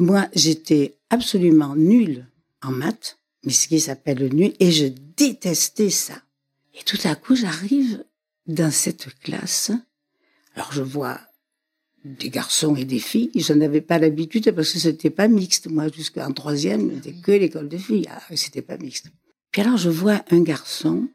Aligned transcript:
Moi, 0.00 0.26
j'étais 0.34 0.96
absolument 1.10 1.76
nulle 1.76 2.26
en 2.62 2.70
maths, 2.70 3.18
mais 3.44 3.52
ce 3.52 3.68
qui 3.68 3.78
s'appelle 3.80 4.34
nul, 4.34 4.54
et 4.58 4.72
je 4.72 4.86
détestais 4.86 5.90
ça. 5.90 6.14
Et 6.72 6.82
tout 6.84 6.96
à 7.04 7.14
coup, 7.14 7.36
j'arrive 7.36 8.02
dans 8.46 8.70
cette 8.70 9.14
classe. 9.20 9.72
Alors, 10.54 10.72
je 10.72 10.80
vois 10.80 11.20
des 12.06 12.30
garçons 12.30 12.76
et 12.76 12.86
des 12.86 12.98
filles. 12.98 13.30
Je 13.34 13.52
n'avais 13.52 13.82
pas 13.82 13.98
l'habitude 13.98 14.50
parce 14.52 14.72
que 14.72 14.78
c'était 14.78 15.10
pas 15.10 15.28
mixte. 15.28 15.68
Moi, 15.68 15.88
jusqu'en 15.88 16.32
troisième, 16.32 16.90
c'était 16.94 17.20
que 17.20 17.32
l'école 17.32 17.68
de 17.68 17.76
filles. 17.76 18.08
Ah, 18.10 18.22
c'était 18.34 18.62
pas 18.62 18.78
mixte. 18.78 19.08
Puis 19.50 19.60
alors, 19.60 19.76
je 19.76 19.90
vois 19.90 20.24
un 20.30 20.40
garçon 20.40 21.08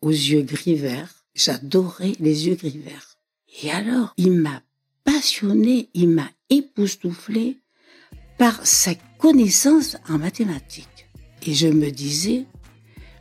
aux 0.00 0.10
yeux 0.10 0.42
gris 0.42 0.74
verts. 0.74 1.24
J'adorais 1.36 2.14
les 2.18 2.48
yeux 2.48 2.56
gris 2.56 2.80
verts. 2.84 3.16
Et 3.62 3.70
alors, 3.70 4.12
il 4.16 4.32
m'a 4.32 4.60
passionné, 5.04 5.88
il 5.94 6.08
m'a 6.08 6.28
époustouflé 6.50 7.58
par 8.38 8.64
sa 8.64 8.92
connaissance 9.18 9.96
en 10.08 10.18
mathématiques. 10.18 11.08
Et 11.44 11.54
je 11.54 11.66
me 11.66 11.90
disais, 11.90 12.44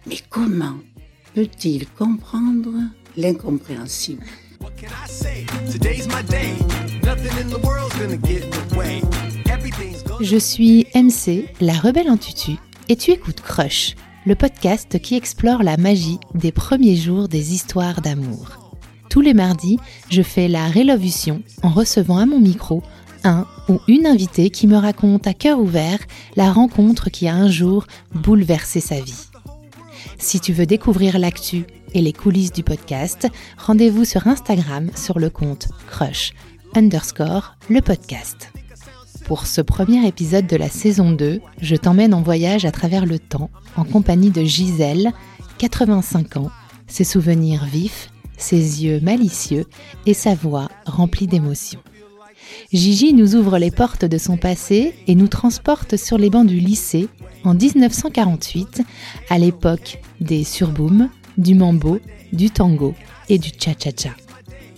mais 0.05 0.17
comment 0.29 0.77
peut-il 1.33 1.87
comprendre 1.89 2.71
l'incompréhensible? 3.17 4.23
Je 10.21 10.37
suis 10.37 10.85
MC, 10.93 11.45
la 11.61 11.73
rebelle 11.73 12.09
en 12.09 12.17
tutu, 12.17 12.51
et 12.89 12.95
tu 12.95 13.11
écoutes 13.11 13.41
Crush, 13.41 13.95
le 14.25 14.35
podcast 14.35 14.99
qui 14.99 15.15
explore 15.15 15.63
la 15.63 15.77
magie 15.77 16.19
des 16.35 16.51
premiers 16.51 16.95
jours 16.95 17.27
des 17.27 17.53
histoires 17.53 18.01
d'amour. 18.01 18.71
Tous 19.09 19.21
les 19.21 19.33
mardis, 19.33 19.79
je 20.09 20.21
fais 20.21 20.47
la 20.47 20.67
rélovution 20.67 21.41
en 21.63 21.69
recevant 21.69 22.17
à 22.17 22.25
mon 22.25 22.39
micro 22.39 22.83
un 23.27 23.45
ou 23.69 23.79
une 23.87 24.07
invitée 24.07 24.49
qui 24.49 24.67
me 24.67 24.77
raconte 24.77 25.27
à 25.27 25.33
cœur 25.33 25.59
ouvert 25.59 25.99
la 26.35 26.51
rencontre 26.51 27.09
qui 27.09 27.27
a 27.27 27.35
un 27.35 27.49
jour 27.49 27.85
bouleversé 28.13 28.79
sa 28.79 28.99
vie. 28.99 29.27
Si 30.17 30.39
tu 30.39 30.53
veux 30.53 30.65
découvrir 30.65 31.19
l'actu 31.19 31.65
et 31.93 32.01
les 32.01 32.13
coulisses 32.13 32.51
du 32.51 32.63
podcast, 32.63 33.27
rendez-vous 33.57 34.05
sur 34.05 34.27
Instagram 34.27 34.89
sur 34.95 35.19
le 35.19 35.29
compte 35.29 35.67
crush 35.87 36.33
underscore 36.75 37.55
le 37.69 37.81
podcast. 37.81 38.51
Pour 39.25 39.45
ce 39.45 39.61
premier 39.61 40.07
épisode 40.07 40.47
de 40.47 40.55
la 40.55 40.69
saison 40.69 41.11
2, 41.11 41.41
je 41.61 41.75
t'emmène 41.75 42.13
en 42.13 42.21
voyage 42.21 42.65
à 42.65 42.71
travers 42.71 43.05
le 43.05 43.19
temps 43.19 43.49
en 43.75 43.83
compagnie 43.83 44.31
de 44.31 44.43
Gisèle, 44.43 45.11
85 45.57 46.37
ans, 46.37 46.51
ses 46.87 47.03
souvenirs 47.03 47.65
vifs, 47.65 48.09
ses 48.37 48.83
yeux 48.83 48.99
malicieux 49.01 49.65
et 50.05 50.13
sa 50.13 50.33
voix 50.33 50.69
remplie 50.85 51.27
d'émotions. 51.27 51.81
Gigi 52.73 53.13
nous 53.13 53.35
ouvre 53.35 53.57
les 53.57 53.71
portes 53.71 54.05
de 54.05 54.17
son 54.17 54.37
passé 54.37 54.93
et 55.07 55.15
nous 55.15 55.27
transporte 55.27 55.97
sur 55.97 56.17
les 56.17 56.29
bancs 56.29 56.47
du 56.47 56.59
lycée 56.59 57.07
en 57.43 57.53
1948, 57.53 58.81
à 59.29 59.37
l'époque 59.37 59.99
des 60.19 60.43
surbooms, 60.43 61.09
du 61.37 61.55
mambo, 61.55 61.99
du 62.33 62.49
tango 62.49 62.93
et 63.29 63.37
du 63.37 63.49
cha-cha-cha. 63.57 64.11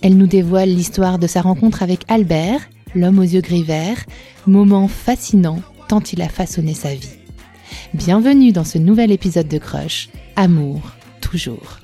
Elle 0.02 0.16
nous 0.16 0.26
dévoile 0.26 0.70
l'histoire 0.70 1.18
de 1.18 1.26
sa 1.26 1.42
rencontre 1.42 1.82
avec 1.82 2.04
Albert, 2.08 2.60
l'homme 2.94 3.18
aux 3.18 3.22
yeux 3.22 3.40
gris 3.40 3.64
verts, 3.64 4.04
moment 4.46 4.88
fascinant 4.88 5.60
tant 5.88 6.00
il 6.12 6.22
a 6.22 6.28
façonné 6.28 6.74
sa 6.74 6.94
vie. 6.94 7.18
Bienvenue 7.94 8.52
dans 8.52 8.64
ce 8.64 8.78
nouvel 8.78 9.10
épisode 9.10 9.48
de 9.48 9.58
Crush, 9.58 10.08
Amour, 10.36 10.80
toujours. 11.20 11.79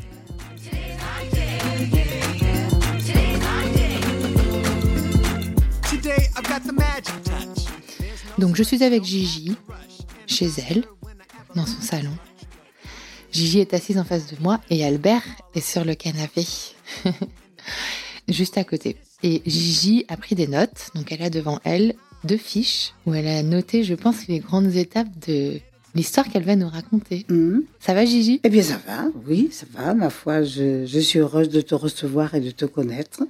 Donc 8.39 8.55
je 8.57 8.63
suis 8.63 8.83
avec 8.85 9.03
Gigi, 9.05 9.57
chez 10.27 10.49
elle, 10.69 10.85
dans 11.55 11.65
son 11.65 11.81
salon. 11.81 12.13
Gigi 13.33 13.61
est 13.61 13.73
assise 13.73 13.99
en 13.99 14.05
face 14.05 14.27
de 14.27 14.37
moi 14.41 14.61
et 14.71 14.85
Albert 14.85 15.23
est 15.55 15.61
sur 15.61 15.85
le 15.85 15.95
canapé, 15.95 16.47
juste 18.29 18.59
à 18.59 18.65
côté. 18.65 18.97
Et 19.23 19.43
Gigi 19.47 20.05
a 20.09 20.17
pris 20.17 20.35
des 20.35 20.47
notes, 20.47 20.91
donc 20.95 21.13
elle 21.13 21.23
a 21.23 21.31
devant 21.31 21.61
elle 21.65 21.95
deux 22.25 22.37
fiches 22.37 22.93
où 23.07 23.15
elle 23.15 23.27
a 23.27 23.43
noté, 23.43 23.85
je 23.85 23.95
pense, 23.95 24.27
les 24.27 24.41
grandes 24.41 24.75
étapes 24.75 25.09
de 25.27 25.59
l'histoire 25.95 26.29
qu'elle 26.29 26.45
va 26.45 26.57
nous 26.57 26.69
raconter. 26.69 27.25
Mhm. 27.31 27.65
Ça 27.81 27.95
va 27.95 28.05
Gigi? 28.05 28.41
Eh 28.45 28.51
bien, 28.51 28.63
ça 28.63 28.79
va, 28.87 29.07
oui, 29.27 29.49
ça 29.51 29.65
va. 29.73 29.95
Ma 29.95 30.11
foi, 30.11 30.43
je, 30.43 30.85
je 30.85 30.99
suis 30.99 31.21
heureuse 31.21 31.49
de 31.49 31.63
te 31.63 31.75
recevoir 31.75 32.35
et 32.35 32.41
de 32.41 32.51
te 32.51 32.67
connaître. 32.67 33.23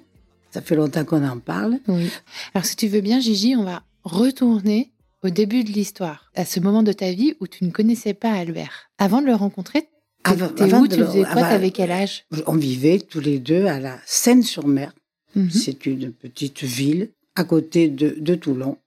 Ça 0.50 0.60
fait 0.62 0.74
longtemps 0.74 1.04
qu'on 1.04 1.24
en 1.24 1.38
parle. 1.38 1.78
Oui. 1.86 2.10
Alors 2.54 2.64
si 2.64 2.74
tu 2.74 2.88
veux 2.88 3.00
bien 3.02 3.20
Gigi, 3.20 3.54
on 3.56 3.64
va 3.64 3.82
retourner 4.04 4.90
au 5.26 5.30
début 5.30 5.64
de 5.64 5.70
l'histoire, 5.72 6.30
à 6.34 6.44
ce 6.44 6.60
moment 6.60 6.82
de 6.82 6.92
ta 6.92 7.10
vie 7.12 7.34
où 7.40 7.46
tu 7.46 7.64
ne 7.64 7.70
connaissais 7.70 8.14
pas 8.14 8.32
Albert. 8.32 8.90
Avant 8.98 9.20
de 9.20 9.26
le 9.26 9.34
rencontrer, 9.34 9.88
Avant- 10.24 10.48
où 10.80 10.86
de 10.88 10.94
Tu 10.94 11.00
le- 11.00 11.06
faisais 11.06 11.22
quoi? 11.24 11.42
T'avais 11.42 11.70
quel 11.70 11.90
âge? 11.90 12.24
On 12.46 12.56
vivait 12.56 12.98
tous 12.98 13.20
les 13.20 13.38
deux 13.38 13.66
à 13.66 13.78
la 13.80 13.98
Seine-sur-Mer. 14.06 14.92
Mhm. 15.34 15.50
C'est 15.50 15.86
une 15.86 16.12
petite 16.12 16.62
ville 16.64 17.10
à 17.34 17.44
côté 17.44 17.88
de, 17.88 18.16
de 18.18 18.34
Toulon. 18.34 18.78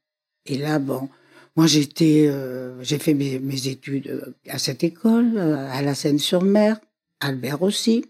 Et 0.46 0.58
là, 0.58 0.80
bon, 0.80 1.08
moi 1.56 1.68
j'étais, 1.68 2.26
euh, 2.28 2.82
j'ai 2.84 2.98
fait 3.00 3.14
mes, 3.14 3.40
mes 3.40 3.68
études 3.68 4.08
euh, 4.08 4.34
à 4.50 4.58
cette 4.60 4.84
école, 4.84 5.38
euh, 5.38 5.70
à 5.72 5.82
la 5.82 5.94
Seine-sur-Mer, 5.96 6.80
Albert 7.20 7.62
aussi. 7.62 8.04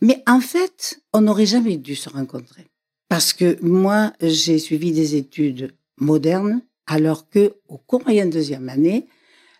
Mais 0.00 0.22
en 0.26 0.40
fait, 0.40 1.00
on 1.12 1.20
n'aurait 1.22 1.46
jamais 1.46 1.76
dû 1.76 1.94
se 1.94 2.08
rencontrer. 2.08 2.66
Parce 3.08 3.32
que 3.32 3.58
moi, 3.62 4.12
j'ai 4.20 4.58
suivi 4.58 4.90
des 4.92 5.14
études 5.16 5.74
modernes, 5.98 6.60
alors 6.86 7.28
que 7.28 7.54
au 7.68 7.78
cours 7.78 8.02
moyen 8.04 8.26
de 8.26 8.30
deuxième 8.32 8.68
année, 8.68 9.06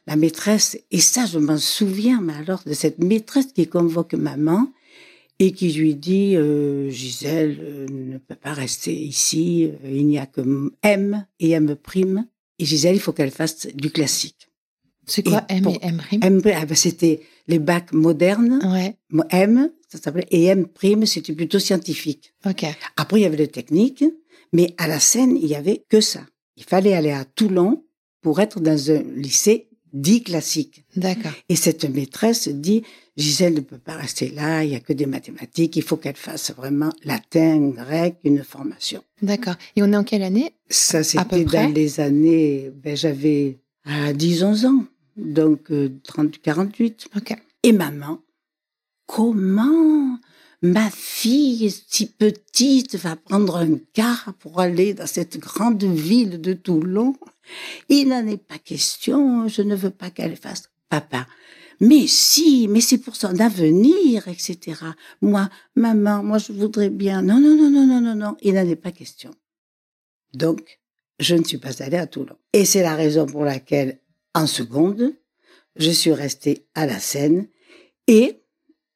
la 0.06 0.16
maîtresse, 0.16 0.76
et 0.90 1.00
ça 1.00 1.26
je 1.26 1.38
m'en 1.38 1.58
souviens, 1.58 2.20
mais 2.20 2.32
alors 2.34 2.62
de 2.66 2.72
cette 2.74 2.98
maîtresse 2.98 3.52
qui 3.54 3.66
convoque 3.68 4.14
maman 4.14 4.68
et 5.38 5.52
qui 5.52 5.72
lui 5.72 5.94
dit 5.94 6.36
euh, 6.36 6.90
Gisèle 6.90 7.58
euh, 7.60 7.86
ne 7.88 8.18
peut 8.18 8.34
pas 8.34 8.52
rester 8.52 8.94
ici, 8.94 9.64
euh, 9.84 9.90
il 9.90 10.06
n'y 10.06 10.18
a 10.18 10.26
que 10.26 10.42
M 10.82 11.26
et 11.40 11.50
M 11.50 11.74
prime. 11.76 12.26
Et 12.58 12.64
Gisèle, 12.64 12.94
il 12.96 13.00
faut 13.00 13.12
qu'elle 13.12 13.30
fasse 13.30 13.66
du 13.74 13.90
classique. 13.90 14.48
C'est 15.06 15.24
quoi 15.24 15.44
Et 15.48 15.54
M 15.54 15.62
pour- 15.64 15.74
et 15.74 15.78
M 15.82 16.00
rime 16.10 16.20
M, 16.22 16.42
ah 16.54 16.64
ben, 16.66 16.74
c'était 16.76 17.20
les 17.48 17.58
bacs 17.58 17.92
modernes. 17.92 18.60
Ouais, 18.72 18.96
M, 19.30 19.70
ça 19.88 19.98
s'appelait, 19.98 20.26
et 20.30 20.44
M 20.44 20.66
prime, 20.68 21.06
c'était 21.06 21.32
plutôt 21.32 21.58
scientifique. 21.58 22.34
ok. 22.46 22.64
Après, 22.96 23.18
il 23.20 23.22
y 23.22 23.26
avait 23.26 23.36
le 23.36 23.48
technique, 23.48 24.04
mais 24.52 24.74
à 24.78 24.86
la 24.86 25.00
scène, 25.00 25.36
il 25.36 25.46
y 25.46 25.56
avait 25.56 25.84
que 25.88 26.00
ça. 26.00 26.24
Il 26.56 26.64
fallait 26.64 26.94
aller 26.94 27.12
à 27.12 27.24
Toulon 27.24 27.84
pour 28.20 28.40
être 28.40 28.60
dans 28.60 28.90
un 28.90 29.02
lycée 29.16 29.68
dit 29.92 30.22
classique. 30.22 30.84
D'accord. 30.96 31.32
Et 31.48 31.56
cette 31.56 31.84
maîtresse 31.84 32.48
dit, 32.48 32.82
Gisèle 33.16 33.54
ne 33.54 33.60
peut 33.60 33.78
pas 33.78 33.94
rester 33.94 34.30
là, 34.30 34.64
il 34.64 34.70
y 34.70 34.74
a 34.74 34.80
que 34.80 34.92
des 34.92 35.06
mathématiques, 35.06 35.76
il 35.76 35.82
faut 35.82 35.96
qu'elle 35.96 36.16
fasse 36.16 36.52
vraiment 36.52 36.90
latin, 37.04 37.68
grec, 37.68 38.16
une 38.24 38.42
formation. 38.42 39.04
D'accord. 39.20 39.54
Et 39.76 39.82
on 39.82 39.92
est 39.92 39.96
en 39.96 40.04
quelle 40.04 40.22
année? 40.22 40.54
Ça, 40.68 41.02
c'était 41.02 41.44
dans 41.44 41.72
les 41.72 42.00
années, 42.00 42.72
ben, 42.82 42.96
j'avais 42.96 43.58
ah, 43.84 44.12
10, 44.12 44.44
11 44.44 44.64
ans, 44.66 44.84
donc 45.16 45.70
euh, 45.70 45.90
30, 46.04 46.40
48. 46.40 47.08
Ok. 47.16 47.36
Et 47.62 47.72
maman, 47.72 48.20
comment 49.06 50.11
ma 50.62 50.90
fille 50.90 51.70
si 51.70 52.06
petite 52.06 52.94
va 52.94 53.16
prendre 53.16 53.56
un 53.56 53.78
car 53.92 54.32
pour 54.38 54.60
aller 54.60 54.94
dans 54.94 55.06
cette 55.06 55.38
grande 55.38 55.82
ville 55.82 56.40
de 56.40 56.52
Toulon 56.52 57.16
Il 57.88 58.08
n'en 58.08 58.26
est 58.26 58.42
pas 58.42 58.58
question, 58.58 59.48
je 59.48 59.62
ne 59.62 59.74
veux 59.74 59.90
pas 59.90 60.10
qu'elle 60.10 60.36
fasse. 60.36 60.70
Papa, 60.88 61.26
mais 61.80 62.06
si, 62.06 62.68
mais 62.68 62.80
c'est 62.80 62.98
pour 62.98 63.16
son 63.16 63.40
avenir, 63.40 64.28
etc. 64.28 64.80
Moi, 65.20 65.48
maman, 65.74 66.22
moi 66.22 66.38
je 66.38 66.52
voudrais 66.52 66.90
bien. 66.90 67.22
Non, 67.22 67.40
non, 67.40 67.56
non, 67.56 67.70
non, 67.70 67.86
non, 67.86 68.00
non, 68.00 68.14
non, 68.14 68.36
il 68.42 68.54
n'en 68.54 68.68
est 68.68 68.76
pas 68.76 68.92
question. 68.92 69.30
Donc, 70.34 70.80
je 71.18 71.34
ne 71.34 71.44
suis 71.44 71.58
pas 71.58 71.82
allée 71.82 71.96
à 71.96 72.06
Toulon. 72.06 72.36
Et 72.52 72.64
c'est 72.64 72.82
la 72.82 72.94
raison 72.94 73.26
pour 73.26 73.44
laquelle, 73.44 73.98
en 74.34 74.46
seconde, 74.46 75.14
je 75.76 75.90
suis 75.90 76.12
restée 76.12 76.66
à 76.74 76.86
la 76.86 77.00
Seine 77.00 77.48
et 78.06 78.42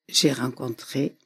j'ai 0.08 0.32
rencontré 0.32 1.16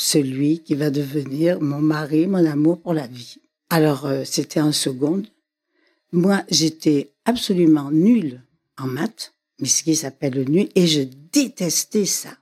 celui 0.00 0.60
qui 0.62 0.74
va 0.74 0.90
devenir 0.90 1.60
mon 1.60 1.80
mari, 1.80 2.26
mon 2.26 2.44
amour 2.44 2.80
pour 2.80 2.94
la 2.94 3.06
vie. 3.06 3.36
Alors, 3.68 4.06
euh, 4.06 4.24
c'était 4.24 4.60
en 4.60 4.72
seconde. 4.72 5.28
Moi, 6.12 6.42
j'étais 6.50 7.12
absolument 7.24 7.90
nulle 7.90 8.42
en 8.78 8.86
maths, 8.86 9.32
mais 9.60 9.68
ce 9.68 9.82
qui 9.82 9.94
s'appelle 9.94 10.48
nul, 10.48 10.68
et 10.74 10.86
je 10.86 11.02
détestais 11.32 12.06
ça. 12.06 12.36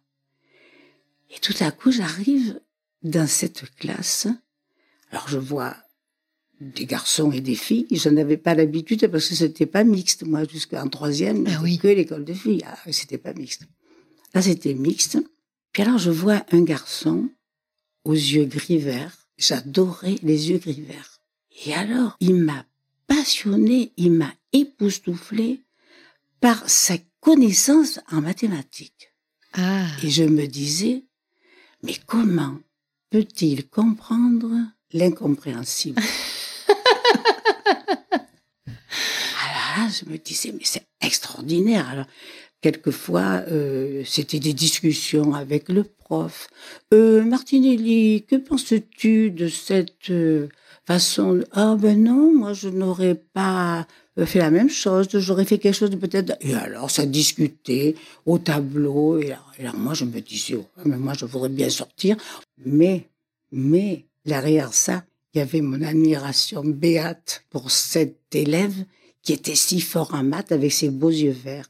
Et 1.31 1.39
tout 1.41 1.55
à 1.61 1.71
coup, 1.71 1.93
j'arrive 1.93 2.61
dans 3.03 3.27
cette 3.27 3.65
classe. 3.77 4.27
Alors, 5.11 5.29
je 5.29 5.39
vois 5.39 5.77
des 6.61 6.87
garçons 6.87 7.31
et 7.31 7.41
des 7.41 7.55
filles. 7.55 7.87
Je 7.91 8.09
n'avais 8.09 8.37
pas 8.37 8.55
l'habitude 8.55 9.07
parce 9.09 9.29
que 9.29 9.35
c'était 9.35 9.67
pas 9.67 9.85
mixte. 9.85 10.25
Moi, 10.25 10.45
jusqu'en 10.45 10.89
troisième, 10.89 11.45
Ah 11.47 11.51
c'était 11.51 11.63
oui. 11.63 11.79
que 11.79 11.89
l'école 11.89 12.25
de 12.25 12.35
filles. 12.35 12.65
Ah, 12.67 12.79
c'était 12.91 13.19
pas 13.19 13.35
mixte. 13.35 13.63
Là, 14.35 14.43
c'était 14.43 14.75
mixte. 14.75 15.19
Puis 15.73 15.83
alors, 15.83 15.99
je 15.99 16.11
vois 16.11 16.45
un 16.51 16.63
garçon 16.63 17.29
aux 18.09 18.15
yeux 18.15 18.47
gris 18.47 18.79
verts. 18.79 19.29
J'adorais 19.37 20.17
les 20.23 20.49
yeux 20.51 20.59
gris 20.59 20.81
verts. 20.81 21.21
Et 21.65 21.75
alors, 21.75 22.17
il 22.21 22.37
m'a 22.37 22.65
passionné, 23.07 23.93
il 23.99 24.13
m'a 24.13 24.33
époustouflé 24.53 25.63
par 26.41 26.69
sa 26.69 26.97
connaissance 27.21 28.01
en 28.11 28.23
mathématiques. 28.23 29.13
Ah. 29.53 29.87
Et 30.03 30.11
je 30.11 30.25
me 30.25 30.47
disais, 30.47 31.05
mais 31.83 31.97
comment 32.07 32.59
peut-il 33.11 33.69
comprendre 33.69 34.51
l'incompréhensible? 34.93 36.01
Alors 38.67 39.77
là, 39.77 39.89
je 39.91 40.11
me 40.11 40.17
disais, 40.17 40.53
mais 40.53 40.65
c'est 40.65 40.87
extraordinaire. 41.03 41.87
Alors, 41.89 42.07
quelquefois, 42.61 43.43
euh, 43.51 44.03
c'était 44.05 44.41
des 44.41 44.53
discussions 44.53 45.35
avec 45.35 45.69
le 45.69 45.85
prof. 45.85 46.49
Euh, 46.93 47.25
Martinelli, 47.25 48.25
que 48.29 48.37
penses-tu 48.37 49.31
de 49.31 49.49
cette 49.49 50.11
euh, 50.11 50.49
façon 50.87 51.41
Ah 51.53 51.77
ben 51.79 52.03
non, 52.03 52.35
moi 52.35 52.53
je 52.53 52.69
n'aurais 52.69 53.15
pas 53.15 53.87
euh, 54.19 54.27
fait 54.27 54.39
la 54.39 54.51
même 54.51 54.71
chose, 54.71 55.09
j'aurais 55.13 55.45
fait 55.45 55.59
quelque 55.59 55.75
chose 55.75 55.91
de 55.91 55.97
peut-être... 55.97 56.37
Et 56.41 56.55
alors, 56.55 56.91
ça 56.91 57.07
discutait 57.07 57.95
au 58.27 58.39
tableau, 58.39 59.21
et 59.21 59.33
alors, 59.61 59.77
moi 59.77 59.95
je 59.95 60.05
me 60.05 60.21
disais, 60.21 60.57
oh, 60.57 60.67
mais 60.85 60.97
moi 60.97 61.13
je 61.15 61.25
voudrais 61.25 61.51
bien 61.51 61.71
sortir, 61.71 62.17
mais, 62.65 63.09
mais, 63.53 64.07
derrière 64.25 64.75
ça, 64.75 65.05
il 65.35 65.39
y 65.39 65.41
avait 65.41 65.61
mon 65.61 65.83
admiration 65.83 66.63
béate 66.65 67.45
pour 67.51 67.71
cet 67.71 68.35
élève 68.35 68.75
qui 69.23 69.33
était 69.35 69.55
si 69.55 69.81
fort 69.81 70.15
en 70.15 70.25
maths 70.25 70.53
avec 70.53 70.73
ses 70.73 70.89
beaux 70.89 71.11
yeux 71.11 71.37
verts 71.45 71.69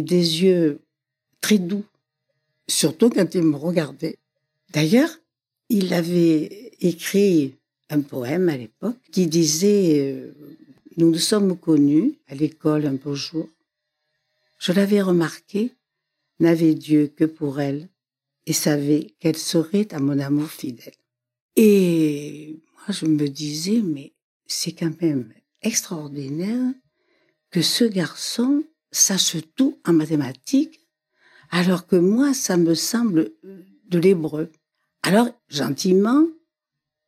des 0.00 0.42
yeux 0.42 0.80
très 1.40 1.58
doux, 1.58 1.84
surtout 2.68 3.10
quand 3.10 3.34
il 3.34 3.42
me 3.42 3.56
regardait. 3.56 4.18
D'ailleurs, 4.72 5.10
il 5.68 5.92
avait 5.94 6.72
écrit 6.80 7.54
un 7.90 8.00
poème 8.00 8.48
à 8.48 8.56
l'époque 8.56 8.98
qui 9.12 9.26
disait 9.26 10.00
euh, 10.00 10.32
Nous 10.96 11.10
nous 11.10 11.18
sommes 11.18 11.56
connus 11.56 12.14
à 12.28 12.34
l'école 12.34 12.86
un 12.86 12.94
beau 12.94 13.14
jour. 13.14 13.48
Je 14.58 14.72
l'avais 14.72 15.02
remarqué, 15.02 15.72
n'avait 16.40 16.74
Dieu 16.74 17.12
que 17.14 17.24
pour 17.24 17.60
elle 17.60 17.88
et 18.46 18.52
savait 18.52 19.14
qu'elle 19.18 19.36
serait 19.36 19.92
à 19.92 19.98
mon 19.98 20.18
amour 20.18 20.48
fidèle. 20.48 20.94
Et 21.56 22.56
moi, 22.74 22.94
je 22.94 23.06
me 23.06 23.28
disais, 23.28 23.80
mais 23.82 24.12
c'est 24.46 24.72
quand 24.72 25.00
même 25.02 25.32
extraordinaire 25.62 26.72
que 27.50 27.62
ce 27.62 27.84
garçon 27.84 28.64
sache 28.90 29.36
tout 29.56 29.78
en 29.86 29.92
mathématiques, 29.92 30.80
alors 31.50 31.86
que 31.86 31.96
moi, 31.96 32.34
ça 32.34 32.56
me 32.56 32.74
semble 32.74 33.30
de 33.88 33.98
l'hébreu. 33.98 34.50
Alors, 35.02 35.28
gentiment, 35.48 36.24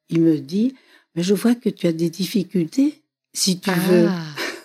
il 0.09 0.21
me 0.21 0.39
dit, 0.39 0.75
mais 1.15 1.23
je 1.23 1.35
vois 1.35 1.55
que 1.55 1.69
tu 1.69 1.87
as 1.87 1.93
des 1.93 2.11
difficultés. 2.11 3.03
Si 3.33 3.59
tu 3.61 3.71
veux, 3.71 4.07
Ah. 4.09 4.23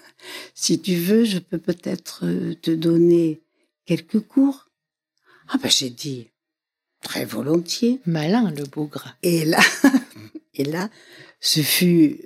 si 0.54 0.80
tu 0.82 0.96
veux, 0.96 1.24
je 1.26 1.40
peux 1.40 1.58
peut-être 1.58 2.26
euh, 2.26 2.54
te 2.56 2.72
donner 2.72 3.42
quelques 3.86 4.20
cours. 4.20 4.70
Ah 5.50 5.58
ben 5.62 5.70
j'ai 5.70 5.90
dit 5.90 6.30
très 7.02 7.26
volontiers. 7.26 8.00
Malin, 8.06 8.52
le 8.52 8.64
bougre. 8.64 9.16
Et 9.24 9.44
là, 9.46 9.60
et 10.54 10.64
là, 10.64 10.90
ce 11.42 11.60
fut 11.62 12.22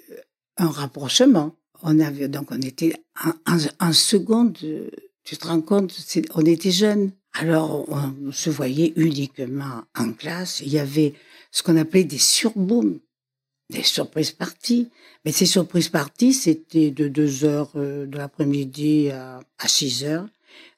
un 0.58 0.70
rapprochement. 0.70 1.56
On 1.84 2.00
avait 2.00 2.28
donc 2.28 2.48
on 2.52 2.62
était 2.62 2.94
en, 3.24 3.32
en, 3.54 3.58
en 3.88 3.94
seconde. 3.94 4.58
euh, 4.64 4.90
Tu 5.24 5.38
te 5.38 5.48
rends 5.48 5.62
compte, 5.62 5.94
on 6.36 6.46
était 6.46 6.72
jeunes. 6.72 7.12
Alors 7.34 7.86
on 7.90 8.32
se 8.32 8.50
voyait 8.50 8.94
uniquement 8.96 9.84
en 9.96 10.12
classe. 10.14 10.62
Il 10.62 10.70
y 10.70 10.80
avait 10.80 11.14
ce 11.52 11.62
qu'on 11.64 11.78
appelait 11.78 12.04
des 12.06 12.18
surbooms, 12.18 13.00
des 13.70 13.84
surprises 13.84 14.32
parties. 14.32 14.90
Mais 15.26 15.32
ces 15.32 15.46
surprises 15.46 15.90
parties, 15.90 16.34
c'était 16.34 16.90
de 16.92 17.08
2 17.10 17.44
heures 17.46 17.72
euh, 17.76 18.06
de 18.06 18.18
l'après-midi 18.18 19.10
à, 19.12 19.40
à 19.60 19.68
6 19.68 20.06
heures. 20.06 20.28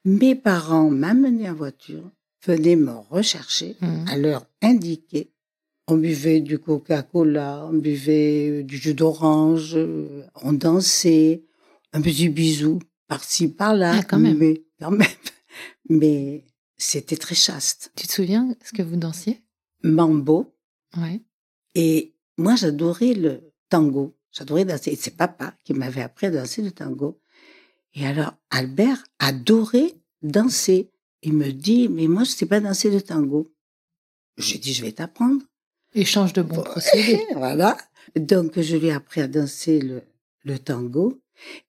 Mes 0.06 0.34
parents 0.36 0.90
m'amenaient 0.90 1.50
en 1.50 1.54
voiture, 1.54 2.10
venaient 2.46 2.76
me 2.76 2.94
rechercher 3.10 3.76
Mhm. 3.82 4.06
à 4.08 4.18
l'heure 4.18 4.46
indiquée. 4.62 5.30
On 5.92 5.98
buvait 5.98 6.40
du 6.40 6.60
Coca-Cola, 6.60 7.68
on 7.68 7.74
buvait 7.74 8.62
du 8.62 8.78
jus 8.78 8.94
d'orange, 8.94 9.74
euh, 9.76 10.24
on 10.44 10.54
dansait, 10.54 11.44
un 11.94 12.02
petit 12.02 12.30
bisou 12.30 12.78
par-ci, 13.08 13.48
par-là. 13.48 13.96
Ah, 13.98 14.04
quand 14.04 14.20
même. 14.20 14.38
Mais, 14.38 14.64
quand 14.80 14.92
même. 14.92 15.08
Mais 15.90 16.46
c'était 16.78 17.18
très 17.18 17.34
chaste. 17.34 17.92
Tu 17.96 18.06
te 18.06 18.14
souviens 18.14 18.56
ce 18.64 18.72
que 18.72 18.84
vous 18.84 18.98
dansiez? 18.98 19.42
Mambo. 19.84 20.54
Ouais. 20.96 21.22
Et 21.74 22.14
moi, 22.38 22.56
j'adorais 22.56 23.16
le 23.16 23.52
tango. 23.70 24.16
J'adorais 24.32 24.66
danser. 24.66 24.92
Et 24.92 24.96
c'est 24.96 25.18
papa 25.18 25.56
qui 25.64 25.74
m'avait 25.74 26.04
appris 26.04 26.28
à 26.28 26.32
danser 26.32 26.62
le 26.62 26.72
tango. 26.72 27.20
Et 27.96 28.06
alors, 28.06 28.34
Albert 28.52 29.04
adorait 29.18 29.96
danser. 30.22 30.92
Il 31.24 31.34
me 31.34 31.52
dit, 31.52 31.90
mais 31.90 32.08
moi, 32.08 32.26
je 32.26 32.30
sais 32.30 32.46
pas 32.46 32.60
danser 32.60 32.92
le 32.92 33.02
tango. 33.02 33.52
J'ai 34.38 34.60
dit, 34.60 34.74
je 34.74 34.84
vais 34.84 34.92
t'apprendre. 34.92 35.42
Échange 35.96 36.34
de 36.34 36.42
bons 36.42 36.62
procédés. 36.64 37.26
voilà. 37.36 37.78
Donc, 38.16 38.60
je 38.60 38.78
lui 38.78 38.88
ai 38.88 38.92
appris 38.92 39.22
à 39.22 39.28
danser 39.28 39.80
le, 39.80 40.02
le 40.44 40.60
tango. 40.60 41.20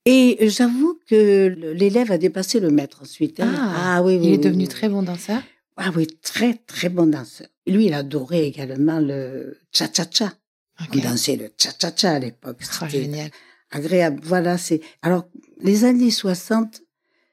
Et 0.04 0.36
j'avoue 0.48 0.98
que 1.08 1.46
l'élève 1.74 2.10
a 2.10 2.18
dépassé 2.18 2.58
le 2.60 2.70
maître 2.70 3.02
ensuite. 3.02 3.40
hein. 3.40 3.52
Ah, 3.56 4.02
oui, 4.02 4.16
oui. 4.16 4.26
Il 4.26 4.28
est 4.32 4.36
oui, 4.36 4.38
devenu 4.38 4.62
oui. 4.64 4.68
très 4.68 4.88
bon 4.88 5.02
danseur. 5.02 5.42
Ah 5.76 5.90
oui, 5.94 6.06
très, 6.22 6.54
très 6.66 6.88
bon 6.88 7.06
danseur. 7.06 7.46
Lui, 7.66 7.86
il 7.86 7.94
adorait 7.94 8.46
également 8.46 8.98
le 8.98 9.58
cha-cha-cha. 9.72 10.32
Ok. 10.80 10.88
On 10.96 10.98
dansait 10.98 11.36
le 11.36 11.50
cha-cha-cha 11.56 12.12
à 12.12 12.18
l'époque. 12.18 12.58
Oh, 12.82 12.86
génial. 12.88 13.30
agréable. 13.70 14.20
Voilà, 14.24 14.58
c'est. 14.58 14.80
Alors, 15.02 15.26
les 15.62 15.84
années 15.84 16.10
60, 16.10 16.82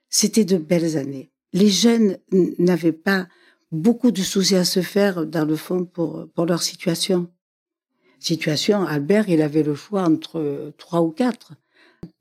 c'était 0.09 0.45
de 0.45 0.57
belles 0.57 0.95
années. 0.97 1.31
Les 1.53 1.69
jeunes 1.69 2.17
n'avaient 2.59 2.91
pas 2.91 3.27
beaucoup 3.71 4.11
de 4.11 4.21
soucis 4.21 4.55
à 4.55 4.63
se 4.65 4.81
faire, 4.81 5.25
dans 5.25 5.45
le 5.45 5.55
fond, 5.55 5.85
pour, 5.85 6.27
pour 6.33 6.45
leur 6.45 6.61
situation. 6.63 7.27
Situation, 8.19 8.83
Albert, 8.85 9.29
il 9.29 9.41
avait 9.41 9.63
le 9.63 9.75
choix 9.75 10.03
entre 10.03 10.73
trois 10.77 11.01
ou 11.01 11.11
quatre. 11.11 11.53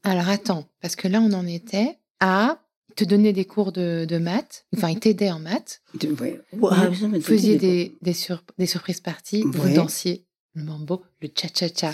Alors 0.03 0.29
attends, 0.29 0.69
parce 0.81 0.95
que 0.97 1.09
là 1.09 1.21
on 1.21 1.33
en 1.33 1.47
était 1.47 1.99
à 2.21 2.61
te 2.97 3.05
donner 3.05 3.33
des 3.33 3.45
cours 3.45 3.73
de, 3.73 4.05
de 4.09 4.19
maths. 4.19 4.67
Enfin, 4.77 4.91
il 4.91 4.99
t'aidait 5.01 5.31
en 5.31 5.39
maths. 5.39 5.83
De- 6.01 6.09
ouais. 6.21 6.41
Vous 6.53 6.69
Ah, 6.71 6.89
Vous 6.91 7.21
faisiez 7.21 7.57
des, 7.57 7.97
des, 8.03 8.13
sur- 8.15 8.43
des 8.59 8.67
surprises 8.67 9.01
parties. 9.01 9.43
Vous 9.43 9.65
Ouais. 9.65 9.75
dansiez 9.75 10.27
le 10.55 10.65
mambo, 10.65 11.03
le 11.21 11.29
cha-cha-cha 11.35 11.93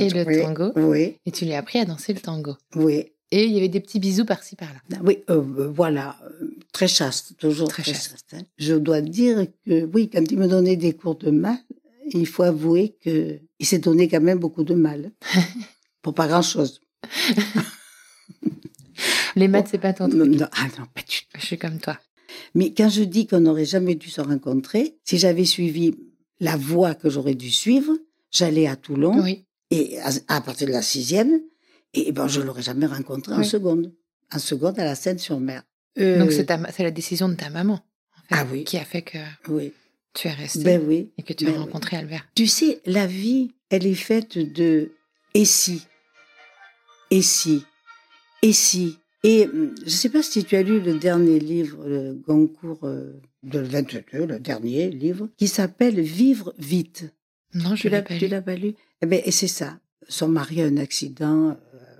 et 0.00 0.08
le 0.10 0.42
tango. 0.42 0.72
Oui, 0.76 1.16
Et 1.26 1.30
tu 1.32 1.44
lui 1.44 1.54
as 1.54 1.58
appris 1.58 1.78
à 1.80 1.84
danser 1.84 2.12
le 2.12 2.20
tango. 2.20 2.54
oui. 2.76 3.10
Et 3.30 3.44
il 3.46 3.52
y 3.52 3.56
avait 3.58 3.68
des 3.68 3.80
petits 3.80 3.98
bisous 3.98 4.24
par-ci 4.24 4.54
par-là. 4.54 4.78
Ah 4.92 4.98
Oui, 5.02 5.18
euh, 5.30 5.42
euh, 5.58 5.68
voilà, 5.68 6.16
euh, 6.40 6.54
très 6.72 6.86
chaste, 6.88 7.36
toujours 7.38 7.68
Très 7.68 7.82
très, 7.82 7.92
chaste. 7.94 8.10
chaste. 8.12 8.34
hein. 8.34 8.42
Je 8.58 8.74
dois 8.74 9.00
dire 9.00 9.46
que 9.66 9.84
oui, 9.92 10.08
quand 10.08 10.24
il 10.30 10.38
me 10.38 10.46
donnait 10.46 10.76
des 10.76 10.92
cours 10.92 11.16
de 11.16 11.30
maths, 11.30 11.64
il 12.12 12.26
faut 12.26 12.42
avouer 12.44 12.96
que 13.02 13.40
il 13.58 13.66
s'est 13.66 13.78
donné 13.78 14.08
quand 14.08 14.20
même 14.20 14.38
beaucoup 14.38 14.62
de 14.62 14.74
mal 14.74 15.10
pour 16.02 16.14
pas 16.14 16.28
grand-chose. 16.28 16.80
Les 19.36 19.48
maths, 19.48 19.68
c'est 19.70 19.78
pas 19.78 19.92
ton 19.92 20.06
Non, 20.08 20.26
non, 20.26 20.46
ah 20.52 20.66
non, 20.78 20.84
pas 20.94 21.00
du 21.02 21.16
tout. 21.22 21.38
Je 21.40 21.44
suis 21.46 21.58
comme 21.58 21.78
toi. 21.78 21.98
Mais 22.54 22.72
quand 22.72 22.88
je 22.88 23.02
dis 23.02 23.26
qu'on 23.26 23.40
n'aurait 23.40 23.64
jamais 23.64 23.94
dû 23.96 24.08
se 24.10 24.20
rencontrer, 24.20 24.96
si 25.04 25.18
j'avais 25.18 25.44
suivi 25.44 25.96
la 26.40 26.56
voie 26.56 26.94
que 26.94 27.10
j'aurais 27.10 27.34
dû 27.34 27.50
suivre, 27.50 27.92
j'allais 28.30 28.66
à 28.68 28.76
Toulon 28.76 29.20
Oui. 29.22 29.44
et 29.70 29.98
à, 30.00 30.10
à 30.28 30.40
partir 30.40 30.68
de 30.68 30.72
la 30.72 30.82
sixième, 30.82 31.40
et 31.94 32.12
ben 32.12 32.26
je 32.28 32.40
l'aurais 32.40 32.62
jamais 32.62 32.86
rencontré 32.86 33.34
en 33.34 33.38
Oui. 33.38 33.44
seconde, 33.46 33.92
en 34.32 34.38
seconde 34.38 34.78
à 34.78 34.84
la 34.84 34.94
Seine-sur-Mer. 34.94 35.62
Euh, 35.98 36.18
Donc 36.18 36.32
c'est 36.32 36.46
ta 36.46 36.56
ma- 36.58 36.72
c'est 36.72 36.82
la 36.82 36.90
décision 36.90 37.28
de 37.28 37.34
ta 37.34 37.50
maman. 37.50 37.74
en 37.74 38.20
fait, 38.28 38.40
Ah 38.40 38.46
oui. 38.50 38.64
Qui 38.64 38.78
a 38.78 38.84
fait 38.84 39.02
que 39.02 39.18
oui, 39.48 39.72
tu 40.12 40.28
es 40.28 40.32
resté 40.32 40.62
ben 40.64 40.82
oui. 40.86 41.12
et 41.18 41.22
que 41.22 41.32
tu 41.32 41.44
ben 41.44 41.54
as 41.54 41.58
rencontré 41.60 41.96
Albert. 41.96 42.26
Tu 42.34 42.46
sais, 42.46 42.80
la 42.86 43.06
vie, 43.06 43.52
elle 43.70 43.86
est 43.86 43.94
faite 43.94 44.38
de 44.38 44.92
et 45.34 45.44
si, 45.44 45.86
et 47.10 47.22
si, 47.22 47.64
et 48.42 48.52
si. 48.52 48.98
Et 49.22 49.46
hum, 49.46 49.74
je 49.80 49.84
ne 49.84 49.88
sais 49.90 50.08
pas 50.10 50.22
si 50.22 50.44
tu 50.44 50.54
as 50.56 50.62
lu 50.62 50.80
le 50.80 50.98
dernier 50.98 51.38
livre, 51.38 51.86
le 51.88 52.12
Goncourt 52.12 52.80
euh, 52.84 53.20
de 53.42 53.58
22, 53.60 54.26
le 54.26 54.38
dernier 54.38 54.90
livre, 54.90 55.28
qui 55.38 55.48
s'appelle 55.48 56.00
Vivre 56.00 56.52
vite. 56.58 57.06
Non, 57.54 57.74
je 57.74 57.82
Tu 57.82 57.88
l'ai 57.88 57.96
l'as 57.96 58.02
pas 58.02 58.14
tu 58.18 58.20
lu. 58.24 58.28
l'as 58.28 58.42
pas 58.42 58.54
lu? 58.56 58.74
Eh 59.00 59.06
ben, 59.06 59.22
et 59.24 59.30
c'est 59.30 59.46
ça. 59.48 59.78
Son 60.08 60.28
mari 60.28 60.60
a 60.60 60.66
un 60.66 60.76
accident 60.76 61.50
euh, 61.50 61.54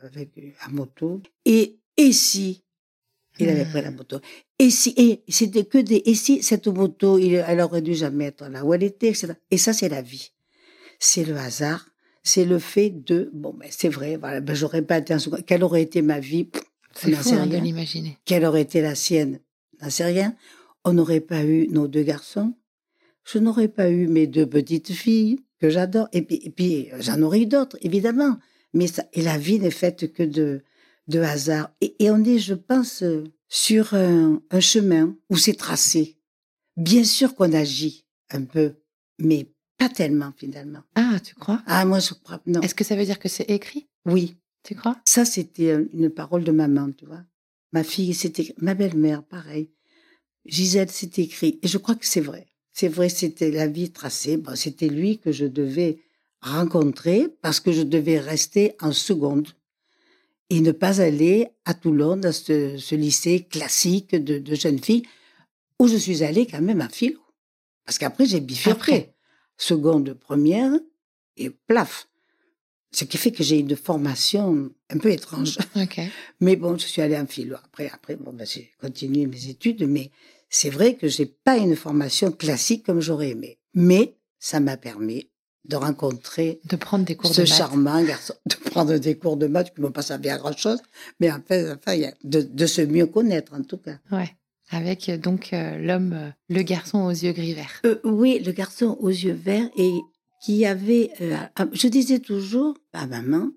avec 0.04 0.30
à 0.60 0.68
moto. 0.68 1.20
Et 1.44 1.78
et 1.96 2.12
si? 2.12 2.62
Il 3.40 3.48
avait 3.48 3.64
Hmm. 3.64 3.70
pris 3.70 3.82
la 3.82 3.90
moto. 3.90 4.20
Et 4.60 4.70
si 4.70 4.94
et 4.96 5.22
c'était 5.28 5.64
que 5.64 5.78
des 5.78 6.02
et 6.06 6.14
si 6.14 6.42
cette 6.42 6.68
moto, 6.68 7.18
il, 7.18 7.34
elle 7.34 7.60
aurait 7.60 7.82
dû 7.82 7.94
jamais 7.94 8.26
être 8.26 8.46
là? 8.48 8.64
Où 8.64 8.74
elle 8.74 8.84
était, 8.84 9.08
etc. 9.08 9.32
Et 9.50 9.58
ça, 9.58 9.72
c'est 9.72 9.88
la 9.88 10.02
vie. 10.02 10.30
C'est 11.00 11.24
le 11.24 11.36
hasard. 11.36 11.86
C'est 12.22 12.44
le 12.44 12.58
fait 12.58 12.90
de 12.90 13.30
bon, 13.34 13.52
ben 13.52 13.68
c'est 13.70 13.88
vrai. 13.88 14.16
Voilà, 14.16 14.40
ben 14.40 14.54
j'aurais 14.54 14.82
pas 14.82 14.98
été 14.98 15.12
un 15.12 15.18
second. 15.18 15.38
Quelle 15.46 15.62
aurait 15.64 15.82
été 15.82 16.00
ma 16.00 16.20
vie? 16.20 16.48
C'est 16.94 17.10
fou 17.12 17.30
hein, 17.34 17.46
de 17.46 17.52
rien. 17.52 17.60
l'imaginer. 17.60 18.18
Quelle 18.24 18.44
aurait 18.44 18.62
été 18.62 18.80
la 18.80 18.94
sienne? 18.94 19.40
N'en 19.82 19.90
sais 19.90 20.04
rien. 20.04 20.36
On 20.84 20.92
n'aurait 20.92 21.20
pas 21.20 21.44
eu 21.44 21.66
nos 21.68 21.88
deux 21.88 22.02
garçons. 22.04 22.54
Je 23.24 23.38
n'aurais 23.38 23.68
pas 23.68 23.90
eu 23.90 24.06
mes 24.06 24.26
deux 24.26 24.46
petites 24.46 24.92
filles 24.92 25.40
que 25.60 25.70
j'adore. 25.70 26.08
Et 26.12 26.22
puis, 26.22 26.36
et 26.44 26.50
puis 26.50 26.88
j'en 27.00 27.20
aurais 27.22 27.40
eu 27.40 27.46
d'autres, 27.46 27.76
évidemment. 27.82 28.38
Mais 28.74 28.86
ça, 28.88 29.04
et 29.12 29.22
la 29.22 29.38
vie 29.38 29.58
n'est 29.58 29.70
faite 29.70 30.12
que 30.12 30.22
de, 30.22 30.62
de 31.08 31.20
hasard. 31.20 31.70
Et, 31.80 31.94
et 32.04 32.10
on 32.10 32.22
est, 32.24 32.38
je 32.38 32.54
pense, 32.54 33.02
euh, 33.02 33.24
sur 33.48 33.94
un, 33.94 34.42
un 34.50 34.60
chemin 34.60 35.16
où 35.30 35.36
c'est 35.36 35.54
tracé. 35.54 36.18
Bien 36.76 37.04
sûr 37.04 37.34
qu'on 37.34 37.52
agit 37.52 38.04
un 38.30 38.42
peu, 38.42 38.74
mais 39.18 39.46
pas 39.78 39.88
tellement 39.88 40.32
finalement. 40.36 40.82
Ah, 40.96 41.18
tu 41.22 41.34
crois? 41.34 41.62
Ah, 41.66 41.84
moi, 41.84 42.00
je 42.00 42.14
crois, 42.14 42.40
non. 42.46 42.60
Est-ce 42.60 42.74
que 42.74 42.84
ça 42.84 42.96
veut 42.96 43.04
dire 43.04 43.18
que 43.18 43.28
c'est 43.28 43.48
écrit? 43.50 43.88
Oui, 44.06 44.36
Tu 44.64 44.74
crois? 44.74 44.96
Ça, 45.04 45.24
c'était 45.24 45.70
euh, 45.72 45.88
une 45.92 46.10
parole 46.10 46.42
de 46.42 46.50
maman, 46.50 46.90
tu 46.90 47.04
vois. 47.04 47.22
Ma 47.72 47.84
fille, 47.84 48.14
c'était 48.14 48.54
ma 48.58 48.74
belle-mère, 48.74 49.22
pareil. 49.22 49.70
Gisèle, 50.46 50.90
c'est 50.90 51.18
écrit. 51.18 51.58
Et 51.62 51.68
je 51.68 51.78
crois 51.78 51.94
que 51.94 52.06
c'est 52.06 52.20
vrai. 52.20 52.46
C'est 52.72 52.88
vrai, 52.88 53.08
c'était 53.08 53.50
la 53.50 53.66
vie 53.66 53.92
tracée. 53.92 54.36
Bon, 54.36 54.56
c'était 54.56 54.88
lui 54.88 55.18
que 55.18 55.32
je 55.32 55.44
devais 55.44 56.02
rencontrer 56.44 57.28
parce 57.40 57.60
que 57.60 57.72
je 57.72 57.82
devais 57.82 58.18
rester 58.18 58.76
en 58.80 58.92
seconde 58.92 59.48
et 60.50 60.60
ne 60.60 60.72
pas 60.72 61.00
aller 61.00 61.48
à 61.64 61.74
Toulon 61.74 62.16
dans 62.16 62.32
ce, 62.32 62.76
ce 62.76 62.94
lycée 62.94 63.46
classique 63.50 64.14
de, 64.14 64.38
de 64.38 64.54
jeunes 64.54 64.78
filles 64.78 65.04
où 65.78 65.88
je 65.88 65.96
suis 65.96 66.22
allée 66.22 66.46
quand 66.46 66.60
même 66.60 66.80
à 66.80 66.88
philo. 66.88 67.20
Parce 67.84 67.98
qu'après, 67.98 68.26
j'ai 68.26 68.40
bifurqué. 68.40 68.94
Après. 68.94 69.14
Seconde, 69.56 70.14
première 70.14 70.72
et 71.36 71.50
plaf. 71.50 72.08
Ce 72.92 73.04
qui 73.04 73.16
fait 73.16 73.32
que 73.32 73.42
j'ai 73.42 73.58
une 73.58 73.76
formation 73.76 74.70
un 74.90 74.98
peu 74.98 75.10
étrange. 75.10 75.58
Ok. 75.76 76.00
Mais 76.40 76.56
bon, 76.56 76.78
je 76.78 76.86
suis 76.86 77.02
allée 77.02 77.18
en 77.18 77.26
philo. 77.26 77.56
Après, 77.56 77.90
après, 77.92 78.16
bon, 78.16 78.32
ben, 78.32 78.46
j'ai 78.46 78.70
continué 78.80 79.26
mes 79.26 79.48
études, 79.48 79.88
mais 79.88 80.10
c'est 80.48 80.70
vrai 80.70 80.94
que 80.94 81.08
j'ai 81.08 81.26
pas 81.26 81.56
une 81.56 81.74
formation 81.74 82.30
classique 82.30 82.86
comme 82.86 83.00
j'aurais 83.00 83.30
aimé. 83.30 83.58
Mais 83.74 84.16
ça 84.38 84.60
m'a 84.60 84.76
permis 84.76 85.28
de 85.64 85.76
rencontrer 85.76 86.60
De 86.64 86.76
prendre 86.76 87.04
des 87.04 87.16
cours 87.16 87.34
ce 87.34 87.42
de 87.42 87.46
charmant 87.46 88.02
garçon, 88.02 88.34
de 88.46 88.54
prendre 88.70 88.96
des 88.98 89.16
cours 89.16 89.36
de 89.36 89.46
maths 89.46 89.74
qui 89.74 89.80
m'ont 89.80 89.92
pas 89.92 90.02
servi 90.02 90.28
à 90.28 90.38
grand 90.38 90.56
chose, 90.56 90.80
mais 91.20 91.30
enfin, 91.30 91.74
enfin, 91.74 91.98
de, 92.22 92.42
de 92.42 92.66
se 92.66 92.82
mieux 92.82 93.06
connaître 93.06 93.54
en 93.54 93.62
tout 93.62 93.78
cas. 93.78 93.98
Ouais. 94.12 94.30
Avec 94.70 95.08
euh, 95.08 95.18
donc 95.18 95.52
euh, 95.52 95.76
l'homme, 95.78 96.12
euh, 96.14 96.30
le 96.48 96.62
garçon 96.62 97.00
aux 97.04 97.10
yeux 97.10 97.32
gris 97.32 97.54
verts. 97.54 97.80
Euh, 97.84 98.00
oui, 98.04 98.42
le 98.44 98.52
garçon 98.52 98.96
aux 99.00 99.10
yeux 99.10 99.32
verts 99.34 99.68
et 99.76 99.92
qui 100.42 100.66
avait, 100.66 101.10
euh, 101.20 101.36
ah, 101.56 101.66
je 101.72 101.88
disais 101.88 102.18
toujours 102.18 102.76
à 102.92 103.06
maman, 103.06 103.48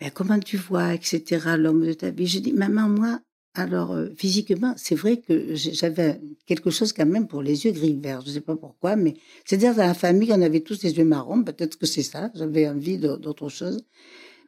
Mais 0.00 0.10
comment 0.10 0.38
tu 0.38 0.56
vois, 0.56 0.94
etc., 0.94 1.56
l'homme 1.56 1.86
de 1.86 1.92
ta 1.92 2.10
vie? 2.10 2.26
Je 2.26 2.38
dis, 2.38 2.52
maman, 2.52 2.88
moi, 2.88 3.20
alors 3.54 3.92
euh, 3.92 4.10
physiquement, 4.16 4.74
c'est 4.76 4.96
vrai 4.96 5.20
que 5.20 5.54
j'avais 5.54 6.20
quelque 6.46 6.70
chose 6.70 6.92
quand 6.92 7.06
même 7.06 7.28
pour 7.28 7.40
les 7.40 7.64
yeux 7.64 7.72
gris 7.72 7.94
verts. 7.94 8.22
Je 8.22 8.32
sais 8.32 8.40
pas 8.40 8.56
pourquoi, 8.56 8.96
mais 8.96 9.14
c'est-à-dire 9.44 9.74
dans 9.74 9.86
la 9.86 9.94
famille, 9.94 10.32
on 10.32 10.42
avait 10.42 10.60
tous 10.60 10.82
les 10.82 10.96
yeux 10.96 11.04
marrons. 11.04 11.44
Peut-être 11.44 11.78
que 11.78 11.86
c'est 11.86 12.02
ça. 12.02 12.30
J'avais 12.34 12.68
envie 12.68 12.98
d'autre 12.98 13.48
chose. 13.48 13.84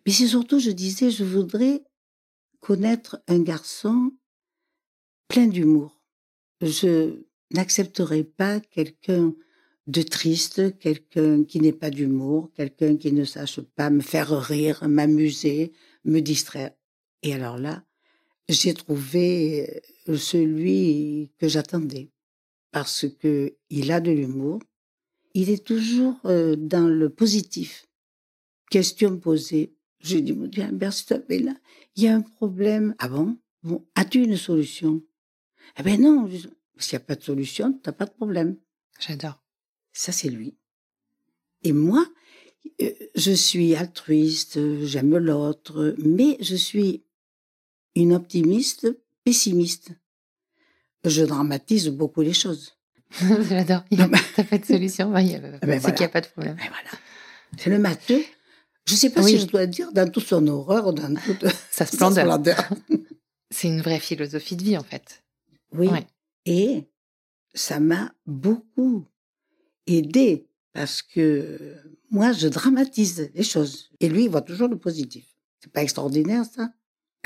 Mais 0.04 0.12
c'est 0.12 0.26
surtout, 0.26 0.58
je 0.58 0.70
disais, 0.70 1.10
je 1.10 1.24
voudrais 1.24 1.82
connaître 2.60 3.22
un 3.28 3.40
garçon 3.40 4.10
plein 5.28 5.46
d'humour. 5.46 6.02
Je 6.60 7.22
n'accepterai 7.52 8.24
pas 8.24 8.58
quelqu'un 8.58 9.34
de 9.86 10.02
triste, 10.02 10.78
quelqu'un 10.78 11.44
qui 11.44 11.60
n'ait 11.60 11.72
pas 11.72 11.90
d'humour, 11.90 12.50
quelqu'un 12.54 12.96
qui 12.96 13.12
ne 13.12 13.24
sache 13.24 13.60
pas 13.60 13.88
me 13.90 14.00
faire 14.00 14.30
rire, 14.30 14.86
m'amuser, 14.88 15.72
me 16.04 16.18
distraire. 16.20 16.72
Et 17.22 17.32
alors 17.34 17.56
là, 17.56 17.84
j'ai 18.48 18.74
trouvé 18.74 19.82
euh, 20.08 20.16
celui 20.16 21.32
que 21.38 21.48
j'attendais 21.48 22.10
parce 22.70 23.06
que 23.08 23.56
il 23.70 23.90
a 23.92 24.00
de 24.00 24.12
l'humour. 24.12 24.60
Il 25.34 25.50
est 25.50 25.64
toujours 25.64 26.18
euh, 26.24 26.56
dans 26.56 26.88
le 26.88 27.10
positif. 27.10 27.86
Question 28.70 29.18
posée. 29.18 29.74
Je 30.00 30.18
dis, 30.18 30.32
mon 30.32 30.46
Dieu, 30.46 30.62
Albert, 30.62 30.92
s'il 30.92 31.06
te 31.06 31.14
plaît, 31.14 31.38
là, 31.38 31.54
il 31.96 32.04
y 32.04 32.08
a 32.08 32.14
un 32.14 32.20
problème. 32.20 32.94
Ah 32.98 33.08
bon? 33.08 33.38
Bon, 33.62 33.84
as-tu 33.94 34.22
une 34.22 34.36
solution? 34.36 35.02
Eh 35.78 35.82
ben 35.82 36.00
non, 36.00 36.28
s'il 36.78 36.96
n'y 36.98 37.02
a 37.02 37.06
pas 37.06 37.16
de 37.16 37.22
solution, 37.22 37.72
t'as 37.82 37.92
pas 37.92 38.06
de 38.06 38.12
problème. 38.12 38.56
J'adore. 39.00 39.42
Ça, 39.92 40.12
c'est 40.12 40.28
lui. 40.28 40.56
Et 41.62 41.72
moi, 41.72 42.06
euh, 42.82 42.90
je 43.14 43.32
suis 43.32 43.74
altruiste, 43.74 44.84
j'aime 44.84 45.16
l'autre, 45.16 45.96
mais 45.98 46.36
je 46.40 46.54
suis 46.54 47.05
une 48.02 48.12
optimiste 48.14 48.88
pessimiste. 49.24 49.90
Je 51.04 51.22
dramatise 51.24 51.88
beaucoup 51.88 52.20
les 52.22 52.32
choses. 52.32 52.72
J'adore. 53.48 53.84
Il 53.90 53.98
y 53.98 54.02
a- 54.02 54.08
T'as 54.34 54.44
pas 54.44 54.58
de 54.58 54.64
solution 54.64 55.10
bah, 55.12 55.22
ben 55.22 55.58
C'est 55.60 55.66
voilà. 55.66 55.90
qu'il 55.92 56.00
n'y 56.00 56.04
a 56.04 56.08
pas 56.08 56.20
de 56.20 56.26
problème. 56.26 56.56
Voilà. 56.56 56.90
C'est 57.58 57.70
le 57.70 57.78
matheux. 57.78 58.22
Je 58.86 58.92
ne 58.94 58.98
sais 58.98 59.10
pas 59.10 59.22
Oui. 59.22 59.32
si 59.32 59.38
je 59.38 59.46
dois 59.46 59.66
dire 59.66 59.92
dans 59.92 60.08
toute 60.10 60.24
son 60.24 60.46
horreur, 60.48 60.92
dans 60.92 61.14
toute 61.14 61.44
sa 61.70 61.86
splendeur. 61.86 62.24
splendeur. 62.24 62.68
C'est 63.50 63.68
une 63.68 63.80
vraie 63.80 64.00
philosophie 64.00 64.56
de 64.56 64.62
vie, 64.64 64.76
en 64.76 64.82
fait. 64.82 65.22
Oui. 65.72 65.88
Ouais. 65.88 66.06
Et 66.44 66.84
ça 67.54 67.80
m'a 67.80 68.12
beaucoup 68.26 69.04
aidé 69.86 70.46
parce 70.72 71.02
que 71.02 71.74
moi, 72.10 72.32
je 72.32 72.48
dramatise 72.48 73.30
les 73.34 73.42
choses. 73.42 73.90
Et 74.00 74.08
lui, 74.08 74.24
il 74.24 74.30
voit 74.30 74.42
toujours 74.42 74.68
le 74.68 74.76
positif. 74.78 75.24
C'est 75.60 75.72
pas 75.72 75.82
extraordinaire, 75.82 76.44
ça? 76.44 76.70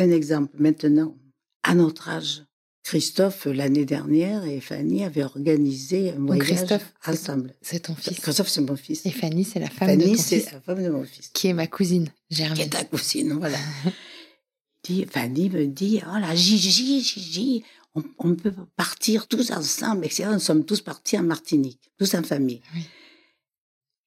Un 0.00 0.10
exemple, 0.10 0.56
maintenant, 0.58 1.16
à 1.62 1.74
notre 1.74 2.08
âge, 2.08 2.42
Christophe, 2.84 3.44
l'année 3.44 3.84
dernière, 3.84 4.44
et 4.46 4.60
Fanny 4.60 5.04
avaient 5.04 5.22
organisé 5.22 6.12
un 6.12 6.18
voyage 6.24 6.46
Christophe, 6.46 6.94
ensemble. 7.06 7.54
C'est 7.60 7.80
ton 7.80 7.94
fils. 7.94 8.18
Christophe, 8.18 8.48
c'est 8.48 8.62
mon 8.62 8.76
fils. 8.76 9.04
Et 9.04 9.10
Fanny, 9.10 9.44
c'est 9.44 9.60
la 9.60 9.68
femme 9.68 9.96
de 9.98 10.02
Fanny, 10.02 10.16
ton 10.16 10.22
c'est 10.22 10.40
fils, 10.40 10.52
la 10.52 10.60
femme 10.62 10.82
de 10.82 10.88
mon 10.88 11.04
fils. 11.04 11.28
qui 11.34 11.48
est 11.48 11.52
ma 11.52 11.66
cousine, 11.66 12.08
Qui 12.30 12.36
Germaine. 12.36 12.60
est 12.60 12.70
ta 12.70 12.84
cousine, 12.84 13.34
voilà. 13.34 13.58
Fanny 15.10 15.50
me 15.50 15.66
dit, 15.66 16.00
oh 16.06 16.18
la 16.18 16.34
Gigi, 16.34 17.02
Gigi, 17.02 17.62
on, 17.94 18.02
on 18.18 18.34
peut 18.34 18.54
partir 18.76 19.28
tous 19.28 19.50
ensemble, 19.50 20.06
etc. 20.06 20.30
Nous 20.32 20.38
sommes 20.40 20.64
tous 20.64 20.80
partis 20.80 21.18
en 21.18 21.22
Martinique, 21.22 21.92
tous 21.98 22.14
en 22.14 22.22
famille. 22.22 22.62
Oui. 22.74 22.82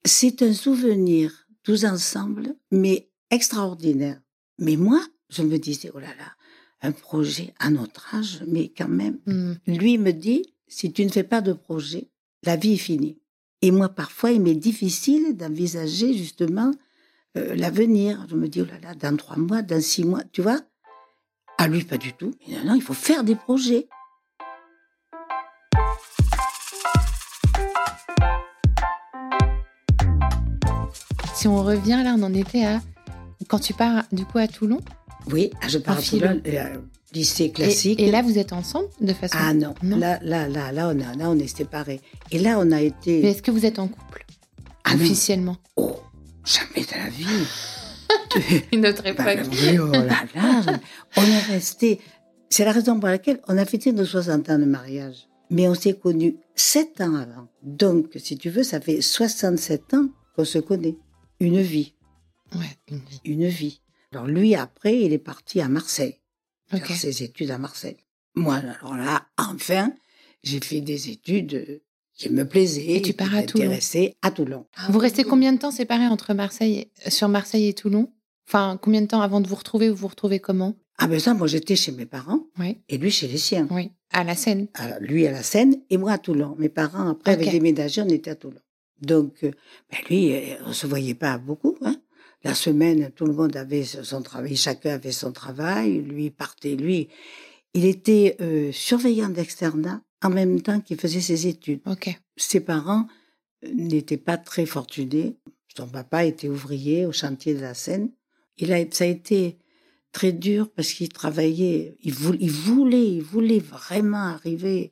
C'est 0.03 0.41
un 0.41 0.53
souvenir, 0.53 1.47
tous 1.61 1.85
ensemble, 1.85 2.55
mais 2.71 3.11
extraordinaire. 3.29 4.19
Mais 4.57 4.75
moi, 4.75 5.05
je 5.33 5.41
me 5.41 5.57
disais, 5.57 5.91
oh 5.93 5.99
là 5.99 6.07
là, 6.07 6.35
un 6.81 6.91
projet 6.91 7.53
à 7.59 7.69
notre 7.69 8.13
âge, 8.15 8.43
mais 8.47 8.71
quand 8.75 8.87
même. 8.87 9.19
Hmm. 9.25 9.53
Lui 9.67 9.97
me 9.97 10.11
dit, 10.11 10.53
si 10.67 10.91
tu 10.91 11.05
ne 11.05 11.09
fais 11.09 11.23
pas 11.23 11.41
de 11.41 11.53
projet, 11.53 12.09
la 12.43 12.55
vie 12.55 12.73
est 12.73 12.77
finie. 12.77 13.17
Et 13.61 13.71
moi, 13.71 13.89
parfois, 13.89 14.31
il 14.31 14.41
m'est 14.41 14.55
difficile 14.55 15.37
d'envisager 15.37 16.13
justement 16.13 16.71
euh, 17.37 17.55
l'avenir. 17.55 18.25
Je 18.29 18.35
me 18.35 18.49
dis, 18.49 18.61
oh 18.61 18.65
là 18.65 18.79
là, 18.81 18.95
dans 18.95 19.15
trois 19.15 19.37
mois, 19.37 19.61
dans 19.61 19.81
six 19.81 20.03
mois, 20.03 20.23
tu 20.33 20.41
vois 20.41 20.59
À 21.57 21.67
lui, 21.67 21.83
pas 21.83 21.97
du 21.97 22.11
tout. 22.13 22.33
Mais 22.47 22.57
non, 22.57 22.65
non, 22.65 22.75
il 22.75 22.81
faut 22.81 22.93
faire 22.93 23.23
des 23.23 23.35
projets. 23.35 23.87
Si 31.33 31.47
on 31.47 31.63
revient, 31.63 32.01
là, 32.03 32.15
on 32.17 32.23
en 32.23 32.33
était 32.33 32.65
à... 32.65 32.81
Quand 33.47 33.59
tu 33.59 33.73
pars, 33.73 34.03
du 34.11 34.25
coup, 34.25 34.37
à 34.37 34.47
Toulon, 34.47 34.79
Oui, 35.31 35.51
ah, 35.61 35.67
je 35.67 35.77
pars 35.77 35.97
à 35.97 36.01
lycée 37.13 37.51
classique. 37.51 37.99
et 37.99 38.09
là, 38.11 38.21
vous 38.23 38.37
êtes 38.39 38.53
ensemble 38.53 38.87
de 38.99 39.13
façon... 39.13 39.37
ah 39.39 39.53
non, 39.53 39.75
Non. 39.83 39.97
Là, 39.97 40.19
là, 40.23 40.47
là, 40.49 40.71
là, 40.71 40.87
on 40.93 40.99
a, 40.99 41.15
là, 41.15 41.29
on 41.29 41.37
est 41.37 41.47
séparés. 41.55 42.01
Et 42.31 42.39
là, 42.39 42.57
on 42.59 42.63
a 42.71 42.77
Mais 42.77 42.87
été. 42.87 43.21
est-ce 43.27 43.41
que 43.43 43.51
vous 43.51 43.65
êtes 43.65 43.77
en 43.79 43.87
couple 43.87 44.25
Ah. 44.83 44.95
Officiellement 44.95 45.57
Oh, 45.75 45.95
jamais 46.43 46.85
de 46.85 46.91
la 46.97 47.09
vie. 47.09 48.63
Une 48.73 48.85
autre 48.87 49.03
Bah, 49.15 49.25
oui, 49.51 49.77
oh 49.79 49.85
là 49.91 50.23
là, 50.35 50.79
on 51.17 51.21
est 51.21 51.39
resté. 51.53 51.99
C'est 52.49 52.65
la 52.65 52.71
raison 52.71 52.99
pour 52.99 53.09
laquelle 53.09 53.39
on 53.47 53.57
a 53.57 53.65
fêté 53.65 53.91
nos 53.91 54.05
60 54.05 54.49
ans 54.49 54.59
de 54.59 54.65
mariage. 54.65 55.27
Mais 55.51 55.67
on 55.67 55.75
s'est 55.75 55.93
connus 55.93 56.37
7 56.55 57.01
ans 57.01 57.15
avant. 57.15 57.47
Donc, 57.61 58.07
si 58.15 58.37
tu 58.37 58.49
veux, 58.49 58.63
ça 58.63 58.81
fait 58.81 59.01
67 59.01 59.93
ans 59.93 60.07
qu'on 60.35 60.45
se 60.45 60.57
connaît. 60.57 60.95
Une 61.39 61.61
vie, 61.61 61.93
Ouais, 62.55 62.77
une 62.89 62.97
vie. 62.99 63.21
une 63.25 63.47
vie. 63.47 63.81
Alors 64.13 64.27
lui, 64.27 64.53
après, 64.55 64.99
il 65.01 65.11
est 65.11 65.17
parti 65.17 65.59
à 65.59 65.67
Marseille, 65.67 66.19
faire 66.67 66.85
ses 66.95 67.23
études 67.23 67.49
à 67.49 67.57
Marseille. 67.57 67.97
Moi, 68.35 68.55
alors 68.55 68.95
là, 68.95 69.25
enfin, 69.39 69.91
j'ai 70.43 70.59
fait 70.59 70.81
des 70.81 71.09
études 71.09 71.53
euh, 71.55 71.81
qui 72.15 72.29
me 72.29 72.47
plaisaient. 72.47 72.85
Et 72.95 73.01
tu 73.01 73.13
pars 73.13 73.33
à 73.33 73.41
Toulon. 73.43 73.75
À 74.21 74.29
Toulon. 74.31 74.65
Vous 74.89 74.99
restez 74.99 75.23
combien 75.23 75.51
de 75.51 75.57
temps 75.57 75.71
séparés 75.71 76.05
entre 76.07 76.33
Marseille, 76.35 76.91
sur 77.07 77.27
Marseille 77.27 77.67
et 77.67 77.73
Toulon? 77.73 78.11
Enfin, 78.47 78.77
combien 78.81 79.01
de 79.01 79.07
temps 79.07 79.21
avant 79.21 79.41
de 79.41 79.47
vous 79.47 79.55
retrouver 79.55 79.89
Vous 79.89 79.95
vous 79.95 80.07
retrouvez 80.07 80.39
comment? 80.39 80.75
Ah 80.99 81.07
ben 81.07 81.19
ça, 81.19 81.33
moi 81.33 81.47
j'étais 81.47 81.75
chez 81.75 81.91
mes 81.91 82.05
parents 82.05 82.41
Oui, 82.59 82.77
et 82.87 82.99
lui 82.99 83.09
chez 83.09 83.27
les 83.27 83.39
siens. 83.39 83.67
oui. 83.71 83.89
À 84.11 84.23
la 84.23 84.35
Seine. 84.35 84.67
Alors, 84.75 84.99
lui 84.99 85.25
à 85.25 85.31
la 85.31 85.41
Seine 85.41 85.75
et 85.89 85.97
moi 85.97 86.11
à 86.11 86.17
Toulon. 86.19 86.55
Mes 86.59 86.69
parents, 86.69 87.09
après, 87.09 87.33
Ok. 87.33 87.41
avaient 87.41 87.49
déménagé, 87.51 87.99
on 88.03 88.09
était 88.09 88.29
à 88.29 88.35
Toulon. 88.35 88.59
Donc, 89.01 89.43
euh, 89.43 89.49
ben 89.91 89.97
lui, 90.07 90.33
euh, 90.35 90.55
on 90.67 90.71
se 90.73 90.85
voyait 90.85 91.15
pas 91.15 91.39
beaucoup. 91.39 91.75
Hein. 91.81 91.95
La 92.43 92.53
semaine, 92.53 93.11
tout 93.15 93.25
le 93.25 93.33
monde 93.33 93.55
avait 93.55 93.83
son 93.83 94.21
travail, 94.21 94.55
chacun 94.57 94.95
avait 94.95 95.13
son 95.13 95.31
travail. 95.31 96.01
Lui 96.01 96.29
partait, 96.29 96.75
lui, 96.75 97.07
il 97.73 97.85
était 97.85 98.35
euh, 98.41 98.71
surveillant 98.73 99.29
d'externat 99.29 100.01
en 100.21 100.29
même 100.29 100.61
temps 100.61 100.81
qu'il 100.81 100.97
faisait 100.97 101.21
ses 101.21 101.47
études. 101.47 101.81
Ses 102.35 102.59
parents 102.59 103.07
euh, 103.63 103.69
n'étaient 103.73 104.17
pas 104.17 104.37
très 104.37 104.65
fortunés. 104.65 105.37
Son 105.75 105.87
papa 105.87 106.25
était 106.25 106.49
ouvrier 106.49 107.05
au 107.05 107.13
chantier 107.13 107.53
de 107.55 107.61
la 107.61 107.73
Seine. 107.73 108.11
Il 108.57 108.73
a, 108.73 108.91
ça 108.91 109.05
a 109.05 109.07
été 109.07 109.57
très 110.11 110.33
dur 110.33 110.69
parce 110.69 110.91
qu'il 110.91 111.09
travaillait, 111.09 111.97
il 112.01 112.13
voulait, 112.13 112.37
il 112.41 112.51
voulait, 112.51 113.07
il 113.07 113.23
voulait 113.23 113.59
vraiment 113.59 114.17
arriver. 114.17 114.91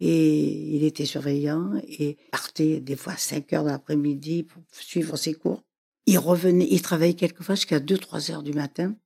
Et 0.00 0.74
il 0.74 0.82
était 0.84 1.04
surveillant 1.04 1.80
et 1.86 2.16
partait 2.32 2.80
des 2.80 2.96
fois 2.96 3.12
à 3.12 3.16
5 3.16 3.52
heures 3.52 3.64
de 3.64 3.68
l'après-midi 3.68 4.44
pour 4.44 4.62
suivre 4.72 5.16
ses 5.16 5.34
cours. 5.34 5.62
Il 6.06 6.18
revenait, 6.18 6.66
il 6.70 6.82
travaillait 6.82 7.14
quelquefois 7.14 7.54
jusqu'à 7.54 7.78
2-3 7.78 8.32
heures 8.32 8.42
du 8.42 8.52
matin. 8.52 8.96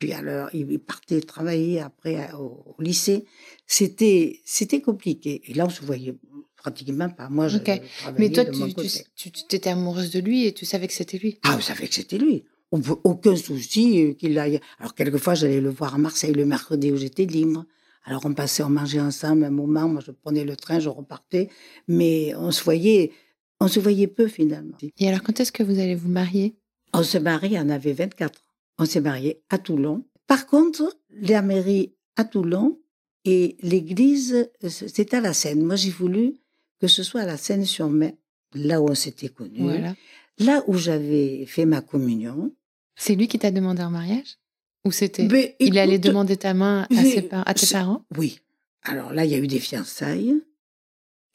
Puis 0.00 0.14
alors, 0.14 0.48
il 0.54 0.78
partait 0.78 1.20
travailler 1.20 1.80
après 1.80 2.32
au, 2.32 2.74
lycée. 2.78 3.26
C'était, 3.66 4.40
c'était 4.46 4.80
compliqué. 4.80 5.42
Et 5.44 5.54
là, 5.54 5.66
on 5.66 5.70
se 5.70 5.82
voyait 5.82 6.14
pratiquement 6.56 7.10
pas. 7.10 7.28
Moi, 7.28 7.48
je 7.48 7.58
okay. 7.58 7.82
Mais 8.18 8.30
toi, 8.30 8.46
tu, 8.46 9.30
tu, 9.30 9.56
étais 9.56 9.68
amoureuse 9.68 10.10
de 10.10 10.20
lui 10.20 10.46
et 10.46 10.54
tu 10.54 10.64
savais 10.64 10.86
que 10.86 10.94
c'était 10.94 11.18
lui? 11.18 11.38
Ah, 11.42 11.56
je 11.58 11.64
savais 11.64 11.86
que 11.86 11.94
c'était 11.94 12.18
lui. 12.18 12.44
Aucun 12.72 13.36
souci 13.36 14.02
euh, 14.02 14.14
qu'il 14.14 14.38
aille. 14.38 14.60
Alors, 14.78 14.94
quelquefois, 14.94 15.34
j'allais 15.34 15.60
le 15.60 15.70
voir 15.70 15.94
à 15.94 15.98
Marseille 15.98 16.32
le 16.32 16.46
mercredi 16.46 16.92
où 16.92 16.96
j'étais 16.96 17.26
libre. 17.26 17.66
Alors, 18.04 18.24
on 18.24 18.32
passait, 18.32 18.62
on 18.62 18.70
mangeait 18.70 19.00
ensemble 19.00 19.44
un 19.44 19.50
moment. 19.50 19.86
Moi, 19.86 20.02
je 20.06 20.12
prenais 20.12 20.44
le 20.44 20.56
train, 20.56 20.78
je 20.78 20.88
repartais. 20.88 21.50
Mais 21.88 22.32
on 22.36 22.52
se 22.52 22.62
voyait, 22.62 23.12
on 23.60 23.68
se 23.68 23.78
voyait 23.78 24.06
peu 24.06 24.26
finalement. 24.26 24.76
Et 24.98 25.08
alors, 25.08 25.22
quand 25.22 25.38
est-ce 25.38 25.52
que 25.52 25.62
vous 25.62 25.78
allez 25.78 25.94
vous 25.94 26.08
marier? 26.08 26.56
On 26.92 27.02
se 27.02 27.18
marie, 27.18 27.56
on 27.58 27.68
avait 27.68 27.92
24 27.92 28.40
ans. 28.40 28.44
On 28.78 28.84
s'est 28.86 29.00
marié 29.00 29.42
à 29.50 29.58
Toulon. 29.58 30.04
Par 30.26 30.46
contre, 30.46 30.96
la 31.10 31.42
mairie 31.42 31.92
à 32.16 32.24
Toulon 32.24 32.78
et 33.24 33.56
l'église, 33.62 34.50
c'est 34.66 35.12
à 35.14 35.20
la 35.20 35.34
Seine. 35.34 35.62
Moi, 35.62 35.76
j'ai 35.76 35.90
voulu 35.90 36.34
que 36.80 36.88
ce 36.88 37.02
soit 37.02 37.20
à 37.20 37.26
la 37.26 37.36
Seine-sur-Mer, 37.36 38.12
là 38.54 38.80
où 38.80 38.88
on 38.88 38.94
s'était 38.94 39.28
connus, 39.28 39.70
là 40.38 40.64
où 40.66 40.76
j'avais 40.76 41.44
fait 41.46 41.66
ma 41.66 41.82
communion. 41.82 42.54
C'est 42.96 43.14
lui 43.14 43.28
qui 43.28 43.38
t'a 43.38 43.50
demandé 43.50 43.82
en 43.82 43.90
mariage? 43.90 44.38
Ou 44.86 44.92
c'était 44.92 45.28
il 45.60 45.78
allait 45.78 45.98
demander 45.98 46.38
ta 46.38 46.54
main 46.54 46.86
à, 46.90 47.02
ses, 47.02 47.28
à 47.30 47.52
tes 47.52 47.66
parents? 47.66 48.02
Oui. 48.16 48.40
Alors 48.82 49.12
là, 49.12 49.26
il 49.26 49.30
y 49.30 49.34
a 49.34 49.38
eu 49.38 49.46
des 49.46 49.58
fiançailles. 49.58 50.40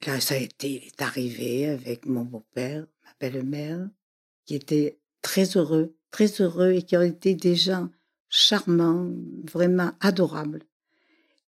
Là, 0.05 0.19
ça 0.19 0.35
a 0.35 0.37
été, 0.37 0.69
il 0.69 0.87
est 0.87 1.01
arrivé 1.01 1.67
avec 1.67 2.05
mon 2.05 2.23
beau-père, 2.23 2.85
ma 3.03 3.11
belle-mère, 3.19 3.89
qui 4.45 4.55
était 4.55 4.99
très 5.21 5.57
heureux 5.57 5.95
très 6.15 6.41
heureux 6.41 6.71
et 6.71 6.83
qui 6.83 6.95
ont 6.95 7.01
été 7.01 7.35
des 7.35 7.57
gens 7.57 7.89
charmants, 8.29 9.11
vraiment 9.51 9.91
adorables. 9.99 10.63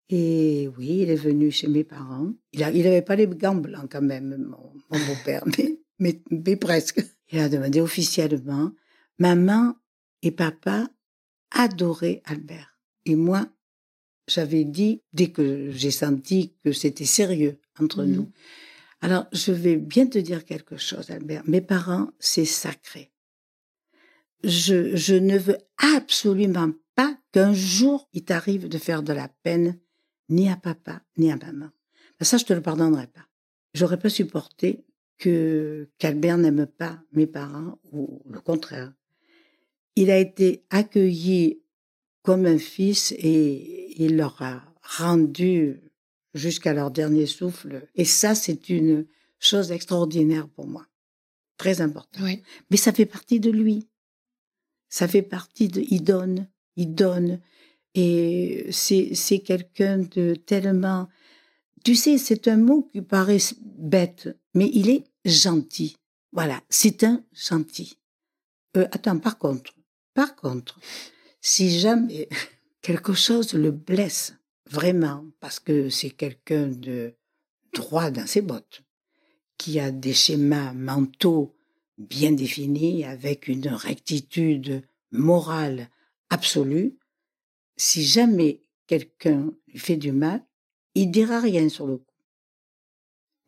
Et 0.10 0.70
oui, 0.78 1.04
il 1.04 1.10
est 1.10 1.16
venu 1.16 1.52
chez 1.52 1.70
mes 1.70 1.86
parents. 1.86 2.34
Il 2.52 2.60
n'avait 2.60 3.02
pas 3.02 3.16
les 3.16 3.28
gants 3.28 3.56
blancs 3.56 3.90
quand 3.90 4.02
même, 4.02 4.36
mon, 4.36 5.00
beau-père, 5.00 5.46
mais, 6.00 6.22
mais, 6.30 6.58
presque. 6.58 7.02
Il 7.32 7.40
a 7.40 7.48
demandé 7.48 7.80
officiellement. 7.80 8.72
Maman 9.20 9.74
et 10.22 10.32
papa 10.32 10.90
adoraient 11.52 12.22
Albert. 12.26 12.78
Et 13.06 13.16
moi, 13.16 13.48
j'avais 14.28 14.66
dit, 14.66 15.02
dès 15.14 15.32
que 15.32 15.72
j'ai 15.72 15.92
senti 15.92 16.56
que 16.62 16.74
c'était 16.74 17.06
sérieux 17.06 17.58
entre 17.80 18.04
mmh. 18.04 18.12
nous. 18.12 18.32
Alors, 19.02 19.28
je 19.32 19.52
vais 19.52 19.76
bien 19.76 20.08
te 20.08 20.18
dire 20.18 20.46
quelque 20.46 20.78
chose, 20.78 21.12
Albert. 21.12 21.44
Mes 21.46 21.62
parents, 21.62 22.10
c'est 22.20 22.46
sacré 22.46 23.12
je, 24.44 24.96
je 24.96 25.16
ne 25.16 25.38
veux 25.38 25.58
absolument 25.96 26.72
pas 26.96 27.18
qu'un 27.32 27.54
jour 27.54 28.10
il 28.14 28.24
t'arrive 28.24 28.68
de 28.68 28.78
faire 28.78 29.04
de 29.04 29.14
la 29.14 29.28
peine 29.28 29.80
ni 30.30 30.50
à 30.50 30.56
papa 30.56 31.02
ni 31.18 31.32
à 31.32 31.38
maman. 31.38 31.70
Ben, 32.20 32.26
ça, 32.26 32.38
je 32.38 32.46
te 32.46 32.54
le 32.54 32.62
pardonnerai 32.62 33.08
pas. 33.08 33.28
J'aurais 33.74 34.00
pas 34.00 34.10
supporté 34.10 34.86
que 35.18 35.90
qu'Albert 35.98 36.38
n'aime 36.38 36.66
pas 36.66 37.00
mes 37.12 37.28
parents 37.28 37.80
ou 37.92 38.22
le 38.30 38.40
contraire. 38.40 38.94
Il 39.96 40.12
a 40.12 40.18
été 40.18 40.64
accueilli 40.70 41.62
comme 42.22 42.46
un 42.46 42.58
fils 42.58 43.14
et 43.14 44.04
il 44.04 44.18
leur 44.18 44.42
a 44.42 44.64
rendu 44.82 45.82
jusqu'à 46.38 46.74
leur 46.74 46.92
dernier 46.92 47.26
souffle. 47.26 47.88
Et 47.96 48.06
ça, 48.06 48.36
c'est 48.36 48.70
une 48.70 49.06
chose 49.40 49.72
extraordinaire 49.72 50.48
pour 50.48 50.68
moi. 50.68 50.86
Très 51.58 51.82
important. 51.82 52.24
Oui. 52.24 52.42
Mais 52.70 52.78
ça 52.78 52.94
fait 52.94 53.06
partie 53.06 53.40
de 53.40 53.50
lui. 53.50 53.88
Ça 54.90 55.08
fait 55.08 55.22
partie 55.22 55.68
de. 55.68 55.84
Il 55.90 56.04
donne, 56.04 56.48
il 56.76 56.94
donne. 56.94 57.42
Et 57.96 58.68
c'est, 58.72 59.16
c'est 59.16 59.40
quelqu'un 59.40 60.00
de 60.00 60.36
tellement. 60.36 61.10
Tu 61.84 61.96
sais, 61.96 62.18
c'est 62.18 62.48
un 62.48 62.58
mot 62.58 62.84
qui 62.92 63.02
paraît 63.02 63.40
bête, 63.62 64.30
mais 64.54 64.70
il 64.74 64.90
est 64.90 65.06
gentil. 65.26 65.98
Voilà, 66.32 66.62
c'est 66.70 67.04
un 67.04 67.24
gentil. 67.34 67.98
Euh, 68.76 68.88
attends, 68.92 69.18
par 69.18 69.38
contre, 69.38 69.74
par 70.14 70.36
contre, 70.36 70.80
si 71.42 71.80
jamais 71.80 72.30
quelque 72.82 73.14
chose 73.14 73.54
le 73.54 73.72
blesse, 73.72 74.34
vraiment, 74.70 75.26
parce 75.40 75.60
que 75.60 75.90
c'est 75.90 76.10
quelqu'un 76.10 76.68
de 76.68 77.14
droit 77.74 78.12
dans 78.12 78.28
ses 78.28 78.42
bottes, 78.42 78.84
qui 79.58 79.80
a 79.80 79.92
des 79.92 80.14
schémas 80.14 80.74
mentaux 80.74 81.56
bien 81.98 82.32
défini, 82.32 83.06
avec 83.06 83.48
une 83.48 83.68
rectitude 83.70 84.84
morale 85.12 85.90
absolue, 86.30 86.98
si 87.76 88.04
jamais 88.04 88.62
quelqu'un 88.88 89.52
lui 89.68 89.80
fait 89.80 89.98
du 89.98 90.12
mal, 90.12 90.46
il 90.96 91.12
dira 91.12 91.40
rien 91.40 91.70
sur 91.70 91.88
le 91.88 91.98
coup. 91.98 92.14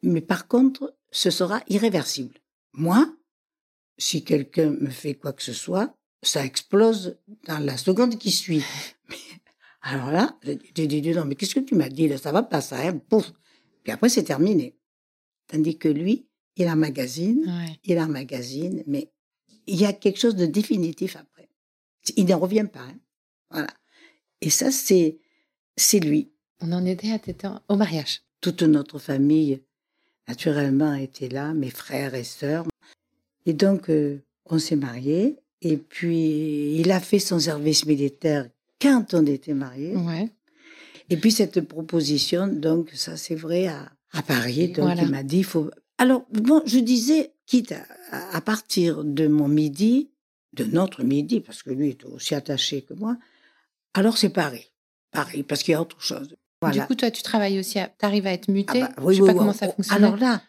Mais 0.01 0.21
par 0.21 0.47
contre, 0.47 0.95
ce 1.11 1.29
sera 1.29 1.61
irréversible. 1.67 2.35
Moi, 2.73 3.13
si 3.97 4.23
quelqu'un 4.23 4.71
me 4.71 4.89
fait 4.89 5.15
quoi 5.15 5.33
que 5.33 5.43
ce 5.43 5.53
soit, 5.53 5.95
ça 6.21 6.45
explose 6.45 7.17
dans 7.45 7.59
la 7.59 7.77
seconde 7.77 8.17
qui 8.17 8.31
suit. 8.31 8.63
Alors 9.81 10.11
là, 10.11 10.37
j'ai 10.43 10.87
dit, 10.87 11.01
non, 11.11 11.25
mais 11.25 11.35
qu'est-ce 11.35 11.55
que 11.55 11.59
tu 11.61 11.75
m'as 11.75 11.89
dit 11.89 12.07
là 12.07 12.17
Ça 12.17 12.31
va 12.31 12.43
pas 12.43 12.61
ça, 12.61 12.79
hein 12.79 12.97
Pouf 12.97 13.31
Puis 13.83 13.93
après, 13.93 14.09
c'est 14.09 14.23
terminé. 14.23 14.75
Tandis 15.47 15.77
que 15.77 15.87
lui, 15.87 16.27
il 16.57 16.67
a 16.67 16.73
un 16.73 16.75
magazine, 16.75 17.45
il 17.83 17.97
a 17.97 18.03
un 18.03 18.07
magazine, 18.07 18.83
mais 18.85 19.11
il 19.67 19.79
y 19.79 19.85
a 19.85 19.93
quelque 19.93 20.19
chose 20.19 20.35
de 20.35 20.45
définitif 20.45 21.15
après. 21.15 21.49
Il 22.15 22.25
ne 22.25 22.33
revient 22.33 22.67
pas. 22.71 22.81
Hein. 22.81 22.99
Voilà. 23.49 23.67
Et 24.41 24.49
ça, 24.49 24.71
c'est, 24.71 25.19
c'est 25.77 25.99
lui. 25.99 26.31
On 26.61 26.71
en 26.71 26.85
était 26.85 27.11
à 27.11 27.19
temps 27.19 27.61
au 27.69 27.75
mariage. 27.75 28.21
Toute 28.41 28.63
notre 28.63 28.99
famille, 28.99 29.61
naturellement, 30.27 30.93
était 30.93 31.29
là, 31.29 31.53
mes 31.53 31.69
frères 31.69 32.15
et 32.15 32.23
sœurs. 32.23 32.65
Et 33.45 33.53
donc, 33.53 33.89
euh, 33.89 34.21
on 34.45 34.59
s'est 34.59 34.75
mariés. 34.75 35.37
Et 35.61 35.77
puis, 35.77 36.75
il 36.75 36.91
a 36.91 36.99
fait 36.99 37.19
son 37.19 37.39
service 37.39 37.85
militaire 37.85 38.49
quand 38.81 39.13
on 39.13 39.25
était 39.25 39.53
mariés. 39.53 39.95
Ouais. 39.95 40.29
Et 41.09 41.17
puis, 41.17 41.31
cette 41.31 41.61
proposition, 41.61 42.47
donc, 42.47 42.91
ça, 42.93 43.17
c'est 43.17 43.35
vrai, 43.35 43.67
à, 43.67 43.91
à 44.13 44.21
Paris. 44.21 44.69
Donc, 44.69 44.97
il 45.01 45.09
m'a 45.09 45.23
dit, 45.23 45.39
il 45.39 45.43
faut 45.43 45.69
alors, 45.99 46.25
bon, 46.31 46.63
je 46.65 46.79
disais, 46.79 47.33
quitte 47.45 47.75
à, 48.11 48.39
partir 48.39 49.03
de 49.03 49.27
mon 49.27 49.49
midi, 49.49 50.09
de 50.53 50.63
notre 50.63 51.03
midi, 51.03 51.41
parce 51.41 51.61
que 51.61 51.71
lui 51.71 51.89
est 51.89 52.05
aussi 52.05 52.33
attaché 52.35 52.83
que 52.83 52.93
moi, 52.93 53.17
alors 53.93 54.17
c'est 54.17 54.29
Paris. 54.29 54.71
Paris, 55.11 55.43
parce 55.43 55.61
qu'il 55.61 55.73
y 55.73 55.75
a 55.75 55.81
autre 55.81 56.01
chose. 56.01 56.37
Du 56.71 56.81
coup, 56.83 56.95
toi, 56.95 57.11
tu 57.11 57.21
travailles 57.21 57.59
aussi, 57.59 57.79
tu 57.99 58.05
arrives 58.05 58.27
à 58.27 58.31
être 58.31 58.47
muté. 58.47 58.81
Ah 58.81 58.93
bah, 58.95 59.03
oui, 59.03 59.15
je 59.15 59.21
sais 59.21 59.27
pas 59.27 59.37
comment 59.37 59.53
ça 59.53 59.67
fonctionne. 59.69 59.97
Alors 60.03 60.15
là, 60.15 60.41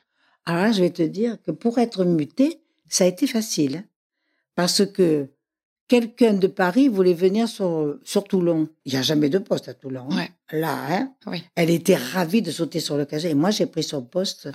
alors 0.47 0.63
là, 0.63 0.73
je 0.73 0.81
vais 0.83 0.91
te 0.91 1.03
dire 1.03 1.37
que 1.43 1.51
pour 1.51 1.79
être 1.79 2.05
muté, 2.05 2.63
ça 2.89 3.03
a 3.03 3.07
été 3.09 3.27
facile. 3.27 3.79
Hein, 3.79 3.85
parce 4.55 4.87
que 4.87 5.31
quelqu'un 5.91 6.35
de 6.35 6.47
Paris 6.47 6.87
voulait 6.89 7.15
venir 7.15 7.49
sur, 7.49 7.99
sur 8.05 8.23
Toulon. 8.23 8.69
Il 8.85 8.93
n'y 8.93 8.99
a 8.99 9.03
jamais 9.03 9.29
de 9.29 9.39
poste 9.39 9.69
à 9.69 9.75
Toulon. 9.75 10.07
Hein. 10.13 10.29
Là, 10.53 10.77
hein. 10.89 11.15
Oui. 11.27 11.43
Elle 11.57 11.69
était 11.69 11.97
ravie 11.97 12.43
de 12.43 12.53
sauter 12.53 12.79
sur 12.79 12.97
le 12.97 13.05
casier. 13.05 13.31
Et 13.31 13.35
moi, 13.35 13.51
j'ai 13.51 13.67
pris 13.67 13.83
son 13.83 14.03
poste 14.03 14.49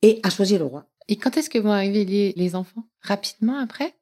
et 0.00 0.18
a 0.22 0.30
choisi 0.30 0.56
le 0.56 0.64
roi. 0.64 0.86
Et 1.06 1.16
quand 1.16 1.36
est-ce 1.36 1.50
que 1.50 1.58
vont 1.58 1.72
arriver 1.72 2.06
les, 2.06 2.32
les 2.34 2.54
enfants? 2.54 2.84
Rapidement 3.02 3.58
après? 3.58 3.94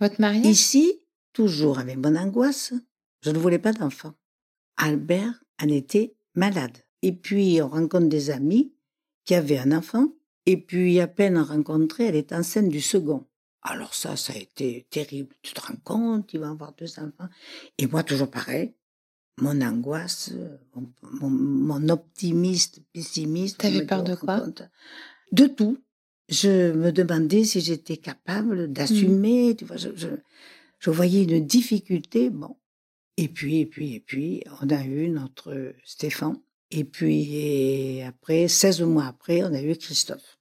Votre 0.00 0.20
mariage? 0.20 0.46
Ici, 0.46 1.00
toujours 1.32 1.78
avec 1.78 1.96
mon 1.96 2.16
angoisse, 2.16 2.74
je 3.22 3.30
ne 3.30 3.38
voulais 3.38 3.60
pas 3.60 3.72
d'enfants. 3.72 4.14
Albert 4.76 5.44
en 5.62 5.68
était 5.68 6.16
malade. 6.34 6.76
Et 7.02 7.12
puis, 7.12 7.62
on 7.62 7.68
rencontre 7.68 8.08
des 8.08 8.30
amis 8.30 8.72
qui 9.24 9.36
avaient 9.36 9.58
un 9.58 9.70
enfant. 9.70 10.08
Et 10.44 10.56
puis, 10.56 10.98
à 10.98 11.06
peine 11.06 11.38
rencontrée, 11.38 12.06
elle 12.06 12.16
est 12.16 12.32
enceinte 12.32 12.68
du 12.68 12.80
second. 12.80 13.24
Alors 13.66 13.94
ça, 13.94 14.16
ça 14.16 14.32
a 14.32 14.36
été 14.36 14.86
terrible. 14.90 15.34
Tu 15.42 15.52
te 15.52 15.60
rends 15.60 15.76
compte, 15.82 16.32
il 16.32 16.40
va 16.40 16.50
avoir 16.50 16.72
deux 16.74 16.98
enfants. 16.98 17.28
Et 17.78 17.86
moi, 17.88 18.04
toujours 18.04 18.30
pareil, 18.30 18.74
mon 19.38 19.60
angoisse, 19.60 20.32
mon, 21.20 21.28
mon, 21.28 21.88
optimiste, 21.88 22.80
pessimiste. 22.92 23.58
T'avais 23.58 23.84
peur 23.84 24.04
de 24.04 24.14
quoi? 24.14 24.46
De 25.32 25.46
tout. 25.46 25.78
Je 26.28 26.72
me 26.72 26.92
demandais 26.92 27.44
si 27.44 27.60
j'étais 27.60 27.96
capable 27.96 28.72
d'assumer. 28.72 29.52
Mmh. 29.52 29.56
Tu 29.56 29.64
vois, 29.64 29.76
je, 29.76 29.88
je, 29.96 30.08
je, 30.78 30.90
voyais 30.90 31.24
une 31.24 31.44
difficulté. 31.44 32.30
Bon. 32.30 32.56
Et 33.16 33.28
puis, 33.28 33.58
et 33.58 33.66
puis, 33.66 33.94
et 33.94 34.00
puis, 34.00 34.44
on 34.62 34.70
a 34.70 34.84
eu 34.84 35.08
notre 35.08 35.74
Stéphane. 35.84 36.38
Et 36.70 36.84
puis, 36.84 37.34
et 37.34 38.04
après, 38.04 38.46
16 38.46 38.82
mois 38.82 39.06
après, 39.06 39.42
on 39.42 39.52
a 39.52 39.62
eu 39.62 39.76
Christophe. 39.76 40.35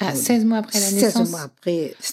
Ah, 0.00 0.14
16 0.14 0.44
mois 0.44 0.58
après 0.58 0.80
la 0.80 0.90
naissance 0.90 1.22
16 1.24 1.30
mois 1.30 1.42
après. 1.42 1.94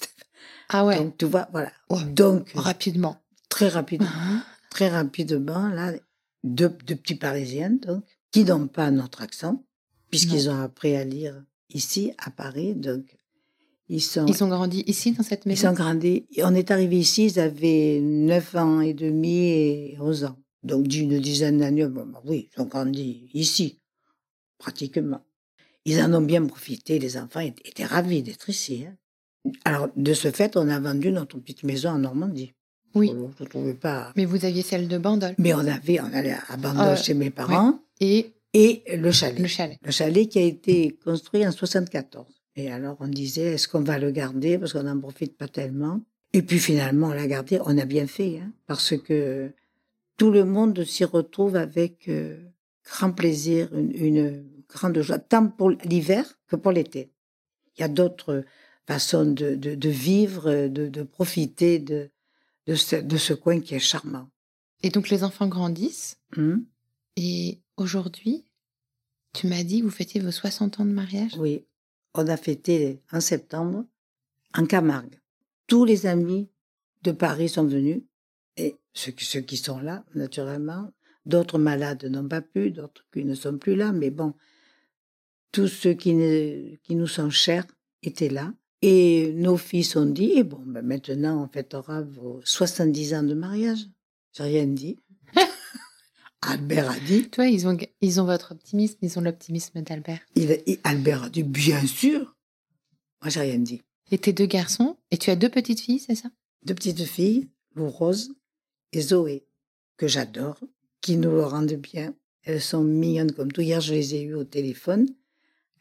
Ah 0.74 0.86
ouais. 0.86 0.98
Donc, 0.98 1.18
tu 1.18 1.26
vois, 1.26 1.50
voilà. 1.52 1.70
Donc. 2.14 2.50
Rapidement. 2.56 3.18
très 3.50 3.68
rapidement. 3.68 4.08
Ah. 4.10 4.46
Très 4.70 4.88
rapidement, 4.88 5.68
là, 5.68 5.92
deux, 6.46 6.70
deux 6.86 6.96
petits 6.96 7.16
Parisiens, 7.16 7.72
donc, 7.72 8.06
qui 8.32 8.46
n'ont 8.46 8.68
pas 8.70 8.90
notre 8.90 9.22
accent, 9.22 9.66
puisqu'ils 10.10 10.50
ont 10.50 10.62
appris 10.62 10.96
à 10.96 11.04
lire 11.04 11.44
ici, 11.72 12.14
à 12.18 12.32
Paris, 12.32 12.74
donc, 12.74 13.04
ils 13.90 14.02
sont, 14.02 14.26
Ils 14.28 14.42
ont 14.46 14.48
grandi 14.48 14.86
ici, 14.88 15.12
dans 15.12 15.24
cette 15.24 15.44
ils 15.46 15.50
maison? 15.50 15.68
sont 15.68 15.74
grandis. 15.74 16.26
On 16.42 16.56
est 16.56 16.72
arrivé 16.72 16.98
ici, 17.00 17.26
ils 17.26 17.40
avaient 17.42 18.00
9 18.02 18.56
ans 18.56 18.80
et 18.80 18.94
demi 18.94 19.48
et 19.50 19.98
11 20.00 20.24
ans. 20.24 20.38
Donc, 20.64 20.88
d'une 20.88 21.20
dizaine 21.20 21.58
d'années, 21.58 21.86
bon, 21.88 22.06
bah 22.06 22.22
oui, 22.24 22.48
ils 22.56 22.62
ont 22.62 22.66
grandi 22.66 23.30
ici, 23.34 23.82
pratiquement. 24.58 25.20
Ils 25.86 26.02
en 26.02 26.14
ont 26.14 26.22
bien 26.22 26.46
profité, 26.46 27.00
les 27.00 27.18
enfants 27.18 27.40
étaient, 27.40 27.86
ravis 27.86 28.22
d'être 28.24 28.50
ici. 28.50 28.86
hein. 28.88 28.96
Alors, 29.66 29.90
de 29.96 30.14
ce 30.14 30.30
fait, 30.32 30.56
on 30.56 30.70
a 30.70 30.80
vendu 30.80 31.12
notre 31.12 31.38
petite 31.40 31.64
maison 31.64 31.90
en 31.90 31.98
Normandie. 32.00 32.54
Oui. 32.94 33.12
Je 33.40 33.44
ne 33.44 33.50
trouvais 33.50 33.74
pas. 33.74 34.12
Mais 34.16 34.26
vous 34.26 34.46
aviez 34.46 34.62
celle 34.62 34.88
de 34.88 34.98
Bandol. 34.98 35.34
Mais 35.40 35.54
on 35.54 35.60
avait, 35.60 36.00
on 36.02 36.14
allait 36.14 36.36
à 36.50 36.58
Bandol 36.58 36.90
Euh, 36.90 36.96
chez 36.96 37.14
mes 37.14 37.30
parents 37.32 37.80
Et 38.00 38.34
et 38.54 38.84
le 38.98 39.12
chalet. 39.12 39.40
le 39.40 39.48
chalet. 39.48 39.78
Le 39.82 39.92
chalet 39.92 40.28
qui 40.28 40.38
a 40.38 40.44
été 40.44 40.98
construit 41.04 41.48
en 41.48 41.52
74. 41.52 42.26
Et 42.58 42.70
alors 42.70 42.98
on 43.00 43.08
disait, 43.08 43.54
est-ce 43.54 43.68
qu'on 43.70 43.80
va 43.82 43.98
le 43.98 44.12
garder 44.12 44.58
parce 44.60 44.74
qu'on 44.74 44.84
n'en 44.84 45.00
profite 45.00 45.38
pas 45.38 45.48
tellement? 45.48 46.02
Et 46.34 46.42
puis 46.42 46.60
finalement, 46.60 47.08
on 47.08 47.14
l'a 47.14 47.28
gardé. 47.28 47.60
On 47.66 47.78
a 47.78 47.86
bien 47.86 48.08
fait, 48.08 48.40
hein, 48.40 48.52
parce 48.68 48.96
que 48.98 49.52
tout 50.18 50.32
le 50.32 50.44
monde 50.44 50.84
s'y 50.84 51.06
retrouve 51.06 51.56
avec 51.56 52.10
euh, 52.10 52.38
grand 52.86 53.12
plaisir, 53.14 53.70
une, 53.74 53.92
une 53.96 54.44
grande 54.72 55.02
joie, 55.02 55.20
tant 55.20 55.48
pour 55.48 55.70
l'hiver 55.70 56.40
que 56.48 56.56
pour 56.56 56.72
l'été. 56.72 57.12
Il 57.78 57.82
y 57.82 57.84
a 57.84 57.88
d'autres 57.88 58.44
façons 58.88 59.26
de, 59.26 59.56
de, 59.56 59.76
de 59.76 59.90
vivre, 59.90 60.68
de, 60.68 60.88
de 60.88 61.04
profiter 61.04 61.80
de, 61.80 62.10
ce, 62.68 62.96
de 62.96 63.18
ce 63.18 63.34
coin 63.34 63.60
qui 63.60 63.76
est 63.76 63.80
charmant. 63.80 64.30
Et 64.84 64.90
donc 64.90 65.10
les 65.10 65.24
enfants 65.24 65.48
grandissent. 65.48 66.18
Hum 66.38 66.66
Et 67.16 67.62
aujourd'hui, 67.78 68.46
tu 69.34 69.48
m'as 69.48 69.64
dit 69.64 69.80
que 69.80 69.86
vous 69.86 69.92
fêtiez 69.92 70.22
vos 70.22 70.32
60 70.32 70.80
ans 70.80 70.86
de 70.86 70.92
mariage? 70.92 71.38
Oui, 71.38 71.66
on 72.14 72.28
a 72.28 72.38
fêté 72.38 73.02
en 73.12 73.22
septembre 73.22 73.86
en 74.58 74.66
Camargue. 74.66 75.20
Tous 75.68 75.86
les 75.86 76.06
amis 76.06 76.50
de 77.04 77.12
Paris 77.12 77.50
sont 77.50 77.66
venus, 77.66 78.02
et 78.58 78.76
ceux 78.94 79.12
qui, 79.12 79.26
ceux 79.26 79.42
qui 79.42 79.58
sont 79.58 79.80
là, 79.80 80.04
naturellement. 80.14 80.92
D'autres 81.26 81.60
malades 81.60 82.06
n'ont 82.06 82.28
pas 82.28 82.42
pu, 82.42 82.72
d'autres 82.72 83.06
qui 83.14 83.24
ne 83.24 83.36
sont 83.36 83.58
plus 83.58 83.76
là, 83.76 83.92
mais 83.92 84.10
bon, 84.10 84.34
tous 85.52 85.68
ceux 85.68 85.94
qui, 85.94 86.14
ne- 86.14 86.76
qui 86.84 86.96
nous 86.96 87.08
sont 87.08 87.30
chers 87.30 87.66
étaient 88.04 88.30
là. 88.30 88.54
Et 88.82 89.32
nos 89.36 89.58
fils 89.58 89.96
ont 89.96 90.06
dit, 90.08 90.32
eh 90.36 90.44
bon, 90.44 90.62
ben 90.66 90.82
maintenant 90.82 91.44
on 91.44 91.48
fêtera 91.48 92.02
vos 92.02 92.40
70 92.44 93.14
ans 93.14 93.24
de 93.24 93.34
mariage. 93.36 93.86
J'ai 94.34 94.44
rien 94.44 94.66
dit. 94.66 94.98
Albert 96.42 96.90
a 96.90 97.00
dit, 97.00 97.30
Toi, 97.30 97.48
ils 97.48 97.68
ont, 97.68 97.78
ils 98.02 98.20
ont 98.20 98.26
votre 98.26 98.54
optimisme, 98.54 98.98
ils 99.04 99.20
ont 99.20 99.22
l'optimisme 99.22 99.82
d'Albert. 99.82 100.22
Albert 100.84 101.24
a 101.26 101.30
dit, 101.30 101.44
bien 101.44 101.86
sûr. 101.86 102.36
Moi, 103.22 103.30
j'ai 103.30 103.42
rien 103.42 103.60
dit. 103.60 103.82
Et 104.10 104.18
tes 104.18 104.34
deux 104.34 104.48
garçons, 104.48 104.98
et 105.12 105.18
tu 105.18 105.30
as 105.30 105.36
deux 105.36 105.50
petites 105.50 105.80
filles, 105.82 106.00
c'est 106.00 106.16
ça? 106.16 106.30
Deux 106.66 106.74
petites 106.74 107.04
filles, 107.06 107.48
Lou 107.76 107.90
Rose 107.90 108.34
et 108.94 109.02
Zoé, 109.02 109.46
que 109.98 110.08
j'adore, 110.08 110.60
qui 111.02 111.18
nous 111.18 111.30
le 111.32 111.44
rendent 111.44 111.72
bien. 111.74 112.16
Elles 112.44 112.62
sont 112.62 112.84
mignonnes 112.84 113.32
comme 113.32 113.52
tout. 113.52 113.62
Hier, 113.62 113.80
je 113.80 113.94
les 113.94 114.16
ai 114.16 114.24
eues 114.24 114.34
au 114.34 114.44
téléphone. 114.44 115.08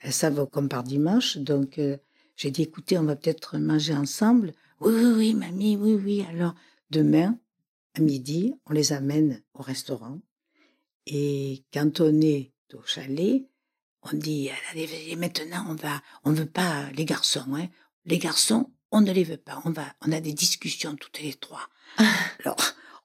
Elles 0.01 0.13
savent 0.13 0.47
comme 0.47 0.69
par 0.69 0.83
dimanche. 0.83 1.37
Donc, 1.39 1.79
euh, 1.79 1.97
j'ai 2.37 2.51
dit, 2.51 2.63
écoutez, 2.63 2.99
on 2.99 3.05
va 3.05 3.17
peut-être 3.17 3.59
manger 3.59 3.95
ensemble. 3.95 4.53
Oui, 4.81 4.93
oui, 4.95 5.13
oui, 5.17 5.35
mamie, 5.35 5.77
oui, 5.77 5.95
oui. 5.95 6.27
Alors, 6.29 6.55
demain, 6.91 7.39
à 7.95 8.01
midi, 8.01 8.55
on 8.67 8.73
les 8.73 8.93
amène 8.93 9.43
au 9.55 9.63
restaurant. 9.63 10.21
Et 11.07 11.65
quand 11.73 12.01
on 12.01 12.21
est 12.21 12.53
au 12.73 12.83
chalet, 12.85 13.47
on 14.03 14.17
dit, 14.17 14.49
allez, 14.71 14.85
allez, 14.85 15.17
maintenant, 15.17 15.67
on 15.69 15.75
va, 15.75 16.03
on 16.25 16.33
veut 16.33 16.47
pas 16.47 16.91
les 16.93 17.05
garçons, 17.05 17.55
hein. 17.55 17.69
Les 18.07 18.19
garçons, 18.19 18.71
on 18.91 19.03
ne 19.03 19.13
les 19.13 19.25
veut 19.25 19.37
pas. 19.37 19.61
On 19.65 19.71
va, 19.71 19.85
on 20.01 20.13
a 20.13 20.21
des 20.21 20.33
discussions 20.33 20.97
toutes 20.97 21.21
les 21.21 21.35
trois. 21.35 21.69
Alors, 22.41 22.57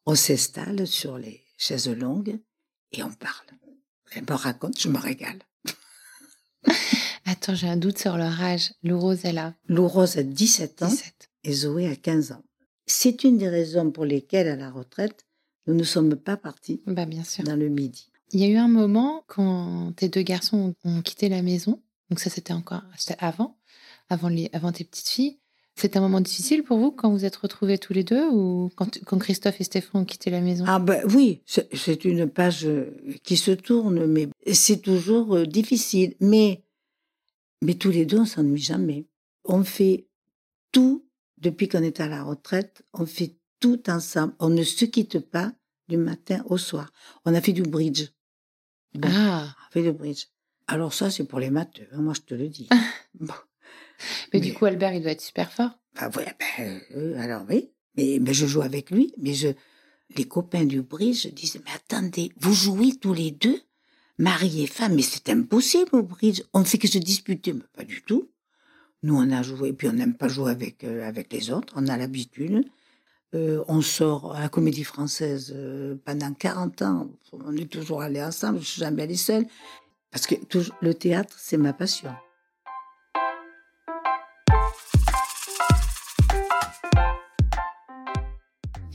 on 0.05 0.15
s'installe 0.15 0.87
sur 0.87 1.17
les 1.17 1.43
chaises 1.57 1.89
longues 1.89 2.39
et 2.91 3.03
on 3.03 3.11
parle. 3.11 3.47
Elle 4.11 4.23
me 4.23 4.33
raconte, 4.33 4.79
je 4.79 4.87
me 4.87 4.97
régale. 4.97 5.39
Attends, 7.25 7.55
j'ai 7.55 7.67
un 7.67 7.77
doute 7.77 7.97
sur 7.97 8.17
leur 8.17 8.39
âge. 8.41 8.73
Lou 8.83 8.99
Rose, 8.99 9.21
elle 9.23 9.37
a 9.39 9.53
Lou 9.67 9.87
Rose 9.87 10.17
a 10.17 10.23
17 10.23 10.83
ans 10.83 10.87
17. 10.87 11.29
et 11.43 11.53
Zoé 11.53 11.87
a 11.87 11.95
15 11.95 12.31
ans. 12.33 12.43
C'est 12.85 13.23
une 13.23 13.37
des 13.37 13.49
raisons 13.49 13.91
pour 13.91 14.05
lesquelles, 14.05 14.47
à 14.47 14.55
la 14.55 14.69
retraite, 14.69 15.25
nous 15.67 15.73
ne 15.73 15.83
sommes 15.83 16.15
pas 16.15 16.37
partis 16.37 16.81
Bah, 16.85 17.05
bien 17.05 17.23
sûr. 17.23 17.43
dans 17.43 17.55
le 17.55 17.69
midi. 17.69 18.11
Il 18.31 18.39
y 18.39 18.43
a 18.43 18.47
eu 18.47 18.57
un 18.57 18.67
moment 18.67 19.23
quand 19.27 19.93
tes 19.95 20.09
deux 20.09 20.21
garçons 20.21 20.75
ont, 20.83 21.01
quitté 21.01 21.29
la 21.29 21.41
maison. 21.41 21.81
Donc, 22.09 22.19
ça, 22.19 22.29
c'était 22.29 22.53
encore 22.53 22.83
c'était 22.97 23.17
avant, 23.23 23.57
avant, 24.09 24.27
les, 24.29 24.49
avant 24.53 24.71
tes 24.71 24.83
petites 24.83 25.07
filles. 25.09 25.39
C'était 25.77 25.97
un 25.97 26.01
moment 26.01 26.21
difficile 26.21 26.63
pour 26.63 26.77
vous 26.77 26.91
quand 26.91 27.11
vous 27.11 27.25
êtes 27.25 27.35
retrouvés 27.35 27.77
tous 27.77 27.91
les 27.91 28.05
deux 28.05 28.29
ou 28.29 28.71
quand, 28.75 28.97
quand 29.05 29.17
Christophe 29.17 29.59
et 29.59 29.65
Stéphane 29.65 30.01
ont 30.01 30.05
quitté 30.05 30.29
la 30.29 30.39
maison? 30.39 30.63
Ah 30.67 30.79
ben 30.79 31.03
oui, 31.13 31.41
c'est 31.45 31.67
c'est 31.75 32.05
une 32.05 32.29
page 32.29 32.65
euh, 32.65 32.95
qui 33.23 33.35
se 33.35 33.51
tourne, 33.51 34.05
mais 34.05 34.29
c'est 34.53 34.81
toujours 34.81 35.35
euh, 35.35 35.45
difficile. 35.45 36.15
Mais, 36.21 36.63
mais 37.61 37.73
tous 37.73 37.91
les 37.91 38.05
deux, 38.05 38.19
on 38.19 38.25
s'ennuie 38.25 38.61
jamais. 38.61 39.05
On 39.43 39.65
fait 39.65 40.07
tout, 40.71 41.05
depuis 41.39 41.67
qu'on 41.67 41.83
est 41.83 41.99
à 41.99 42.07
la 42.07 42.23
retraite, 42.23 42.83
on 42.93 43.05
fait 43.05 43.35
tout 43.59 43.89
ensemble. 43.89 44.33
On 44.39 44.49
ne 44.49 44.63
se 44.63 44.85
quitte 44.85 45.19
pas 45.19 45.51
du 45.89 45.97
matin 45.97 46.41
au 46.47 46.57
soir. 46.57 46.91
On 47.25 47.33
a 47.35 47.41
fait 47.41 47.53
du 47.53 47.63
bridge. 47.63 48.07
Bon, 48.93 49.09
Ah, 49.11 49.43
on 49.43 49.67
a 49.67 49.71
fait 49.71 49.83
du 49.83 49.91
bridge. 49.91 50.27
Alors 50.67 50.93
ça, 50.93 51.11
c'est 51.11 51.25
pour 51.25 51.39
les 51.39 51.49
maths, 51.49 51.81
hein, 51.91 52.01
moi 52.01 52.13
je 52.13 52.21
te 52.21 52.33
le 52.33 52.47
dis. 52.47 52.69
Bon. 53.19 53.33
Mais, 54.33 54.39
du 54.39 54.53
coup, 54.53 54.65
Albert, 54.65 54.93
il 54.93 55.01
doit 55.01 55.11
être 55.11 55.21
super 55.21 55.51
fort. 55.51 55.71
Bah 55.95 56.09
ouais, 56.15 56.33
ben, 56.57 56.81
euh, 56.95 57.19
alors 57.19 57.45
oui. 57.49 57.71
Mais, 57.97 58.19
mais 58.21 58.33
je 58.33 58.45
joue 58.45 58.61
avec 58.61 58.91
lui, 58.91 59.13
mais 59.17 59.33
je, 59.33 59.49
les 60.15 60.25
copains 60.25 60.65
du 60.65 60.81
bridge 60.81 61.27
disent, 61.27 61.61
mais 61.65 61.71
attendez, 61.73 62.31
vous 62.39 62.53
jouez 62.53 62.93
tous 62.95 63.13
les 63.13 63.31
deux, 63.31 63.61
mari 64.17 64.63
et 64.63 64.67
femme, 64.67 64.95
mais 64.95 65.01
c'est 65.01 65.29
impossible 65.29 65.89
au 65.93 66.03
bridge. 66.03 66.41
On 66.53 66.59
ne 66.59 66.65
fait 66.65 66.77
que 66.77 66.87
se 66.87 66.97
disputer, 66.97 67.53
mais 67.53 67.63
pas 67.73 67.83
du 67.83 68.01
tout. 68.01 68.29
Nous, 69.03 69.15
on 69.15 69.31
a 69.31 69.43
joué, 69.43 69.73
puis 69.73 69.87
on 69.87 69.93
n'aime 69.93 70.15
pas 70.15 70.27
jouer 70.27 70.51
avec, 70.51 70.83
euh, 70.83 71.07
avec 71.07 71.31
les 71.31 71.51
autres, 71.51 71.73
on 71.75 71.87
a 71.87 71.97
l'habitude. 71.97 72.65
Euh, 73.33 73.63
on 73.67 73.81
sort 73.81 74.35
à 74.35 74.41
la 74.41 74.49
comédie 74.49 74.83
française 74.83 75.53
euh, 75.55 75.95
pendant 76.05 76.33
40 76.33 76.81
ans, 76.83 77.09
on 77.33 77.55
est 77.57 77.69
toujours 77.69 78.01
allés 78.01 78.23
ensemble, 78.23 78.59
je 78.59 78.65
suis 78.65 78.79
jamais 78.79 79.03
allée 79.03 79.17
seule. 79.17 79.45
Parce 80.11 80.27
que 80.27 80.35
toujours, 80.35 80.75
le 80.81 80.93
théâtre, 80.93 81.35
c'est 81.37 81.57
ma 81.57 81.73
passion. 81.73 82.11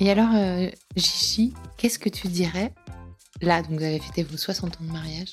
Et 0.01 0.11
alors, 0.11 0.35
euh, 0.35 0.69
Gigi, 0.97 1.53
qu'est-ce 1.77 1.99
que 1.99 2.09
tu 2.09 2.29
dirais 2.29 2.73
Là, 3.43 3.61
donc 3.61 3.73
vous 3.73 3.85
avez 3.85 3.99
fêté 3.99 4.23
vos 4.23 4.39
60 4.39 4.81
ans 4.81 4.85
de 4.85 4.93
mariage. 4.93 5.31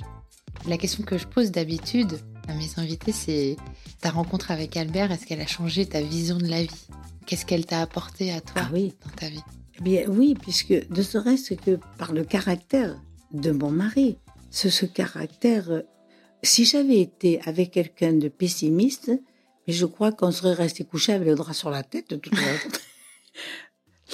La 0.68 0.78
question 0.78 1.04
que 1.04 1.18
je 1.18 1.26
pose 1.26 1.52
d'habitude 1.52 2.20
à 2.50 2.54
mes 2.54 2.68
invités, 2.78 3.14
c'est 3.14 3.56
ta 4.02 4.10
rencontre 4.10 4.52
avec 4.52 4.76
Albert, 4.76 5.12
est-ce 5.12 5.26
qu'elle 5.26 5.40
a 5.40 5.48
changé 5.48 5.86
ta 5.86 6.02
vision 6.02 6.38
de 6.38 6.48
la 6.48 6.64
vie? 6.64 6.88
Qu'est-ce 7.26 7.46
qu'elle 7.46 7.66
t'a 7.66 7.82
apporté 7.82 8.34
à 8.34 8.42
toi 8.42 8.64
Ah 8.66 8.70
oui. 8.74 8.94
dans 9.06 9.12
ta 9.12 9.30
vie? 9.30 9.44
Eh 9.80 9.84
Bien 9.84 10.04
oui, 10.10 10.36
puisque 10.40 10.72
ne 10.90 11.02
serait-ce 11.02 11.54
que 11.54 11.80
par 11.98 12.12
le 12.12 12.26
caractère 12.26 13.00
de 13.32 13.52
mon 13.52 13.72
mari, 13.72 14.18
ce, 14.52 14.70
ce 14.70 14.86
caractère, 14.86 15.72
euh, 15.72 15.82
si 16.44 16.66
j'avais 16.66 17.00
été 17.00 17.42
avec 17.46 17.72
quelqu'un 17.72 18.14
de 18.14 18.28
pessimiste, 18.28 19.12
je 19.68 19.86
crois 19.86 20.12
qu'on 20.12 20.32
serait 20.32 20.54
resté 20.54 20.84
couché 20.84 21.14
avec 21.14 21.28
le 21.28 21.36
drap 21.36 21.54
sur 21.54 21.70
la 21.70 21.84
tête 21.84 22.10
de 22.10 22.16
toute 22.18 22.36
façon. 22.38 22.70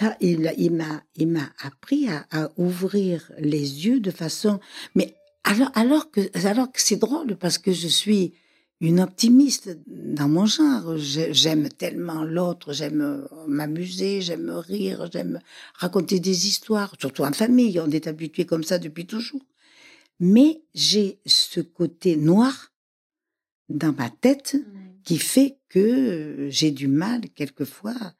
Là, 0.01 0.17
il, 0.21 0.51
il 0.57 0.71
m'a, 0.73 1.03
il 1.15 1.27
m'a 1.27 1.49
appris 1.61 2.07
à, 2.09 2.25
à 2.31 2.51
ouvrir 2.57 3.31
les 3.37 3.85
yeux 3.85 3.99
de 3.99 4.11
façon, 4.11 4.59
mais 4.95 5.15
alors, 5.43 5.71
alors 5.75 6.09
que, 6.09 6.21
alors 6.47 6.71
que 6.71 6.81
c'est 6.81 6.95
drôle 6.95 7.35
parce 7.37 7.57
que 7.57 7.71
je 7.71 7.87
suis 7.87 8.33
une 8.81 8.99
optimiste 8.99 9.77
dans 9.87 10.27
mon 10.27 10.45
genre. 10.45 10.97
J'ai- 10.97 11.33
J'aime 11.33 11.69
tellement 11.69 12.23
l'autre, 12.23 12.73
j'aime 12.73 13.01
euh, 13.01 13.27
m'amuser, 13.47 14.21
j'aime 14.21 14.49
rire, 14.49 15.09
j'aime 15.11 15.39
raconter 15.75 16.19
des 16.19 16.47
histoires, 16.47 16.93
surtout 16.99 17.23
en 17.23 17.31
famille. 17.33 17.79
On 17.79 17.89
est 17.91 18.07
habitué 18.07 18.45
comme 18.45 18.63
ça 18.63 18.79
depuis 18.79 19.05
toujours. 19.05 19.45
Mais 20.19 20.63
j'ai 20.73 21.19
ce 21.25 21.59
côté 21.61 22.17
noir 22.17 22.71
dans 23.69 23.93
ma 23.93 24.09
tête 24.09 24.57
qui 25.03 25.17
fait 25.17 25.57
que 25.69 25.79
euh, 25.79 26.49
j'ai 26.49 26.71
du 26.71 26.87
mal 26.87 27.21
quelquefois. 27.35 28.13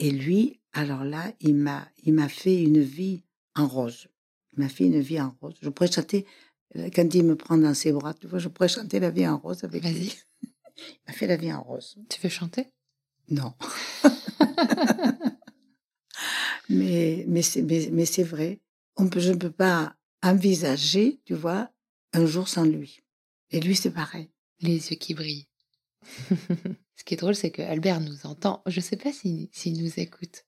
Et 0.00 0.10
lui, 0.10 0.60
alors 0.74 1.04
là, 1.04 1.32
il 1.40 1.54
m'a, 1.54 1.88
il 2.04 2.12
m'a 2.12 2.28
fait 2.28 2.62
une 2.62 2.80
vie 2.80 3.22
en 3.54 3.66
rose. 3.66 4.08
Il 4.52 4.62
m'a 4.62 4.68
fait 4.68 4.86
une 4.86 5.00
vie 5.00 5.20
en 5.20 5.34
rose. 5.40 5.54
Je 5.62 5.68
pourrais 5.70 5.90
chanter, 5.90 6.26
euh, 6.76 6.90
quand 6.94 7.14
il 7.14 7.24
me 7.24 7.36
prend 7.36 7.56
dans 7.56 7.74
ses 7.74 7.92
bras, 7.92 8.14
tu 8.14 8.26
vois, 8.26 8.38
je 8.38 8.48
pourrais 8.48 8.68
chanter 8.68 9.00
la 9.00 9.10
vie 9.10 9.26
en 9.26 9.38
rose 9.38 9.64
avec 9.64 9.82
Vas-y. 9.82 9.94
lui. 9.94 10.14
Il 10.76 10.98
m'a 11.06 11.12
fait 11.12 11.28
la 11.28 11.36
vie 11.36 11.52
en 11.52 11.62
rose. 11.62 11.96
Tu 12.08 12.20
veux 12.20 12.28
chanter? 12.28 12.66
Non. 13.28 13.54
Mais, 16.68 17.24
mais 17.28 17.42
c'est 17.42 17.62
mais, 17.62 17.88
mais 17.92 18.06
c'est 18.06 18.22
vrai. 18.22 18.60
On 18.96 19.08
peut, 19.08 19.20
je 19.20 19.32
ne 19.32 19.36
peux 19.36 19.50
pas 19.50 19.96
envisager, 20.22 21.20
tu 21.24 21.34
vois, 21.34 21.70
un 22.12 22.26
jour 22.26 22.48
sans 22.48 22.64
lui. 22.64 23.02
Et 23.50 23.60
lui, 23.60 23.76
c'est 23.76 23.90
pareil. 23.90 24.30
Les 24.60 24.90
yeux 24.90 24.96
qui 24.96 25.14
brillent. 25.14 25.48
Ce 26.96 27.04
qui 27.04 27.14
est 27.14 27.18
drôle, 27.18 27.34
c'est 27.34 27.50
que 27.50 27.62
Albert 27.62 28.00
nous 28.00 28.24
entend. 28.24 28.62
Je 28.66 28.76
ne 28.76 28.84
sais 28.84 28.96
pas 28.96 29.12
s'il 29.12 29.48
s'il 29.52 29.82
nous 29.82 29.98
écoute. 29.98 30.44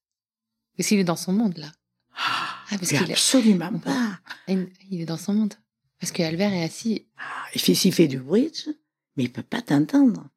Ou 0.78 0.82
s'il 0.82 0.98
est 0.98 1.04
dans 1.04 1.16
son 1.16 1.32
monde, 1.32 1.56
là. 1.58 1.72
Ah, 2.16 2.56
parce 2.70 2.92
mais 2.92 2.98
qu'il 2.98 3.10
est- 3.10 3.12
absolument 3.12 3.78
pas. 3.78 4.18
Il 4.48 4.68
il 4.90 5.00
est 5.02 5.06
dans 5.06 5.16
son 5.16 5.34
monde. 5.34 5.54
Parce 6.00 6.12
que 6.12 6.22
Albert 6.22 6.52
est 6.52 6.62
assis. 6.64 7.06
Ah, 7.18 7.22
il 7.54 7.60
fait, 7.60 7.74
s'il 7.74 7.92
fait 7.92 8.08
du 8.08 8.18
bridge, 8.18 8.68
mais 9.16 9.24
il 9.24 9.32
peut 9.32 9.42
pas 9.42 9.62
t'entendre. 9.62 10.28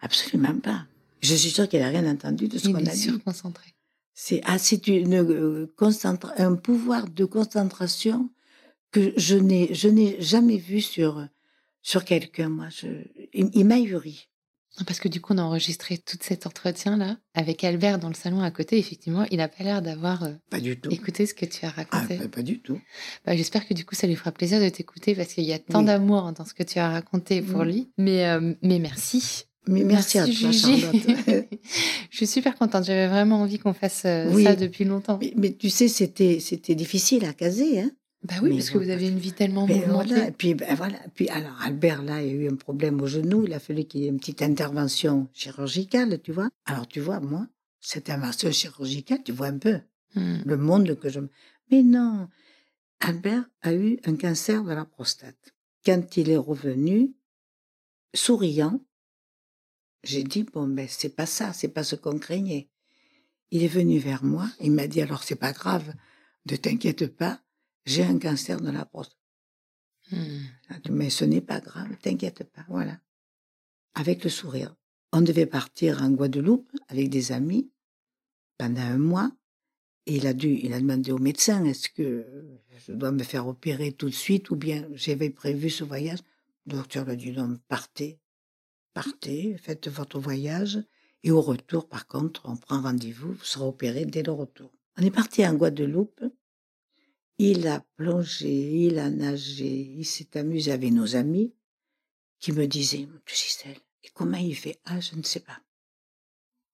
Absolument 0.00 0.58
pas. 0.60 0.86
Je 1.20 1.34
suis 1.34 1.50
sûre 1.50 1.68
qu'il 1.68 1.82
a 1.82 1.88
rien 1.88 2.06
entendu 2.08 2.46
de 2.48 2.58
ce 2.58 2.68
Il 2.68 2.72
qu'on 2.74 2.78
a 2.86 2.90
est 2.92 2.94
dit. 2.94 3.02
surconcentré. 3.02 3.74
C'est 4.14 4.40
ah, 4.44 4.56
une 4.86 5.14
euh, 5.14 5.72
concentra- 5.76 6.32
un 6.38 6.54
pouvoir 6.54 7.08
de 7.08 7.24
concentration 7.24 8.30
que 8.92 9.12
je 9.16 9.36
n'ai 9.36 9.74
je 9.74 9.88
n'ai 9.88 10.20
jamais 10.22 10.56
vu 10.56 10.80
sur 10.80 11.26
sur 11.82 12.04
quelqu'un. 12.04 12.48
Moi, 12.48 12.68
je, 12.70 12.86
il, 13.32 13.50
il 13.54 13.64
m'a 13.64 13.76
ahuri. 13.76 14.28
Parce 14.86 15.00
que 15.00 15.08
du 15.08 15.20
coup, 15.20 15.34
on 15.34 15.38
a 15.38 15.42
enregistré 15.42 15.98
tout 15.98 16.16
cet 16.20 16.46
entretien-là 16.46 17.16
avec 17.34 17.64
Albert 17.64 17.98
dans 17.98 18.08
le 18.08 18.14
salon 18.14 18.40
à 18.42 18.50
côté. 18.50 18.78
Effectivement, 18.78 19.24
il 19.30 19.38
n'a 19.38 19.48
pas 19.48 19.64
l'air 19.64 19.82
d'avoir 19.82 20.22
euh, 20.24 20.32
Pas 20.50 20.60
du 20.60 20.78
tout. 20.78 20.90
écouté 20.90 21.26
ce 21.26 21.34
que 21.34 21.44
tu 21.46 21.64
as 21.64 21.68
Ah, 21.76 21.82
raconté. 21.84 22.16
pas, 22.16 22.28
pas 22.28 22.42
du 22.42 22.60
tout. 22.60 22.80
Bah, 23.26 23.36
J'espère 23.36 23.66
que 23.66 23.74
du 23.74 23.84
coup, 23.84 23.94
ça 23.94 24.06
lui 24.06 24.16
fera 24.16 24.32
plaisir 24.32 24.60
de 24.60 24.68
t'écouter 24.68 25.14
parce 25.14 25.32
qu'il 25.34 25.44
y 25.44 25.52
a 25.52 25.58
tant 25.58 25.80
Oui. 25.80 25.84
d'amour 25.86 26.32
dans 26.32 26.44
ce 26.44 26.54
que 26.54 26.62
tu 26.62 26.78
as 26.78 26.88
raconté 26.90 27.42
pour 27.42 27.60
Mm. 27.64 27.68
lui. 27.68 27.90
Mais, 27.98 28.26
euh, 28.28 28.54
mais 28.62 28.78
merci. 28.78 29.44
Mais 29.66 29.84
merci, 29.84 30.18
à 30.18 30.24
toi. 30.24 30.50
Charlotte. 30.50 30.94
Je 32.10 32.16
suis 32.16 32.26
super 32.26 32.54
contente. 32.54 32.84
J'avais 32.84 33.06
vraiment 33.06 33.42
envie 33.42 33.58
qu'on 33.58 33.74
fasse 33.74 34.02
euh, 34.06 34.30
Oui. 34.32 34.44
ça 34.44 34.56
depuis 34.56 34.84
longtemps. 34.84 35.18
mais, 35.20 35.34
mais 35.36 35.52
tu 35.52 35.68
sais, 35.68 35.88
c'était 35.88 36.40
c'était 36.40 36.74
difficile 36.74 37.24
à 37.26 37.34
caser, 37.34 37.80
hein. 37.80 37.90
Bah 38.24 38.34
oui, 38.42 38.50
Mais 38.50 38.56
parce 38.56 38.70
que 38.70 38.78
vous 38.78 38.90
avez 38.90 39.08
une 39.08 39.18
vie 39.18 39.32
tellement 39.32 39.66
Mais 39.66 39.76
mouvementée. 39.76 40.08
voilà, 40.08 40.28
et 40.28 40.32
puis 40.32 40.54
ben 40.54 40.74
voilà, 40.74 40.98
puis 41.14 41.28
alors 41.28 41.56
Albert 41.62 42.02
là, 42.02 42.20
il 42.22 42.28
y 42.28 42.30
a 42.30 42.34
eu 42.34 42.48
un 42.50 42.56
problème 42.56 43.00
au 43.00 43.06
genou, 43.06 43.44
il 43.46 43.52
a 43.54 43.60
fallu 43.60 43.84
qu'il 43.84 44.00
y 44.00 44.04
ait 44.06 44.08
une 44.08 44.18
petite 44.18 44.42
intervention 44.42 45.28
chirurgicale, 45.32 46.20
tu 46.20 46.32
vois. 46.32 46.50
Alors 46.66 46.88
tu 46.88 46.98
vois, 47.00 47.20
moi, 47.20 47.46
cette 47.80 48.10
intervention 48.10 48.50
chirurgicale, 48.50 49.22
tu 49.24 49.32
vois 49.32 49.46
un 49.48 49.58
peu 49.58 49.80
Hmm. 50.14 50.38
le 50.46 50.56
monde 50.56 50.98
que 50.98 51.10
je. 51.10 51.20
Mais 51.70 51.82
non, 51.82 52.28
Albert 53.00 53.44
a 53.60 53.74
eu 53.74 53.98
un 54.06 54.16
cancer 54.16 54.64
de 54.64 54.72
la 54.72 54.86
prostate. 54.86 55.52
Quand 55.84 56.16
il 56.16 56.30
est 56.30 56.36
revenu, 56.38 57.12
souriant, 58.14 58.80
j'ai 60.02 60.24
dit 60.24 60.44
bon 60.44 60.66
ben 60.66 60.86
c'est 60.88 61.14
pas 61.14 61.26
ça, 61.26 61.52
c'est 61.52 61.68
pas 61.68 61.84
ce 61.84 61.94
qu'on 61.94 62.18
craignait. 62.18 62.68
Il 63.50 63.62
est 63.62 63.68
venu 63.68 63.98
vers 63.98 64.24
moi, 64.24 64.48
il 64.60 64.72
m'a 64.72 64.86
dit 64.86 65.02
alors 65.02 65.22
c'est 65.22 65.36
pas 65.36 65.52
grave, 65.52 65.92
ne 66.50 66.56
t'inquiète 66.56 67.06
pas, 67.14 67.40
j'ai 67.88 68.04
un 68.04 68.18
cancer 68.18 68.60
de 68.60 68.70
la 68.70 68.84
prostate. 68.84 69.16
Hmm. 70.10 70.44
Ah, 70.68 70.76
Mais 70.90 71.10
ce 71.10 71.24
n'est 71.24 71.40
pas 71.40 71.60
grave, 71.60 71.96
t'inquiète 72.02 72.44
pas, 72.44 72.64
voilà. 72.68 72.98
Avec 73.94 74.24
le 74.24 74.30
sourire. 74.30 74.74
On 75.12 75.22
devait 75.22 75.46
partir 75.46 76.02
en 76.02 76.10
Guadeloupe 76.10 76.70
avec 76.88 77.08
des 77.08 77.32
amis 77.32 77.70
pendant 78.58 78.82
un 78.82 78.98
mois. 78.98 79.30
Et 80.06 80.16
il 80.16 80.26
a 80.26 80.32
dû, 80.32 80.58
il 80.62 80.72
a 80.72 80.80
demandé 80.80 81.12
au 81.12 81.18
médecin, 81.18 81.64
est-ce 81.64 81.88
que 81.88 82.26
je 82.78 82.92
dois 82.92 83.12
me 83.12 83.22
faire 83.22 83.46
opérer 83.46 83.92
tout 83.92 84.08
de 84.08 84.14
suite 84.14 84.50
ou 84.50 84.56
bien 84.56 84.88
j'avais 84.92 85.30
prévu 85.30 85.68
ce 85.68 85.84
voyage? 85.84 86.20
Le 86.66 86.76
docteur 86.76 87.04
lui 87.04 87.12
a 87.12 87.16
dit 87.16 87.32
non, 87.32 87.58
partez, 87.68 88.18
partez, 88.94 89.56
faites 89.58 89.88
votre 89.88 90.18
voyage. 90.18 90.82
Et 91.24 91.30
au 91.30 91.40
retour, 91.40 91.88
par 91.88 92.06
contre, 92.06 92.42
on 92.46 92.56
prend 92.56 92.80
rendez-vous, 92.80 93.32
vous 93.32 93.44
serez 93.44 93.64
opéré 93.64 94.04
dès 94.06 94.22
le 94.22 94.32
retour. 94.32 94.70
On 94.96 95.02
est 95.02 95.10
parti 95.10 95.46
en 95.46 95.54
Guadeloupe. 95.54 96.24
Il 97.38 97.68
a 97.68 97.80
plongé, 97.96 98.50
il 98.86 98.98
a 98.98 99.10
nagé, 99.10 99.94
il 99.96 100.04
s'est 100.04 100.36
amusé 100.36 100.72
avec 100.72 100.92
nos 100.92 101.14
amis 101.14 101.54
qui 102.40 102.52
me 102.52 102.66
disaient, 102.66 103.08
tu 103.24 103.34
Gisèle, 103.34 103.78
et 104.02 104.08
comment 104.12 104.36
il 104.38 104.56
fait? 104.56 104.80
Ah, 104.84 104.98
je 105.00 105.14
ne 105.14 105.22
sais 105.22 105.40
pas. 105.40 105.60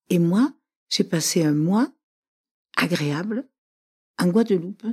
Et 0.08 0.18
moi, 0.18 0.54
j'ai 0.88 1.04
passé 1.04 1.44
un 1.44 1.54
mois 1.54 1.92
agréable 2.76 3.48
en 4.18 4.28
Guadeloupe, 4.28 4.86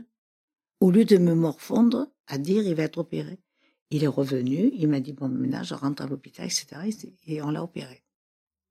au 0.80 0.92
lieu 0.92 1.06
de 1.06 1.18
me 1.18 1.36
morfondre 1.36 2.12
à 2.28 2.38
dire 2.38 2.66
il 2.66 2.76
va 2.76 2.84
être 2.84 2.98
opéré. 2.98 3.40
Il 3.92 4.04
est 4.04 4.08
revenu, 4.08 4.72
il 4.74 4.88
m'a 4.88 5.00
dit, 5.00 5.14
bon, 5.14 5.28
maintenant 5.28 5.64
je 5.64 5.74
rentre 5.74 6.04
à 6.04 6.08
l'hôpital, 6.08 6.46
etc. 6.46 6.68
Et 7.28 7.42
on 7.42 7.50
l'a 7.50 7.64
opéré. 7.64 8.04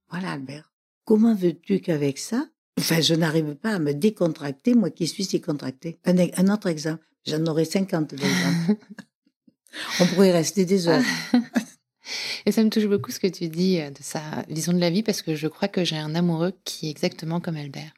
Voilà, 0.08 0.32
Albert. 0.32 0.72
Comment 1.04 1.34
veux-tu 1.34 1.80
qu'avec 1.80 2.18
ça, 2.18 2.48
enfin, 2.78 3.00
je 3.00 3.14
n'arrive 3.14 3.54
pas 3.54 3.74
à 3.74 3.78
me 3.78 3.92
décontracter, 3.92 4.74
moi 4.74 4.90
qui 4.90 5.06
suis 5.06 5.24
si 5.24 5.40
contractée. 5.40 5.98
Un, 6.04 6.16
un 6.18 6.52
autre 6.52 6.68
exemple, 6.68 7.04
j'en 7.26 7.44
aurais 7.46 7.64
50 7.64 8.14
d'exemples. 8.14 8.85
On 10.00 10.06
pourrait 10.06 10.33
rester 10.33 10.64
des 10.64 10.88
heures. 10.88 11.04
Et 12.46 12.52
ça 12.52 12.64
me 12.64 12.70
touche 12.70 12.87
beaucoup 12.87 13.11
ce 13.11 13.20
que 13.20 13.26
tu 13.26 13.48
dis 13.48 13.80
euh, 13.80 13.90
de 13.90 13.98
sa 14.00 14.20
vision 14.48 14.72
de 14.72 14.78
la 14.78 14.90
vie 14.90 15.02
parce 15.02 15.22
que 15.22 15.35
je 15.35 15.46
crois 15.46 15.68
que 15.68 15.85
j'ai 15.85 15.96
un 15.96 16.14
amoureux 16.14 16.52
qui 16.64 16.88
est 16.88 16.90
exactement 16.90 17.40
comme 17.40 17.56
Albert. 17.56 17.92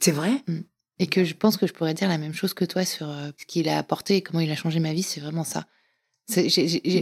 C'est 0.00 0.10
vrai? 0.10 0.32
Et 0.98 1.06
que 1.06 1.24
je 1.24 1.34
pense 1.34 1.56
que 1.56 1.66
je 1.66 1.72
pourrais 1.72 1.94
dire 1.94 2.08
la 2.08 2.18
même 2.18 2.34
chose 2.34 2.54
que 2.54 2.64
toi 2.64 2.84
sur 2.84 3.08
euh, 3.08 3.30
ce 3.38 3.46
qu'il 3.46 3.68
a 3.68 3.78
apporté 3.78 4.16
et 4.16 4.22
comment 4.22 4.40
il 4.40 4.50
a 4.50 4.56
changé 4.56 4.80
ma 4.80 4.92
vie. 4.92 5.02
C'est 5.02 5.20
vraiment 5.20 5.44
ça. 5.44 5.66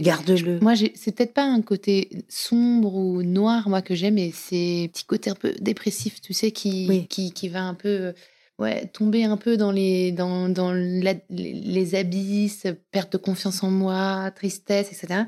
Garde-le. 0.01 0.59
Moi, 0.59 0.73
c'est 0.75 1.15
peut-être 1.15 1.33
pas 1.33 1.45
un 1.45 1.61
côté 1.61 2.09
sombre 2.29 2.93
ou 2.95 3.23
noir, 3.23 3.69
moi, 3.69 3.81
que 3.81 3.95
j'aime, 3.95 4.15
mais 4.15 4.31
c'est 4.33 4.83
un 4.85 4.87
petit 4.87 5.05
côté 5.05 5.29
un 5.29 5.35
peu 5.35 5.53
dépressif, 5.61 6.21
tu 6.21 6.33
sais, 6.33 6.51
qui, 6.51 6.85
Oui. 6.89 7.07
qui, 7.07 7.31
qui 7.31 7.49
va 7.49 7.61
un 7.63 7.73
peu 7.73 8.13
ouais, 8.59 8.85
tomber 8.87 9.23
un 9.23 9.37
peu 9.37 9.57
dans, 9.57 9.71
les, 9.71 10.11
dans, 10.11 10.47
dans 10.49 10.71
la- 10.73 11.15
les, 11.29 11.53
les 11.53 11.95
abysses, 11.95 12.67
perte 12.91 13.13
de 13.13 13.17
confiance 13.17 13.63
en 13.63 13.71
moi, 13.71 14.31
tristesse, 14.35 14.91
etc. 14.91 15.21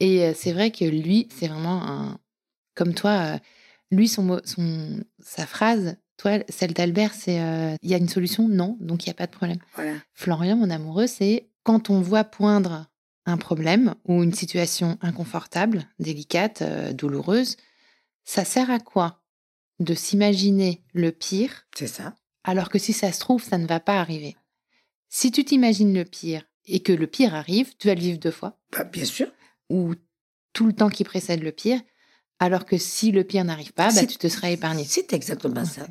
Et 0.00 0.24
euh, 0.24 0.32
c'est 0.34 0.52
vrai 0.52 0.70
que 0.70 0.84
lui, 0.84 1.28
c'est 1.38 1.46
vraiment 1.48 1.82
un. 1.82 2.18
Comme 2.74 2.94
toi, 2.94 3.34
euh, 3.34 3.38
lui, 3.90 4.08
son, 4.08 4.40
son, 4.44 5.00
sa 5.20 5.46
phrase, 5.46 5.96
toi, 6.16 6.38
celle 6.48 6.72
d'Albert, 6.72 7.12
c'est 7.14 7.40
euh, 7.40 7.74
il 7.82 7.90
y 7.90 7.94
a 7.94 7.98
une 7.98 8.08
solution 8.08 8.48
Non, 8.48 8.76
donc 8.80 9.04
il 9.04 9.08
n'y 9.08 9.12
a 9.12 9.14
pas 9.14 9.26
de 9.26 9.32
problème. 9.32 9.58
Voilà. 9.74 9.92
Florian, 10.14 10.56
mon 10.56 10.70
amoureux, 10.70 11.06
c'est 11.06 11.48
quand 11.64 11.90
on 11.90 12.00
voit 12.00 12.24
poindre 12.24 12.86
un 13.26 13.36
problème 13.36 13.94
ou 14.04 14.22
une 14.22 14.34
situation 14.34 14.98
inconfortable, 15.00 15.86
délicate, 15.98 16.62
euh, 16.62 16.92
douloureuse, 16.92 17.56
ça 18.24 18.44
sert 18.44 18.70
à 18.70 18.78
quoi 18.80 19.22
de 19.80 19.94
s'imaginer 19.94 20.82
le 20.92 21.12
pire 21.12 21.66
C'est 21.76 21.86
ça. 21.86 22.14
alors 22.44 22.68
que 22.68 22.78
si 22.78 22.92
ça 22.92 23.12
se 23.12 23.20
trouve, 23.20 23.42
ça 23.42 23.58
ne 23.58 23.66
va 23.66 23.80
pas 23.80 24.00
arriver? 24.00 24.36
Si 25.08 25.30
tu 25.30 25.44
t'imagines 25.44 25.94
le 25.94 26.04
pire 26.04 26.44
et 26.66 26.80
que 26.80 26.92
le 26.92 27.06
pire 27.06 27.34
arrive, 27.34 27.76
tu 27.78 27.88
vas 27.88 27.94
le 27.94 28.00
vivre 28.00 28.18
deux 28.18 28.30
fois 28.30 28.58
Bah, 28.72 28.84
bien 28.84 29.04
sûr. 29.04 29.30
ou 29.70 29.94
tout 30.52 30.66
le 30.66 30.72
temps 30.72 30.90
qui 30.90 31.04
précède 31.04 31.42
le 31.42 31.52
pire, 31.52 31.80
alors 32.38 32.64
que 32.66 32.76
si 32.78 33.10
le 33.12 33.24
pire 33.24 33.44
n'arrive 33.44 33.72
pas, 33.72 33.92
bah, 33.92 34.04
tu 34.06 34.16
te 34.18 34.28
seras 34.28 34.50
épargné. 34.50 34.84
C'est 34.84 35.12
exactement 35.12 35.64
ça. 35.64 35.86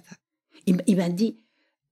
il 0.66 0.96
m'a 0.98 1.10
dit, 1.10 1.38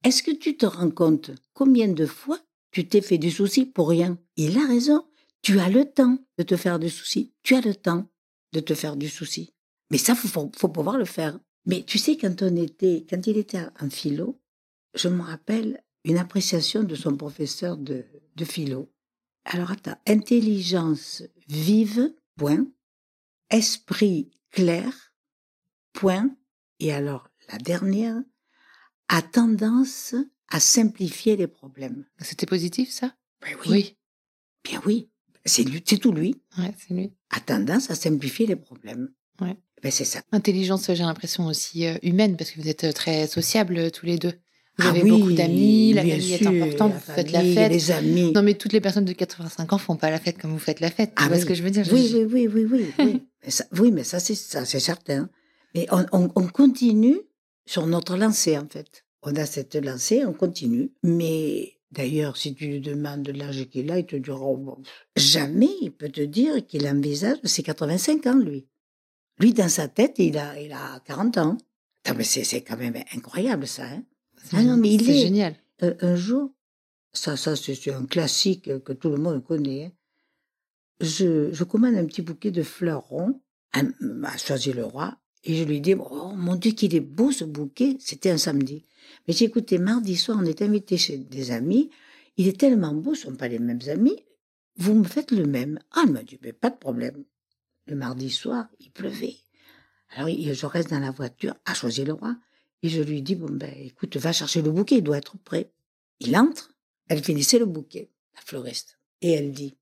est-ce 0.03 0.23
que 0.23 0.31
tu 0.31 0.55
te 0.57 0.65
rends 0.65 0.91
compte 0.91 1.31
combien 1.53 1.87
de 1.87 2.05
fois 2.05 2.39
tu 2.71 2.87
t'es 2.87 3.01
fait 3.01 3.17
du 3.17 3.31
souci 3.31 3.65
pour 3.65 3.89
rien? 3.89 4.17
Il 4.37 4.57
a 4.57 4.65
raison. 4.67 5.05
Tu 5.41 5.59
as 5.59 5.69
le 5.69 5.85
temps 5.85 6.17
de 6.37 6.43
te 6.43 6.55
faire 6.55 6.79
du 6.79 6.89
souci. 6.89 7.33
Tu 7.43 7.55
as 7.55 7.61
le 7.61 7.75
temps 7.75 8.09
de 8.53 8.59
te 8.59 8.73
faire 8.73 8.95
du 8.95 9.09
souci. 9.09 9.53
Mais 9.91 9.97
ça, 9.97 10.15
faut, 10.15 10.27
faut, 10.27 10.51
faut 10.55 10.69
pouvoir 10.69 10.97
le 10.97 11.05
faire. 11.05 11.39
Mais 11.65 11.83
tu 11.83 11.97
sais, 11.97 12.17
quand 12.17 12.41
on 12.41 12.55
était, 12.55 13.05
quand 13.09 13.25
il 13.27 13.37
était 13.37 13.61
en 13.79 13.89
philo, 13.89 14.41
je 14.95 15.07
me 15.07 15.21
rappelle 15.21 15.83
une 16.03 16.17
appréciation 16.17 16.83
de 16.83 16.95
son 16.95 17.15
professeur 17.15 17.77
de, 17.77 18.05
de 18.35 18.45
philo. 18.45 18.91
Alors 19.45 19.71
attends, 19.71 19.97
intelligence 20.07 21.23
vive, 21.47 22.13
point. 22.35 22.65
Esprit 23.49 24.31
clair, 24.51 25.13
point. 25.93 26.29
Et 26.79 26.93
alors, 26.93 27.29
la 27.51 27.57
dernière, 27.57 28.21
a 29.07 29.21
tendance 29.21 30.15
à 30.49 30.59
simplifier 30.59 31.35
les 31.35 31.47
problèmes. 31.47 32.05
C'était 32.19 32.45
positif, 32.45 32.91
ça? 32.91 33.15
Ben 33.41 33.55
Oui. 33.67 33.97
Bien 34.63 34.81
oui. 34.85 35.09
C'est 35.45 35.63
lui, 35.63 35.81
c'est 35.85 35.97
tout 35.97 36.11
lui. 36.11 36.35
Ouais, 36.57 36.73
c'est 36.77 36.93
lui. 36.93 37.11
A 37.31 37.39
tendance 37.39 37.89
à 37.91 37.95
simplifier 37.95 38.45
les 38.47 38.55
problèmes. 38.55 39.09
Ouais. 39.41 39.55
Ben 39.81 39.91
c'est 39.91 40.05
ça. 40.05 40.21
Intelligence, 40.33 40.87
j'ai 40.87 41.03
l'impression 41.03 41.45
aussi 41.47 41.85
euh, 41.87 41.95
humaine, 42.03 42.35
parce 42.35 42.51
que 42.51 42.59
vous 42.61 42.67
êtes 42.67 42.83
euh, 42.83 42.91
très 42.91 43.27
sociables 43.27 43.77
euh, 43.77 43.89
tous 43.89 44.05
les 44.05 44.17
deux. 44.17 44.33
Vous 44.77 44.85
Ah 44.85 44.89
avez 44.89 45.03
oui, 45.03 45.09
beaucoup 45.11 45.31
d'amis, 45.33 45.93
la 45.93 46.01
famille 46.03 46.33
est 46.33 46.45
importante, 46.47 46.93
vous 46.93 47.13
faites 47.13 47.31
la 47.31 47.41
fête. 47.41 47.71
Les 47.71 47.91
amis. 47.91 48.31
Non, 48.33 48.41
mais 48.43 48.53
toutes 48.53 48.71
les 48.73 48.79
personnes 48.81 49.03
de 49.05 49.11
85 49.13 49.73
ans 49.73 49.77
font 49.77 49.95
pas 49.97 50.09
la 50.09 50.19
fête 50.19 50.37
comme 50.37 50.51
vous 50.51 50.59
faites 50.59 50.79
la 50.79 50.89
fête. 50.91 51.09
Tu 51.15 51.23
Ah 51.23 51.27
vois 51.27 51.35
oui. 51.35 51.41
ce 51.41 51.45
que 51.45 51.53
je 51.53 51.63
veux 51.63 51.69
dire 51.71 51.85
Oui, 51.91 52.07
Je- 52.09 52.17
oui, 52.17 52.47
oui, 52.47 52.65
oui, 52.65 52.67
oui. 52.71 52.93
oui. 52.99 53.23
mais 53.45 53.51
ça, 53.51 53.65
oui, 53.77 53.91
mais 53.91 54.03
ça, 54.05 54.19
c'est 54.19 54.35
ça, 54.35 54.63
c'est 54.65 54.79
certain. 54.79 55.29
Mais 55.75 55.85
on, 55.91 56.05
on, 56.13 56.29
on 56.35 56.47
continue 56.47 57.17
sur 57.65 57.87
notre 57.87 58.15
lancée, 58.17 58.57
en 58.57 58.67
fait. 58.67 59.05
On 59.21 59.35
a 59.35 59.45
cette 59.45 59.75
lancée, 59.75 60.23
on 60.25 60.33
continue. 60.33 60.91
Mais 61.03 61.73
d'ailleurs, 61.91 62.37
si 62.37 62.53
tu 62.55 62.67
lui 62.67 62.79
demandes 62.81 63.27
l'âge 63.29 63.67
qu'il 63.69 63.91
a, 63.91 63.99
il 63.99 64.05
te 64.05 64.15
dira, 64.15 64.39
oh, 64.41 64.81
jamais 65.15 65.69
il 65.81 65.91
peut 65.91 66.09
te 66.09 66.21
dire 66.21 66.65
qu'il 66.65 66.87
envisage 66.87 67.37
ses 67.43 67.63
85 67.63 68.25
ans, 68.27 68.37
lui. 68.37 68.67
Lui, 69.39 69.53
dans 69.53 69.69
sa 69.69 69.87
tête, 69.87 70.15
il 70.19 70.37
a, 70.37 70.59
il 70.59 70.71
a 70.73 70.99
40 71.05 71.37
ans. 71.37 71.57
Attends, 72.03 72.17
mais 72.17 72.23
c'est, 72.23 72.61
quand 72.61 72.77
même 72.77 72.95
incroyable, 73.15 73.67
ça. 73.67 73.85
Hein 73.85 74.03
C'est 74.43 74.57
Ah 74.57 74.63
non, 74.63 74.77
mais 74.77 74.93
il 74.93 75.09
est- 75.09 75.21
génial. 75.21 75.55
euh, 75.83 75.95
un 76.01 76.15
jour, 76.15 76.51
ça, 77.13 77.37
ça 77.37 77.55
c'est 77.55 77.91
un 77.93 78.05
classique 78.05 78.69
que 78.83 78.93
tout 78.93 79.09
le 79.09 79.17
monde 79.17 79.43
connaît. 79.43 79.85
hein. 79.85 79.91
Je, 81.01 81.51
je 81.53 81.63
commande 81.63 81.95
un 81.95 82.05
petit 82.05 82.21
bouquet 82.21 82.51
de 82.51 82.61
fleurs 82.63 83.03
ronds 83.07 83.41
à, 83.71 83.81
le 83.83 84.83
roi 84.83 85.17
et 85.45 85.55
je 85.55 85.63
lui 85.63 85.79
dis 85.79 85.93
oh 85.95 86.31
mon 86.35 86.55
Dieu 86.55 86.71
qu'il 86.71 86.93
est 86.93 86.99
beau 86.99 87.31
ce 87.31 87.45
bouquet. 87.45 87.95
C'était 87.99 88.31
un 88.31 88.37
samedi. 88.37 88.85
Mais 89.27 89.35
écouté 89.35 89.77
mardi 89.77 90.15
soir, 90.15 90.37
on 90.39 90.45
est 90.45 90.61
invité 90.61 90.97
chez 90.97 91.17
des 91.17 91.51
amis. 91.51 91.89
Il 92.37 92.47
est 92.47 92.59
tellement 92.59 92.93
beau, 92.93 93.15
ce 93.15 93.27
ne 93.27 93.31
sont 93.31 93.37
pas 93.37 93.47
les 93.47 93.59
mêmes 93.59 93.79
amis. 93.87 94.23
Vous 94.77 94.93
me 94.93 95.03
faites 95.03 95.31
le 95.31 95.45
même. 95.45 95.79
Ah, 95.91 96.03
elle 96.05 96.13
m'a 96.13 96.23
dit 96.23 96.39
mais 96.41 96.53
pas 96.53 96.69
de 96.69 96.77
problème. 96.77 97.25
Le 97.85 97.95
mardi 97.95 98.29
soir, 98.29 98.67
il 98.79 98.91
pleuvait. 98.91 99.35
Alors 100.15 100.29
je 100.29 100.65
reste 100.65 100.89
dans 100.89 100.99
la 100.99 101.11
voiture 101.11 101.55
à 101.65 101.73
choisir 101.73 102.05
le 102.05 102.13
roi 102.13 102.35
et 102.81 102.89
je 102.89 103.01
lui 103.01 103.21
dis 103.21 103.35
bon 103.35 103.51
ben 103.51 103.73
écoute 103.77 104.17
va 104.17 104.31
chercher 104.31 104.61
le 104.61 104.71
bouquet, 104.71 104.97
il 104.97 105.03
doit 105.03 105.17
être 105.17 105.37
prêt. 105.37 105.71
Il 106.19 106.35
entre, 106.35 106.73
elle 107.07 107.23
finissait 107.23 107.59
le 107.59 107.65
bouquet, 107.65 108.09
la 108.35 108.41
fleuriste, 108.41 108.99
et 109.21 109.31
elle 109.31 109.51
dit 109.51 109.77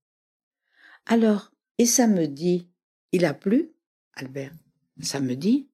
alors 1.05 1.51
et 1.77 1.85
samedi 1.85 2.67
il 3.13 3.23
a 3.23 3.33
plu, 3.33 3.71
Albert. 4.13 4.53
Samedi 5.01 5.69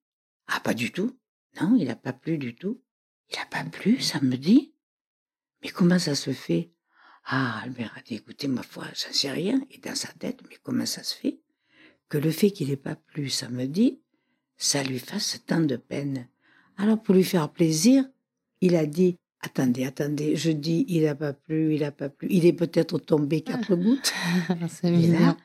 ah 0.48 0.60
pas 0.60 0.74
du 0.74 0.92
tout, 0.92 1.18
non 1.60 1.76
il 1.80 1.90
a 1.90 1.96
pas 1.96 2.14
plu 2.14 2.38
du 2.38 2.56
tout, 2.56 2.82
il 3.34 3.40
a 3.40 3.46
pas 3.46 3.64
plu 3.70 4.00
samedi. 4.02 4.74
Mais 5.62 5.70
comment 5.70 6.00
ça 6.00 6.16
se 6.16 6.32
fait? 6.32 6.72
Ah 7.26 7.62
Albert 7.64 7.94
a 7.98 8.02
dit 8.02 8.16
écoutez 8.16 8.48
ma 8.50 8.64
foi 8.64 8.84
j'en 8.94 9.14
sais 9.14 9.32
rien 9.32 9.62
et 9.72 9.78
dans 9.78 9.96
sa 9.96 10.10
tête 10.10 10.42
mais 10.50 10.58
comment 10.62 10.86
ça 10.86 11.04
se 11.04 11.16
fait? 11.16 11.40
Que 12.10 12.18
le 12.18 12.32
fait 12.32 12.52
qu'il 12.52 12.68
n'ait 12.70 12.76
pas 12.78 12.96
plu 12.96 13.30
samedi 13.30 14.02
ça 14.58 14.84
lui 14.84 15.00
fasse 15.00 15.40
tant 15.46 15.62
de 15.62 15.76
peine. 15.78 16.28
Alors 16.78 17.02
pour 17.02 17.16
lui 17.16 17.24
faire 17.24 17.50
plaisir, 17.52 18.06
il 18.62 18.76
a 18.76 18.86
dit 18.86 19.18
Attendez, 19.46 19.84
attendez, 19.86 20.36
je 20.38 20.52
dis 20.52 20.86
il 20.88 21.04
n'a 21.04 21.16
pas 21.16 21.34
plu, 21.34 21.76
il 21.76 21.82
n'a 21.82 21.92
pas 21.92 22.08
plu, 22.10 22.28
il 22.32 22.46
est 22.46 22.54
peut-être 22.54 22.98
tombé 23.00 23.42
quatre 23.42 23.76
gouttes. 23.84 24.14
C'est 24.70 24.88
Et 24.88 24.92
mignon. 24.92 25.20
là, 25.20 25.38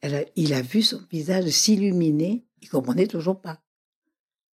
elle 0.00 0.14
a- 0.16 0.24
il 0.36 0.52
a 0.54 0.60
vu 0.62 0.82
son 0.82 1.00
visage 1.10 1.48
s'illuminer, 1.48 2.44
il 2.60 2.68
comprenait 2.68 3.06
toujours 3.06 3.40
pas. 3.40 3.62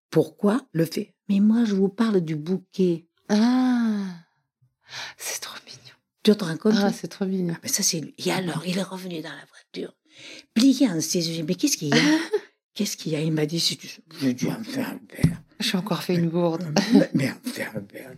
Pourquoi 0.10 0.66
le 0.72 0.86
fait 0.86 1.14
Mais 1.30 1.40
moi, 1.40 1.64
je 1.66 1.76
vous 1.76 1.90
parle 1.90 2.22
du 2.22 2.36
bouquet. 2.36 3.08
Ah, 3.30 4.06
c'est 5.18 5.40
trop 5.42 5.56
mignon. 5.66 5.96
Tu 6.24 6.36
te 6.36 6.44
rends 6.44 6.58
compte 6.58 6.74
Ah, 6.76 6.92
c'est 6.92 7.08
trop 7.08 7.26
mignon. 7.26 7.54
Ah, 7.56 7.60
mais 7.64 7.70
ça, 7.70 7.84
c'est 7.84 8.00
lui. 8.02 8.14
Et 8.18 8.32
alors, 8.32 8.64
il 8.66 8.78
est 8.78 8.84
revenu 8.84 9.22
dans 9.22 9.30
la 9.30 9.46
voiture, 9.52 9.94
plié 10.54 10.88
en 10.90 11.00
ses 11.02 11.30
yeux. 11.38 11.46
Mais 11.48 11.56
qu'est-ce 11.56 11.78
qu'il 11.78 11.90
y 11.90 11.94
a? 11.94 11.98
Qu'est-ce 12.76 12.96
qu'il 12.96 13.12
y 13.12 13.16
a? 13.18 13.22
Il 13.22 13.34
m'a 13.34 13.46
dit 13.46 13.60
si 13.60 13.76
tu... 13.78 13.90
J'ai 14.22 14.34
dû 14.34 14.48
en 14.48 14.64
faire 14.64 14.90
un 14.90 15.00
verre. 15.14 15.42
J'ai 15.60 15.78
encore 15.78 16.02
fait 16.02 16.16
une 16.16 16.30
gourde. 16.30 16.64
mais, 17.14 17.30
en 17.30 17.50
faire 17.50 17.74
un 17.76 17.82
verre. 17.92 18.14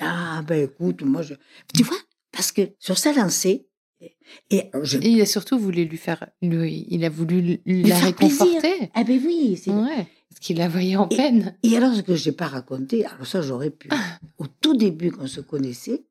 Ah, 0.00 0.42
ben 0.46 0.64
écoute, 0.64 1.00
moi, 1.02 1.22
je. 1.22 1.34
Tu 1.74 1.84
vois 1.84 1.96
Parce 2.30 2.52
que 2.52 2.72
sur 2.78 2.98
sa 2.98 3.12
lancée, 3.14 3.66
et, 4.00 4.16
et 4.50 4.70
je. 4.82 4.98
Et 4.98 5.08
il 5.08 5.20
a 5.22 5.26
surtout 5.26 5.58
voulu 5.58 5.84
lui 5.86 5.96
faire. 5.96 6.26
lui- 6.42 6.86
il 6.90 7.02
a 7.04 7.08
voulu 7.08 7.38
l- 7.38 7.60
la 7.64 7.94
plaisir. 7.94 8.04
réconforter. 8.04 8.90
Ah, 8.94 9.04
ben 9.04 9.18
oui, 9.24 9.58
c'est. 9.62 9.70
Ouais. 9.70 10.06
Parce 10.28 10.40
qu'il 10.40 10.58
la 10.58 10.68
voyait 10.68 10.96
en 10.96 11.08
Et- 11.08 11.16
peine. 11.16 11.56
Et 11.62 11.76
alors, 11.76 11.94
ce 11.94 12.02
que 12.02 12.14
je 12.14 12.28
n'ai 12.30 12.36
pas 12.36 12.48
raconté, 12.48 13.04
alors 13.06 13.26
ça, 13.26 13.40
j'aurais 13.42 13.70
pu. 13.70 13.88
Au 14.38 14.46
tout 14.46 14.76
début, 14.76 15.10
quand 15.10 15.22
on 15.22 15.26
se 15.26 15.40
connaissait, 15.40 16.04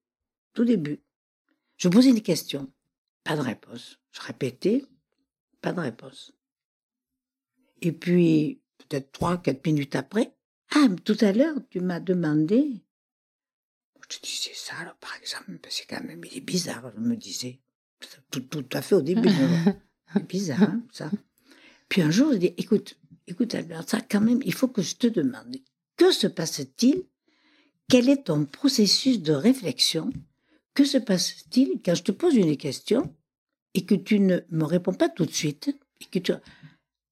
tout 0.53 0.65
début, 0.65 0.99
je 1.77 1.88
posais 1.89 2.10
une 2.10 2.21
question. 2.21 2.71
Pas 3.23 3.36
de 3.36 3.41
réponse. 3.41 3.99
Je 4.12 4.21
répétais, 4.21 4.86
pas 5.62 5.73
de 5.73 5.80
réponse. 5.82 6.34
Et 7.82 7.91
puis, 7.91 8.62
peut-être 8.80 9.12
trois, 9.12 9.38
quatre 9.38 9.65
minutes 9.67 9.95
après, 9.95 10.34
ah, 10.71 10.88
mais 10.89 10.97
tout 10.97 11.17
à 11.21 11.32
l'heure, 11.32 11.56
tu 11.69 11.80
m'as 11.80 11.99
demandé. 11.99 12.82
Je 14.10 14.19
disais 14.19 14.51
ça, 14.53 14.73
alors, 14.82 14.95
par 14.95 15.15
exemple, 15.21 15.58
parce 15.62 15.82
que 15.82 15.88
quand 15.95 16.03
même, 16.03 16.23
il 16.25 16.38
est 16.38 16.41
bizarre, 16.41 16.91
je 16.95 16.99
me 17.01 17.15
disais. 17.15 17.60
Tout, 18.32 18.41
tout 18.41 18.65
à 18.73 18.82
fait 18.82 18.95
au 18.95 19.01
début. 19.01 19.30
c'est 20.13 20.27
bizarre, 20.27 20.62
hein, 20.63 20.82
ça. 20.91 21.12
Puis 21.89 22.01
un 22.01 22.10
jour, 22.12 22.32
je 22.34 22.38
dis, 22.38 22.53
écoute, 22.58 22.97
écoute, 23.27 23.53
Albert, 23.55 23.87
ça, 23.87 24.01
quand 24.01 24.21
même, 24.21 24.39
il 24.45 24.53
faut 24.53 24.67
que 24.67 24.81
je 24.81 24.95
te 24.95 25.07
demande, 25.07 25.57
que 25.97 26.11
se 26.11 26.27
passe-t-il? 26.27 27.03
Quel 27.89 28.09
est 28.09 28.25
ton 28.25 28.45
processus 28.45 29.21
de 29.21 29.33
réflexion? 29.33 30.09
Que 30.73 30.83
se 30.83 30.97
passe-t-il 30.97 31.81
quand 31.83 31.95
je 31.95 32.03
te 32.03 32.11
pose 32.11 32.35
une 32.35 32.57
question 32.57 33.15
et 33.73 33.85
que 33.85 33.95
tu 33.95 34.19
ne 34.19 34.39
me 34.49 34.63
réponds 34.63 34.93
pas 34.93 35.09
tout 35.09 35.25
de 35.25 35.33
suite 35.33 35.75
et 36.01 36.05
que 36.05 36.19
tu... 36.19 36.33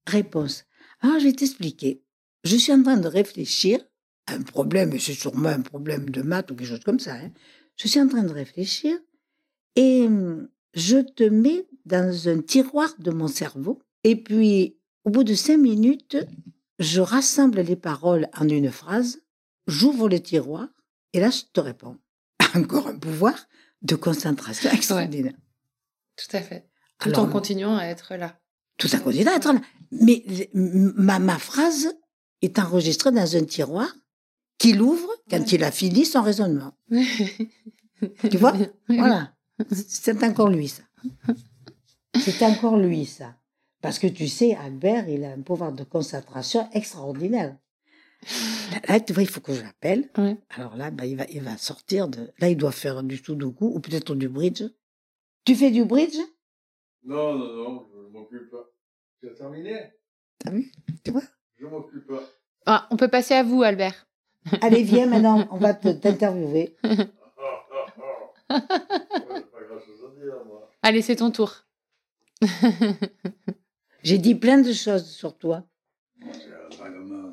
Réponse. 0.06 0.64
Ah, 1.00 1.16
je 1.18 1.24
vais 1.24 1.32
t'expliquer. 1.32 2.02
Je 2.44 2.56
suis 2.56 2.72
en 2.72 2.82
train 2.82 2.96
de 2.96 3.08
réfléchir 3.08 3.80
à 4.26 4.34
un 4.34 4.42
problème, 4.42 4.92
et 4.92 4.98
c'est 4.98 5.14
sûrement 5.14 5.48
un 5.48 5.62
problème 5.62 6.10
de 6.10 6.22
maths 6.22 6.50
ou 6.50 6.54
quelque 6.54 6.68
chose 6.68 6.84
comme 6.84 7.00
ça. 7.00 7.14
hein. 7.14 7.32
Je 7.76 7.88
suis 7.88 8.00
en 8.00 8.08
train 8.08 8.22
de 8.22 8.32
réfléchir 8.32 8.98
et 9.74 10.06
hum, 10.06 10.48
je 10.74 10.98
te 10.98 11.24
mets 11.24 11.66
dans 11.84 12.28
un 12.28 12.40
tiroir 12.40 12.94
de 12.98 13.10
mon 13.10 13.28
cerveau. 13.28 13.80
Et 14.04 14.16
puis, 14.16 14.76
au 15.06 15.10
bout 15.10 15.24
de 15.24 15.34
cinq 15.34 15.56
minutes, 15.58 16.16
je 16.78 17.00
rassemble 17.00 17.60
les 17.60 17.76
paroles 17.76 18.28
en 18.36 18.48
une 18.48 18.70
phrase, 18.70 19.20
j'ouvre 19.66 20.08
le 20.08 20.20
tiroir 20.20 20.68
et 21.14 21.20
là, 21.20 21.30
je 21.30 21.42
te 21.52 21.60
réponds. 21.60 21.96
Encore 22.54 22.88
un 22.88 22.98
pouvoir 22.98 23.34
de 23.82 23.94
concentration 23.94 24.68
extraordinaire. 24.70 25.32
Tout 26.16 26.36
à 26.36 26.40
fait. 26.42 26.68
Tout 26.98 27.10
Alors, 27.10 27.24
en 27.24 27.28
continuant 27.28 27.76
à 27.76 27.84
être 27.84 28.14
là. 28.16 28.38
tout 28.78 28.88
à 28.92 28.98
côté 28.98 29.22
d'être 29.24 29.52
là. 29.52 29.60
Mais 29.92 30.24
ma, 30.52 31.18
ma 31.18 31.38
phrase 31.38 31.94
est 32.42 32.58
enregistrée 32.58 33.12
dans 33.12 33.36
un 33.36 33.44
tiroir 33.44 33.94
qu'il 34.58 34.80
ouvre 34.82 35.08
quand 35.30 35.38
Ouais. 35.38 35.46
il 35.52 35.64
a 35.64 35.70
fini 35.70 36.04
son 36.04 36.22
raisonnement. 36.22 36.72
Tu 38.30 38.36
vois? 38.36 38.52
Voilà. 38.88 39.32
C'est 39.72 40.22
encore 40.22 40.50
lui, 40.50 40.68
ça. 40.68 40.82
C'est 42.18 42.42
encore 42.44 42.76
lui, 42.76 43.06
ça. 43.06 43.34
Parce 43.86 44.00
que 44.00 44.08
tu 44.08 44.26
sais, 44.26 44.56
Albert, 44.56 45.08
il 45.08 45.22
a 45.24 45.30
un 45.30 45.40
pouvoir 45.42 45.70
de 45.72 45.84
concentration 45.84 46.68
extraordinaire. 46.72 47.56
Là, 48.88 48.98
tu 48.98 49.12
vois, 49.12 49.22
il 49.22 49.28
faut 49.28 49.40
que 49.40 49.54
je 49.54 49.62
l'appelle. 49.62 50.10
Ouais. 50.18 50.36
Alors 50.50 50.74
là, 50.76 50.90
bah, 50.90 51.06
il, 51.06 51.16
va, 51.16 51.24
il 51.30 51.40
va 51.40 51.56
sortir 51.56 52.08
de... 52.08 52.32
Là, 52.40 52.48
il 52.48 52.56
doit 52.56 52.72
faire 52.72 53.04
du 53.04 53.16
sudoku 53.16 53.66
ou 53.72 53.78
peut-être 53.78 54.16
du 54.16 54.28
bridge. 54.28 54.64
Tu 55.44 55.54
fais 55.54 55.70
du 55.70 55.84
bridge? 55.84 56.16
Non, 57.04 57.38
non, 57.38 57.46
non, 57.54 57.86
je 57.92 58.12
m'occupe 58.12 58.50
pas. 58.50 58.68
Tu 59.20 59.28
as 59.28 59.34
terminé? 59.34 59.92
T'as 60.40 60.50
vu? 60.50 60.72
Tu 61.04 61.12
vois? 61.12 61.22
Je 61.56 61.66
m'occupe 61.66 62.08
pas. 62.08 62.24
Ah, 62.66 62.88
on 62.90 62.96
peut 62.96 63.06
passer 63.06 63.34
à 63.34 63.44
vous, 63.44 63.62
Albert. 63.62 64.08
Allez, 64.62 64.82
viens 64.82 65.06
maintenant, 65.06 65.46
on 65.52 65.58
va 65.58 65.74
te- 65.74 65.90
t'interviewer. 65.90 66.74
Ouais, 68.48 68.58
j'ai 68.58 68.60
pas 68.60 69.62
grand 69.68 69.80
chose 69.80 70.00
à 70.04 70.20
dire, 70.20 70.44
moi. 70.44 70.70
Allez, 70.82 71.02
c'est 71.02 71.16
ton 71.16 71.30
tour. 71.30 71.54
J'ai 74.06 74.18
dit 74.18 74.36
plein 74.36 74.58
de 74.60 74.72
choses 74.72 75.04
sur 75.06 75.36
toi. 75.36 75.64
J'ai 76.22 76.28
vaguement 76.78 77.32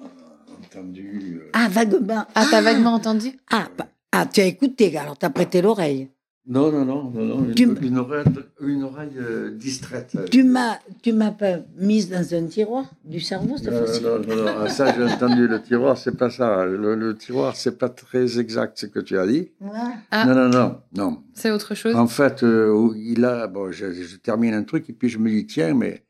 entendu. 0.60 1.40
euh, 1.44 1.50
Ah, 1.54 1.68
vaguement. 1.70 2.26
Ah, 2.34 2.46
t'as 2.50 2.62
vaguement 2.62 2.94
entendu 2.96 3.30
Ah, 3.52 3.68
bah, 3.78 3.86
ah, 4.12 4.26
tu 4.26 4.42
as 4.42 4.46
écouté, 4.46 4.98
alors 4.98 5.16
tu 5.16 5.24
as 5.24 5.30
prêté 5.30 5.62
l'oreille. 5.62 6.10
Non, 6.48 6.72
non, 6.72 6.84
non, 6.84 7.12
non, 7.12 7.26
non. 7.26 7.44
Une, 7.46 7.54
Tu 7.54 7.64
m- 7.64 7.78
une 7.80 7.98
oreille, 8.00 8.26
une 8.60 8.82
oreille 8.86 9.12
euh, 9.20 9.52
distraite. 9.52 10.18
Tu 10.32 10.42
m'as, 10.44 10.80
tu 11.04 11.14
m'as 11.14 11.30
pas 11.30 11.58
mise 11.78 12.10
dans 12.10 12.34
un 12.34 12.48
tiroir 12.48 12.86
du 13.06 13.20
cerveau 13.20 13.56
cette 13.56 13.72
fois-ci? 13.72 14.02
non, 14.02 14.18
non, 14.18 14.36
non, 14.36 14.52
ah, 14.62 14.68
ça 14.68 14.92
j'ai 14.92 15.04
entendu 15.04 15.48
le 15.48 15.62
tiroir, 15.62 15.96
c'est 15.96 16.18
pas 16.18 16.32
ça. 16.32 16.66
Le, 16.66 16.96
le 16.96 17.16
tiroir, 17.16 17.56
c'est 17.56 17.78
pas 17.78 17.90
très 17.90 18.40
exact 18.40 18.80
ce 18.80 18.88
que 18.88 19.00
tu 19.00 19.16
as 19.20 19.28
dit. 19.28 19.52
Ouais. 19.62 19.70
Ah. 20.10 20.26
Non, 20.26 20.34
non, 20.34 20.50
non, 20.50 20.82
non. 20.96 21.24
C'est 21.36 21.52
autre 21.52 21.76
chose? 21.76 21.96
En 21.96 22.08
fait, 22.08 22.42
euh, 22.42 22.90
il 22.96 23.24
a, 23.26 23.46
bon, 23.46 23.72
je, 23.72 23.94
je 23.94 24.16
termine 24.18 24.56
un 24.56 24.64
truc 24.64 24.90
et 24.90 24.94
puis 24.94 25.08
je 25.10 25.20
me 25.20 25.30
dis 25.30 25.46
tiens, 25.46 25.76
mais 25.76 26.04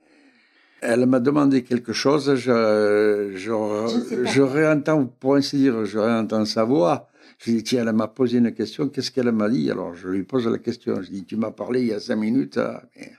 elle 0.86 1.06
m'a 1.06 1.20
demandé 1.20 1.64
quelque 1.64 1.94
chose, 1.94 2.36
je, 2.36 3.32
je, 3.36 4.26
Je 4.26 4.42
réentends, 4.42 5.06
pour 5.06 5.36
ainsi 5.36 5.58
dire, 5.58 5.86
je 5.86 5.98
réentends 6.00 6.46
sa 6.46 6.64
voix. 6.64 7.08
Je 7.40 7.52
dis 7.52 7.64
tiens, 7.64 7.86
elle 7.86 7.94
m'a 7.94 8.08
posé 8.08 8.38
une 8.38 8.54
question, 8.54 8.88
qu'est-ce 8.88 9.12
qu'elle 9.12 9.32
m'a 9.32 9.50
dit? 9.50 9.70
Alors 9.70 9.96
je 9.96 10.08
lui 10.08 10.24
pose 10.24 10.48
la 10.48 10.58
question. 10.60 11.02
Je 11.02 11.10
dis 11.10 11.26
tu 11.26 11.36
m'as 11.36 11.52
parlé 11.52 11.82
il 11.82 11.88
y 11.88 11.94
a 11.94 12.00
cinq 12.00 12.16
minutes. 12.18 12.58
ah, 12.58 12.84
mais 12.96 13.12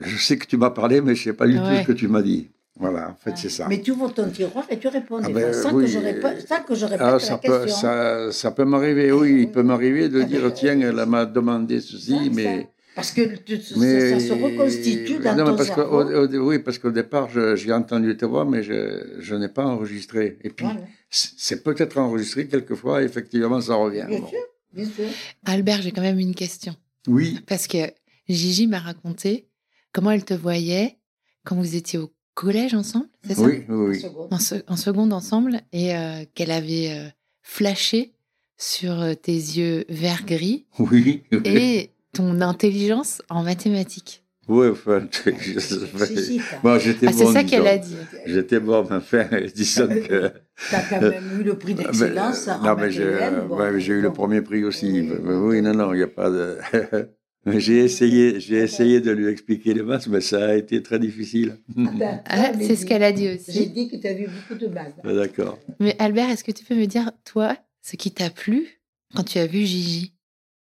je 0.00 0.16
sais 0.18 0.36
que 0.36 0.46
tu 0.46 0.56
m'as 0.56 0.70
parlé, 0.70 1.00
mais 1.00 1.14
je 1.14 1.22
sais 1.24 1.32
pas 1.32 1.46
du 1.46 1.54
tout 1.58 1.64
ce 1.82 1.86
que 1.86 1.92
tu 1.92 2.08
m'as 2.08 2.22
dit. 2.22 2.50
Voilà, 2.78 3.10
en 3.10 3.14
fait 3.14 3.36
c'est 3.36 3.50
ça. 3.50 3.66
Mais 3.68 3.80
tu 3.80 3.92
ouvres 3.92 4.12
ton 4.12 4.28
tiroir 4.30 4.64
et 4.70 4.78
tu 4.78 4.88
réponds 4.88 5.20
Ah 5.22 5.28
ben, 5.28 5.52
sans, 5.52 5.72
oui. 5.74 5.84
que 5.84 5.90
je 5.90 5.98
répo- 5.98 6.46
sans 6.46 6.62
que 6.62 6.74
je 6.74 6.84
répète 6.86 7.00
Ah, 7.06 7.12
la 7.12 7.18
ça, 7.20 7.36
question. 7.38 7.60
peut, 7.62 7.68
ça, 7.68 8.32
ça 8.32 8.50
peut 8.50 8.64
m'arriver, 8.64 9.12
oui, 9.12 9.42
il 9.42 9.50
peut 9.52 9.62
m'arriver 9.62 10.08
de 10.08 10.22
dire 10.22 10.52
tiens, 10.52 10.80
elle 10.80 11.04
m'a 11.06 11.24
demandé 11.26 11.80
ceci, 11.80 12.12
Ça, 12.12 12.30
mais. 12.34 12.60
ça. 12.62 12.68
Parce 12.94 13.10
que 13.12 13.36
tu- 13.36 13.60
ça, 13.60 13.74
Mais 13.78 14.10
ça 14.10 14.20
se 14.20 14.32
reconstitue 14.32 15.18
dans 15.18 15.34
non, 15.36 15.44
ton 15.46 15.56
parce 15.56 15.70
que, 15.70 15.74
cerveau. 15.76 16.02
au- 16.02 16.26
au- 16.26 16.48
oui, 16.48 16.58
parce 16.58 16.78
qu'au 16.78 16.90
départ, 16.90 17.30
je- 17.30 17.56
j'ai 17.56 17.72
entendu 17.72 18.16
ta 18.16 18.26
voix, 18.26 18.44
mais 18.44 18.62
je, 18.62 19.16
je 19.18 19.34
n'ai 19.34 19.48
pas 19.48 19.64
enregistré. 19.64 20.38
Et 20.42 20.50
puis, 20.50 20.66
Voilà. 20.66 20.80
c'est 21.10 21.62
peut-être 21.62 21.96
enregistré 21.98 22.46
quelquefois, 22.48 23.02
effectivement, 23.02 23.60
ça 23.60 23.74
revient. 23.76 24.04
Bien 24.08 24.20
Bon. 24.20 24.28
sûr, 24.28 24.38
bien 24.74 24.84
sûr. 24.84 25.04
Albert, 25.46 25.80
j'ai 25.82 25.92
quand 25.92 26.02
même 26.02 26.18
une 26.18 26.34
question. 26.34 26.76
Oui, 27.08 27.40
Parce 27.46 27.66
que 27.66 27.78
Gigi 28.28 28.66
m'a 28.66 28.78
raconté 28.78 29.48
comment 29.92 30.10
elle 30.10 30.24
te 30.24 30.34
voyait 30.34 30.98
quand 31.44 31.56
vous 31.56 31.74
étiez 31.76 31.98
au 31.98 32.12
collège 32.34 32.74
ensemble, 32.74 33.08
c'est 33.26 33.34
ça? 33.34 33.42
Oui, 33.42 33.64
oui, 33.68 33.86
oui. 33.88 34.00
Seconde. 34.00 34.28
en, 34.30 34.38
se- 34.38 34.62
en 34.68 34.76
seconde 34.76 35.12
ensemble, 35.12 35.60
et 35.72 35.94
euh, 35.96 36.24
qu'elle 36.34 36.50
avait 36.52 36.90
euh, 36.92 37.08
flashé 37.42 38.12
sur 38.58 39.00
euh, 39.00 39.14
tes 39.14 39.32
yeux 39.32 39.84
vert-gris 39.88 40.66
Oui. 40.78 41.22
oui. 41.32 41.40
et 41.44 41.90
ton 42.12 42.40
intelligence 42.40 43.22
en 43.28 43.42
mathématiques. 43.42 44.22
Oui, 44.48 44.68
enfin, 44.68 45.06
Bon, 46.64 46.78
j'étais 46.78 47.06
Ah, 47.08 47.12
c'est 47.12 47.26
ça 47.26 47.44
qu'elle 47.44 47.66
a 47.66 47.78
dit. 47.78 47.94
J'étais 48.26 48.58
bon, 48.58 48.84
mais 48.90 48.96
enfin, 48.96 49.26
disons 49.54 49.86
que. 49.86 50.32
T'as 50.70 50.82
quand 50.82 51.00
même 51.00 51.40
eu 51.40 51.44
le 51.44 51.56
prix 51.56 51.74
d'excellence. 51.74 52.48
Non, 52.62 52.74
mais 52.76 52.90
j'ai 52.90 53.12
bon. 53.48 53.56
ouais, 53.56 53.80
j'ai 53.80 53.92
eu 53.94 54.00
le 54.00 54.12
premier 54.12 54.42
prix 54.42 54.64
aussi. 54.64 54.90
Oui, 54.90 55.02
Mais 55.22 55.32
oui, 55.34 55.56
oui, 55.56 55.62
non, 55.62 55.74
non, 55.74 55.94
il 55.94 55.98
n'y 55.98 56.02
a 56.02 56.08
pas 56.08 56.30
de. 56.30 56.58
J'ai 57.44 57.78
essayé, 57.78 58.38
j'ai 58.38 58.58
essayé 58.58 59.00
de 59.00 59.10
lui 59.10 59.26
expliquer 59.26 59.74
les 59.74 59.82
maths, 59.82 60.06
mais 60.06 60.20
ça 60.20 60.50
a 60.50 60.54
été 60.54 60.80
très 60.80 61.00
difficile. 61.00 61.56
Ah, 62.26 62.52
j'ai 62.56 62.66
c'est 62.68 62.76
ce 62.76 62.86
qu'elle 62.86 63.02
a 63.02 63.10
dit 63.10 63.24
J'ai 63.24 63.34
aussi. 63.34 63.66
dit 63.70 63.88
que 63.88 63.96
tu 63.96 64.06
as 64.06 64.14
vu 64.14 64.28
beaucoup 64.28 64.56
de. 64.60 64.70
Ah, 65.02 65.12
D'accord. 65.12 65.58
Mais 65.80 65.96
Albert, 65.98 66.30
est-ce 66.30 66.44
que 66.44 66.52
tu 66.52 66.64
peux 66.64 66.76
me 66.76 66.86
dire, 66.86 67.10
toi, 67.24 67.56
ce 67.80 67.96
qui 67.96 68.12
t'a 68.12 68.30
plu 68.30 68.80
quand 69.16 69.24
tu 69.24 69.38
as 69.38 69.48
vu 69.48 69.66
Gigi? 69.66 70.12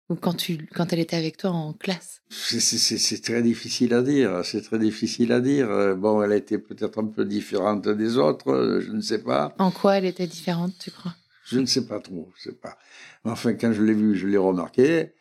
Ou 0.09 0.15
quand, 0.15 0.33
tu, 0.35 0.67
quand 0.75 0.93
elle 0.93 0.99
était 0.99 1.15
avec 1.15 1.37
toi 1.37 1.49
en 1.49 1.73
classe 1.73 2.21
C'est- 2.29 3.21
très 3.23 3.41
difficile 3.41 3.93
à 3.93 4.03
dire. 4.03 4.41
C'est 4.43 4.61
très 4.61 4.77
difficile 4.77 5.31
à 5.31 5.39
dire. 5.41 5.69
Euh, 5.71 5.95
Bon, 5.95 6.21
elle 6.21 6.33
était 6.33 6.59
peut-être 6.59 6.99
un 6.99 7.05
peu 7.07 7.25
différente 7.25 7.87
des 7.87 8.17
autres, 8.17 8.51
euh, 8.51 8.81
je 8.81 8.91
ne 8.91 9.01
sais 9.01 9.19
pas. 9.23 9.55
En 9.57 9.71
quoi 9.71 9.97
elle 9.97 10.05
était 10.05 10.27
différente, 10.27 10.73
tu 10.79 10.91
crois? 10.91 11.15
Je 11.45 11.59
ne 11.59 11.65
sais 11.65 11.85
pas 11.87 11.99
trop, 11.99 12.29
je 12.37 12.49
sais 12.49 12.55
pas. 12.55 12.77
Enfin, 13.23 13.53
quand 13.53 13.71
je 13.73 13.81
l'ai 13.81 13.93
vue, 13.93 14.15
je 14.15 14.27
l'ai 14.27 14.37
remarqué. 14.37 15.13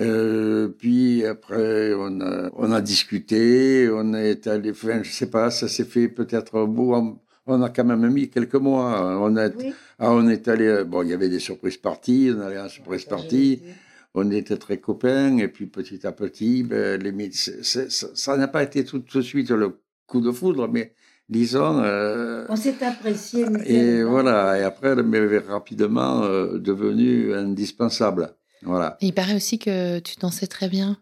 Euh, 0.00 0.68
puis 0.68 1.24
après, 1.26 1.92
on 1.94 2.20
a, 2.22 2.50
on 2.54 2.72
a 2.72 2.80
discuté, 2.80 3.90
on 3.92 4.14
est 4.14 4.46
allé, 4.46 4.70
enfin, 4.70 5.02
je 5.02 5.10
sais 5.10 5.28
pas, 5.30 5.50
ça 5.50 5.68
s'est 5.68 5.84
fait 5.84 6.08
peut-être 6.08 6.64
beau. 6.64 6.94
On, 6.94 7.18
on 7.46 7.60
a 7.62 7.68
quand 7.68 7.84
même 7.84 8.08
mis 8.10 8.30
quelques 8.30 8.54
mois. 8.54 9.18
On, 9.20 9.36
a, 9.36 9.48
Oui. 9.50 9.74
ah, 9.98 10.10
on 10.12 10.26
est 10.28 10.48
allé, 10.48 10.84
bon, 10.86 11.02
il 11.02 11.10
y 11.10 11.12
avait 11.12 11.28
des 11.28 11.40
surprises 11.40 11.76
parties, 11.76 12.30
on 12.34 12.40
allait 12.40 12.58
en 12.60 12.68
surprise 12.70 13.04
partie, 13.04 13.60
on 14.14 14.30
était 14.30 14.56
très 14.58 14.78
copains, 14.78 15.38
et 15.38 15.48
puis 15.48 15.66
petit 15.66 16.06
à 16.06 16.12
petit, 16.12 16.62
ben, 16.62 17.00
les, 17.02 17.12
mi- 17.12 17.32
c'est- 17.32 17.62
c'est- 17.64 17.90
ça 17.90 18.36
n'a 18.36 18.48
pas 18.48 18.62
été 18.62 18.84
tout 18.84 18.98
de 18.98 19.20
suite 19.22 19.50
le 19.50 19.78
coup 20.06 20.20
de 20.20 20.30
foudre, 20.30 20.68
mais 20.68 20.94
disons, 21.28 21.78
euh, 21.82 22.44
On 22.48 22.56
s'est 22.56 22.82
apprécié. 22.84 23.46
et 23.64 24.02
voilà, 24.02 24.58
et 24.58 24.62
après, 24.62 24.88
elle 24.90 25.02
m'est 25.04 25.38
rapidement 25.38 26.22
euh, 26.24 26.58
devenue 26.58 27.34
indispensable. 27.34 28.34
Voilà. 28.62 28.96
Et 29.00 29.06
il 29.06 29.12
paraît 29.14 29.34
aussi 29.34 29.58
que 29.58 29.98
tu 30.00 30.16
dansais 30.20 30.46
très 30.46 30.68
bien. 30.68 30.98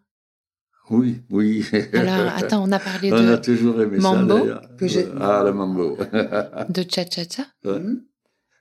Oui, 0.89 1.21
oui. 1.31 1.65
Alors, 1.93 2.33
attends, 2.37 2.65
on 2.67 2.73
a 2.73 2.79
parlé 2.81 3.13
On 3.13 3.17
a 3.17 3.37
de, 3.37 3.43
toujours 3.43 3.81
aimé 3.83 3.99
Mambo, 3.99 4.35
ça, 4.35 4.41
d'ailleurs. 4.41 4.77
que 4.79 4.89
je- 4.89 5.01
Ah, 5.21 5.43
le 5.45 5.53
mambo. 5.53 5.97
de 6.69 6.83
cha-cha-cha 6.89 7.43
Ouais, 7.65 7.81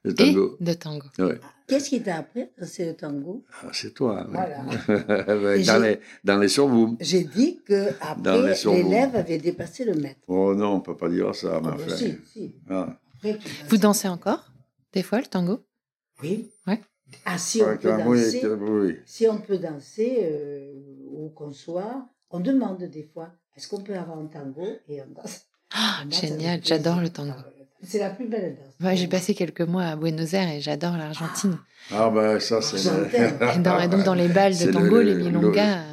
le 0.03 0.11
et 0.11 0.13
tango. 0.15 0.57
de 0.59 0.73
tango. 0.73 1.07
Ouais. 1.17 1.39
Qu'est-ce 1.69 1.89
qui 1.89 2.01
t'a 2.01 2.17
appris 2.17 2.41
à 2.41 2.47
danser 2.61 2.85
le 2.85 2.95
tango? 2.95 3.45
Ah, 3.61 3.67
c'est 3.71 3.93
toi. 3.93 4.25
Voilà. 4.29 4.63
Ouais, 4.89 5.63
dans, 5.63 5.81
j'ai- 5.81 5.89
les, 5.89 5.99
dans 6.23 6.37
les 6.39 6.47
surboom. 6.49 6.97
J'ai 6.99 7.23
dit 7.23 7.61
que 7.65 7.89
après 8.01 8.55
l'élève 8.73 9.15
avait 9.15 9.37
dépassé 9.37 9.85
le 9.85 9.93
maître. 9.93 10.19
Oh 10.27 10.53
non, 10.55 10.73
on 10.75 10.79
peut 10.81 10.97
pas 10.97 11.09
dire 11.09 11.33
ça, 11.35 11.61
mais 11.63 11.69
Ah, 11.71 11.77
bah, 11.77 11.95
si, 11.95 12.17
si. 12.33 12.55
Ah. 12.69 12.99
Après, 13.17 13.37
Vous 13.69 13.77
dansez 13.77 14.07
encore 14.07 14.51
Des 14.93 15.03
fois, 15.03 15.19
le 15.19 15.27
tango? 15.27 15.63
Oui. 16.23 16.51
Ouais. 16.67 16.81
Ah, 17.25 17.37
si 17.37 17.61
on 17.63 17.77
peut 17.77 17.89
danser, 17.97 18.41
oui. 18.45 18.97
si 19.05 19.27
on 19.27 19.37
peut 19.39 19.57
danser 19.57 20.19
euh, 20.23 20.73
où 21.11 21.29
qu'on 21.29 21.51
soit, 21.51 22.07
on 22.29 22.39
demande 22.39 22.83
des 22.83 23.03
fois 23.03 23.31
est-ce 23.55 23.67
qu'on 23.67 23.81
peut 23.81 23.95
avoir 23.95 24.17
un 24.19 24.27
tango 24.27 24.65
et 24.87 25.01
on 25.01 25.07
danse. 25.21 25.45
Ah, 25.73 26.01
On 26.03 26.05
danse 26.09 26.21
Génial, 26.21 26.61
j'adore 26.63 27.01
le 27.01 27.09
tango. 27.09 27.33
Ah, 27.37 27.45
C'est 27.81 27.99
la 27.99 28.09
plus 28.09 28.27
belle 28.27 28.55
danse. 28.57 28.85
Ouais, 28.87 28.95
j'ai 28.97 29.07
passé 29.07 29.33
quelques 29.33 29.61
mois 29.61 29.83
à 29.85 29.95
Buenos 29.95 30.33
Aires 30.33 30.49
et 30.49 30.59
j'adore 30.61 30.97
l'Argentine. 30.97 31.57
Ah, 31.91 32.09
ben 32.09 32.39
ça, 32.39 32.61
c'est. 32.61 32.77
Et, 32.79 33.59
dans- 33.59 33.79
et 33.79 33.87
donc 33.87 34.03
dans 34.03 34.13
les 34.13 34.27
balles 34.27 34.57
de 34.57 34.65
le- 34.65 34.71
tango, 34.71 35.01
les 35.01 35.13
le- 35.13 35.23
milongas, 35.23 35.83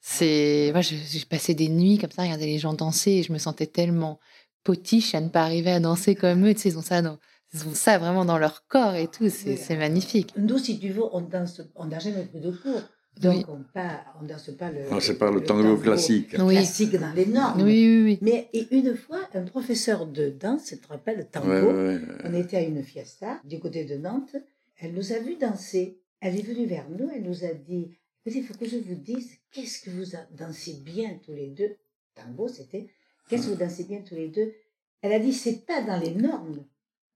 c'est 0.00 0.70
moi 0.72 0.80
j'ai 0.82 0.98
passé 1.28 1.54
des 1.54 1.68
nuits 1.68 1.98
comme 1.98 2.10
ça, 2.10 2.22
regarder 2.22 2.46
les 2.46 2.58
gens 2.58 2.72
danser 2.74 3.10
et 3.12 3.22
je 3.22 3.32
me 3.32 3.38
sentais 3.38 3.66
tellement 3.66 4.18
potiche 4.64 5.14
à 5.14 5.20
ne 5.20 5.28
pas 5.28 5.42
arriver 5.42 5.70
à 5.72 5.80
danser 5.80 6.14
comme 6.14 6.46
eux. 6.46 6.54
Tu 6.54 6.60
sais, 6.62 6.68
ils 6.70 6.78
ont 6.78 6.82
ça 6.82 7.00
dans, 7.02 7.18
ils 7.54 7.66
ont 7.66 7.74
ça 7.74 7.98
vraiment 7.98 8.24
dans 8.24 8.38
leur 8.38 8.66
corps 8.66 8.94
et 8.96 9.06
tout. 9.08 9.28
C'est 9.30 9.76
magnifique. 9.76 10.32
Nous, 10.36 10.58
si 10.58 10.78
tu 10.78 10.88
veux, 10.90 11.04
on 11.12 11.20
danse, 11.20 11.60
on 11.76 11.86
n'a 11.86 11.98
jamais 12.00 12.24
pris 12.24 12.40
de 12.40 12.50
cours. 12.50 12.82
Donc, 13.20 13.34
Oui. 13.36 13.44
on 13.48 13.62
pas, 13.72 14.04
on 14.20 14.24
danse 14.26 14.50
pas 14.58 14.70
le. 14.70 14.90
Non, 14.90 15.00
c'est 15.00 15.16
pas 15.18 15.30
le 15.30 15.42
tango 15.42 15.76
classique. 15.78 16.36
Oui. 16.38 16.54
Classique 16.54 16.96
dans 16.96 17.12
les 17.14 17.26
normes. 17.26 17.62
Oui, 17.62 17.72
oui, 17.72 18.02
oui. 18.04 18.18
Mais 18.20 18.48
et 18.52 18.66
une 18.76 18.94
fois, 18.94 19.20
un 19.34 19.44
professeur 19.44 20.06
de 20.06 20.28
danse, 20.30 20.66
tu 20.66 20.78
te 20.78 20.88
rappelles, 20.88 21.26
tango, 21.30 21.48
Ouais, 21.48 21.62
ouais, 21.62 22.00
on 22.24 22.34
était 22.34 22.58
à 22.58 22.62
une 22.62 22.82
fiesta 22.82 23.40
du 23.44 23.58
côté 23.58 23.84
de 23.84 23.96
Nantes. 23.96 24.36
Elle 24.78 24.92
nous 24.92 25.12
a 25.12 25.18
vu 25.18 25.36
danser. 25.36 25.98
Elle 26.20 26.38
est 26.38 26.42
venue 26.42 26.66
vers 26.66 26.88
nous. 26.90 27.08
Elle 27.14 27.22
nous 27.22 27.44
a 27.44 27.54
dit 27.54 27.96
Écoutez, 28.24 28.40
il 28.40 28.44
faut 28.44 28.54
que 28.54 28.68
je 28.68 28.76
vous 28.78 28.94
dise, 28.96 29.30
qu'est-ce 29.52 29.80
que 29.82 29.90
vous 29.90 30.04
dansez 30.36 30.74
bien 30.84 31.18
tous 31.24 31.32
les 31.32 31.48
deux? 31.48 31.76
Tango, 32.14 32.48
c'était. 32.48 32.88
Qu'est-ce 33.28 33.46
que 33.46 33.52
vous 33.52 33.58
dansez 33.58 33.84
bien 33.84 34.02
tous 34.06 34.14
les 34.14 34.28
deux? 34.28 34.52
Elle 35.00 35.12
a 35.12 35.18
dit 35.18 35.32
C'est 35.32 35.64
pas 35.64 35.80
dans 35.82 35.98
les 35.98 36.14
normes 36.14 36.64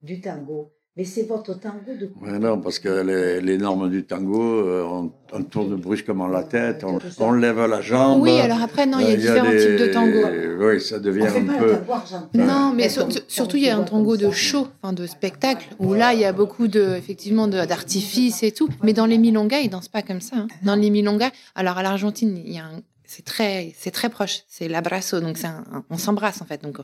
du 0.03 0.21
tango, 0.23 0.73
mais 1.01 1.07
c'est 1.07 1.23
votre 1.23 1.59
tango 1.59 1.93
de 1.99 2.11
Ouais, 2.21 2.39
non, 2.39 2.59
parce 2.61 2.79
que 2.79 2.91
les, 3.01 3.41
les 3.41 3.57
normes 3.57 3.89
du 3.89 4.05
tango, 4.05 4.39
euh, 4.43 4.85
on, 4.85 5.11
on 5.33 5.43
tourne 5.45 5.75
brusquement 5.77 6.27
la 6.29 6.43
tête, 6.43 6.85
on, 6.85 6.99
on 7.21 7.33
lève 7.33 7.59
la 7.67 7.81
jambe. 7.81 8.21
Oui, 8.21 8.39
alors 8.39 8.61
après, 8.61 8.85
non, 8.85 8.99
il 9.01 9.07
y 9.07 9.09
a 9.09 9.13
Euh, 9.13 9.17
différents 9.17 9.51
des- 9.51 9.59
types 9.67 9.77
de 9.77 9.87
tango. 9.87 10.19
Oui, 10.61 10.79
ça 10.83 10.99
devient 10.99 11.23
On 11.23 11.27
fait 11.31 11.39
un 11.41 11.45
pas 11.47 11.59
peu. 11.59 11.67
le 11.71 11.77
tango 11.79 11.93
argentin. 11.93 12.29
Non, 12.39 12.73
mais 12.77 12.91
sur- 12.91 13.09
surtout 13.29 13.57
il 13.57 13.63
y 13.63 13.71
a 13.71 13.79
un 13.79 13.83
tango 13.83 14.19
de 14.19 14.31
show, 14.31 14.69
enfin 14.83 14.93
de 14.93 15.07
spectacle, 15.07 15.69
où 15.79 15.95
là 15.95 16.13
il 16.13 16.21
y 16.21 16.27
a 16.27 16.35
beaucoup 16.35 16.69
de 16.69 16.95
effectivement 16.99 17.49
de- 17.49 17.65
d'artifices 17.65 18.43
et 18.43 18.53
tout. 18.53 18.69
Mais 18.83 18.93
dans 18.93 19.07
les 19.07 19.17
milongas, 19.17 19.61
ils 19.61 19.71
dansent 19.71 19.89
pas 19.89 20.03
comme 20.03 20.21
ça. 20.21 20.37
hein. 20.37 20.49
Dans 20.65 20.75
les 20.77 20.91
milongas, 20.91 21.31
alors 21.55 21.79
à 21.79 21.83
l'Argentine, 21.83 22.39
il 22.45 22.53
y 22.53 22.59
a 22.59 22.65
un- 22.65 22.83
c'est 23.11 23.25
très 23.25 23.75
c'est 23.77 23.91
très 23.91 24.09
proche, 24.09 24.43
c'est 24.49 24.69
l'abrazo, 24.69 25.21
donc 25.21 25.37
c'est 25.37 25.47
un- 25.49 25.65
un- 25.73 25.85
on 25.91 25.99
s'embrasse 25.99 26.41
en 26.41 26.45
fait. 26.47 26.63
Donc 26.63 26.79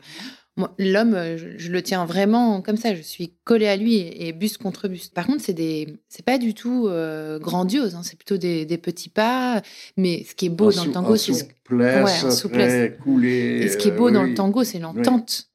moi, 0.57 0.75
l'homme, 0.79 1.15
euh, 1.15 1.37
je, 1.37 1.57
je 1.57 1.71
le 1.71 1.83
tiens 1.83 2.05
vraiment 2.07 2.61
comme 2.63 2.77
ça, 2.77 2.95
je 2.95 3.03
suis 3.03 3.35
collée 3.45 3.69
à 3.69 3.77
lui 3.77 3.95
et, 3.97 4.29
et 4.29 4.33
buste 4.33 4.59
contre 4.59 4.89
buste. 4.89 5.15
Par 5.15 5.27
contre, 5.27 5.43
c'est 5.43 5.53
des 5.53 5.97
c'est 6.09 6.25
pas 6.25 6.39
du 6.39 6.53
tout 6.55 6.89
euh, 6.89 7.39
grandiose, 7.39 7.95
hein, 7.95 8.01
c'est 8.03 8.17
plutôt 8.17 8.39
des, 8.39 8.67
des 8.67 8.79
petits 8.79 9.09
pas. 9.11 9.63
Mais 9.97 10.25
ce 10.29 10.35
qui 10.35 10.47
est 10.47 10.51
beau 10.51 10.73
dans 10.73 10.85
le 10.85 10.93
tango, 10.93 11.17
c'est 11.17 11.33
ce, 11.33 11.45
souplesse, 11.45 12.25
Ouais, 12.25 12.31
souplesse. 12.31 12.91
très 12.93 12.99
coulé. 13.03 13.61
et 13.63 13.69
ce 13.69 13.77
qui 13.77 13.89
est 13.89 13.93
euh, 13.93 13.97
beau 13.97 14.11
dans 14.11 14.23
oui. 14.25 14.31
le 14.31 14.35
tango, 14.35 14.65
c'est 14.65 14.79
l'entente 14.79 15.49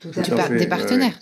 Tout 0.00 0.10
à 0.16 0.22
par- 0.36 0.48
des 0.50 0.66
partenaires. 0.66 1.18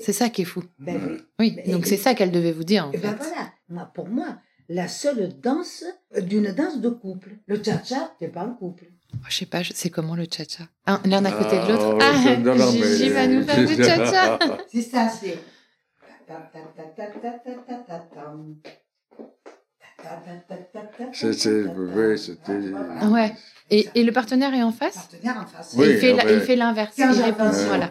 C'est 0.00 0.12
ça 0.14 0.30
qui 0.30 0.42
est 0.42 0.46
fou. 0.46 0.62
Ben 0.78 0.98
oui. 1.06 1.16
Oui, 1.38 1.52
Mais- 1.66 1.72
donc 1.72 1.84
c'est 1.86 1.98
ça 1.98 2.14
qu'elle 2.14 2.30
devait 2.30 2.52
vous 2.52 2.64
dire 2.64 2.86
en 2.86 2.92
Et 2.92 2.98
fait. 2.98 3.08
ben 3.08 3.16
voilà, 3.18 3.50
moi, 3.68 3.90
pour 3.94 4.08
moi, 4.08 4.38
la 4.68 4.88
seule 4.88 5.32
danse 5.40 5.84
d'une 6.20 6.52
danse 6.52 6.80
de 6.80 6.88
couple. 6.88 7.36
Le 7.46 7.62
cha-cha 7.62 8.14
fait 8.18 8.28
pas 8.28 8.42
un 8.42 8.50
couple. 8.50 8.86
Oh, 9.14 9.18
je 9.28 9.36
sais 9.36 9.46
pas, 9.46 9.62
c'est 9.72 9.90
comment 9.90 10.16
le 10.16 10.26
cha-cha 10.30 10.64
L'un 11.04 11.24
à 11.24 11.32
côté 11.32 11.56
de 11.56 11.72
l'autre. 11.72 11.98
Ah, 12.00 12.12
ah 12.14 12.36
non, 12.36 12.56
non, 12.56 12.70
Gigi 12.70 13.08
va 13.10 13.26
nous 13.26 13.42
faire 13.44 13.66
du 13.66 13.76
cha-cha. 13.82 14.38
c'est 14.68 14.82
ça, 14.82 15.08
c'est. 15.08 15.38
C'était. 21.12 21.64
Oui, 21.68 22.18
c'était. 22.18 22.52
Ouais. 23.10 23.32
Et, 23.68 23.88
et, 23.96 24.04
le 24.04 24.12
partenaire 24.12 24.54
est 24.54 24.62
en 24.62 24.70
face 24.70 24.94
Le 24.94 25.18
partenaire 25.18 25.42
en 25.42 25.46
face. 25.46 25.74
Oui, 25.76 25.86
il, 25.90 25.96
fait 25.98 26.16
il 26.32 26.40
fait 26.40 26.56
l'inverse. 26.56 26.94
Il 26.98 27.04
répond, 27.04 27.50
voilà. 27.66 27.90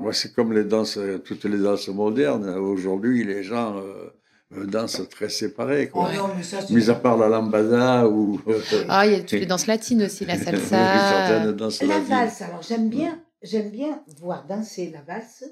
Moi, 0.00 0.12
c'est 0.12 0.32
comme 0.32 0.52
les 0.52 0.64
danses, 0.64 0.98
toutes 1.24 1.44
les 1.44 1.58
danses 1.58 1.88
modernes. 1.88 2.48
Aujourd'hui, 2.48 3.24
les 3.24 3.42
gens. 3.42 3.76
Euh, 3.76 4.10
euh, 4.52 4.64
dansent 4.66 5.02
très 5.10 5.28
séparés. 5.28 5.88
Oh 5.92 5.98
Quoi. 6.00 6.12
non, 6.14 6.28
mais 6.36 6.42
ça, 6.42 6.60
c'est- 6.60 6.72
Mis 6.72 6.88
à 6.90 6.94
part 6.94 7.16
la 7.16 7.28
lambada 7.28 8.06
ou. 8.08 8.40
Ah, 8.88 9.06
il 9.06 9.12
y 9.12 9.14
a 9.16 9.20
toutes 9.20 9.32
les 9.32 9.46
danses 9.46 9.66
latines 9.66 10.02
aussi, 10.04 10.24
la 10.24 10.36
salsa. 10.42 11.28
Certaines 11.28 11.52
danses 11.52 11.82
La 11.82 11.98
valse, 12.00 12.42
alors 12.42 12.62
j'aime 12.62 12.88
bien, 12.88 13.20
j'aime 13.42 13.70
bien 13.70 14.02
voir 14.18 14.46
danser 14.46 14.90
la 14.90 15.02
valse, 15.02 15.44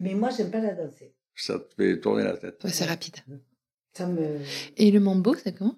mais 0.00 0.14
moi 0.14 0.30
j'aime 0.36 0.50
pas 0.50 0.60
la 0.60 0.74
danser. 0.74 1.14
Ça 1.36 1.58
te 1.58 1.74
fait 1.76 2.00
tourner 2.00 2.24
la 2.24 2.36
tête. 2.36 2.62
Ouais, 2.64 2.70
c'est 2.70 2.84
rapide. 2.84 3.16
Ça 3.92 4.06
me. 4.06 4.38
Et 4.76 4.90
le 4.90 5.00
mambo, 5.00 5.34
c'est 5.36 5.56
comment? 5.56 5.76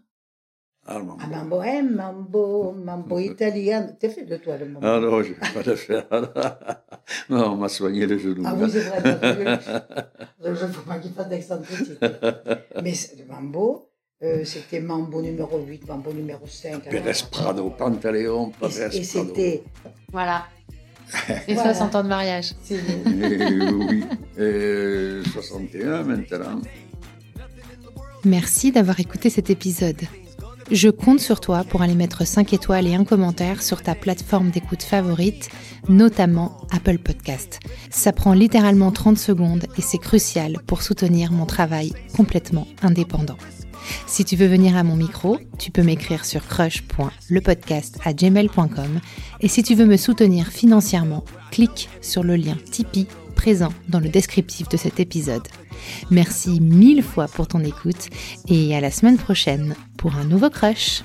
Mambo, 0.89 1.61
hein, 1.61 1.83
mambo, 1.91 2.73
mambo 2.73 3.19
italien. 3.33 3.97
T'as 3.99 4.09
fait 4.09 4.25
de 4.25 4.37
toi 4.37 4.57
le 4.57 4.67
mambo. 4.67 4.87
Ah 4.87 5.01
non, 5.01 5.23
je 5.23 5.31
ne 5.31 5.35
vais 5.35 5.53
pas 5.55 5.63
le 5.71 5.77
faire. 5.77 6.07
non, 7.31 7.53
on 7.53 7.57
m'a 7.57 7.69
soigné 7.69 8.07
le 8.07 8.19
genou. 8.19 8.43
Ah 8.47 8.55
oui, 8.57 8.71
c'est 8.71 8.81
vrai. 8.81 9.59
Je 10.43 10.49
ne 10.51 10.73
faut 10.73 10.83
pas 10.83 10.99
qu'il 10.99 11.13
fasse 11.13 11.29
d'excentricité. 11.29 11.97
Mais 12.83 12.93
le 13.19 13.25
mambo, 13.29 13.89
euh, 14.23 14.45
c'était 14.45 14.81
mambo 14.81 15.21
numéro 15.23 15.59
8, 15.59 15.87
mambo 15.89 16.13
numéro 16.13 16.47
5. 16.47 16.85
Pérez 16.89 17.13
Prado, 17.31 17.69
Pantaleon, 17.71 18.51
Et, 18.63 18.69
Pérez 18.69 18.97
et 18.97 19.01
Prado. 19.01 19.03
c'était. 19.03 19.63
Voilà. 20.13 20.47
Et 21.49 21.55
Voilà. 21.55 21.73
60 21.75 21.95
ans 21.95 22.03
de 22.03 22.09
mariage. 22.09 22.53
Eh 22.71 22.75
oui, 23.73 24.05
et 24.39 25.21
61 25.33 26.03
maintenant. 26.03 26.61
Merci 28.25 28.73
d'avoir 28.73 28.99
écouté 28.99 29.31
cet 29.31 29.49
épisode. 29.51 30.01
Je 30.73 30.89
compte 30.89 31.21
sur 31.21 31.39
toi 31.39 31.63
pour 31.63 31.83
aller 31.83 31.95
mettre 31.95 32.27
5 32.27 32.53
étoiles 32.53 32.89
et 32.89 32.97
un 32.97 33.05
commentaire 33.05 33.63
sur 33.63 33.83
ta 33.83 33.95
plateforme 33.95 34.51
d'écoute 34.51 34.83
favorite, 34.83 35.49
notamment 35.89 36.57
Apple 36.73 36.99
Podcast. 36.99 37.61
Ça 37.89 38.13
prend 38.13 38.33
littéralement 38.33 38.91
30 38.91 39.17
secondes 39.17 39.67
et 39.79 39.81
c'est 39.81 39.99
crucial 39.99 40.57
pour 40.67 40.83
soutenir 40.83 41.31
mon 41.31 41.47
travail 41.47 41.93
complètement 42.17 42.67
indépendant. 42.83 43.37
Si 44.09 44.25
tu 44.25 44.35
veux 44.35 44.49
venir 44.49 44.77
à 44.77 44.83
mon 44.83 44.97
micro, 44.97 45.39
tu 45.57 45.71
peux 45.71 45.85
m'écrire 45.85 46.25
sur 46.25 46.45
crush.lepodcast@gmail.com 46.49 49.01
et 49.41 49.47
si 49.47 49.63
tu 49.63 49.77
veux 49.77 49.87
me 49.87 49.97
soutenir 49.97 50.49
financièrement, 50.49 51.23
clique 51.53 51.89
sur 52.01 52.25
le 52.25 52.35
lien 52.35 52.57
Tipeee 52.73 53.07
présent 53.37 53.73
dans 53.89 54.01
le 54.01 54.09
descriptif 54.09 54.69
de 54.69 54.77
cet 54.77 54.99
épisode. 54.99 55.47
Merci 56.11 56.61
mille 56.61 57.05
fois 57.05 57.29
pour 57.29 57.47
ton 57.47 57.61
écoute 57.61 58.09
et 58.49 58.75
à 58.75 58.81
la 58.81 58.91
semaine 58.91 59.19
prochaine 59.19 59.77
pour 59.97 60.17
un 60.17 60.25
nouveau 60.25 60.51
crush. 60.51 61.05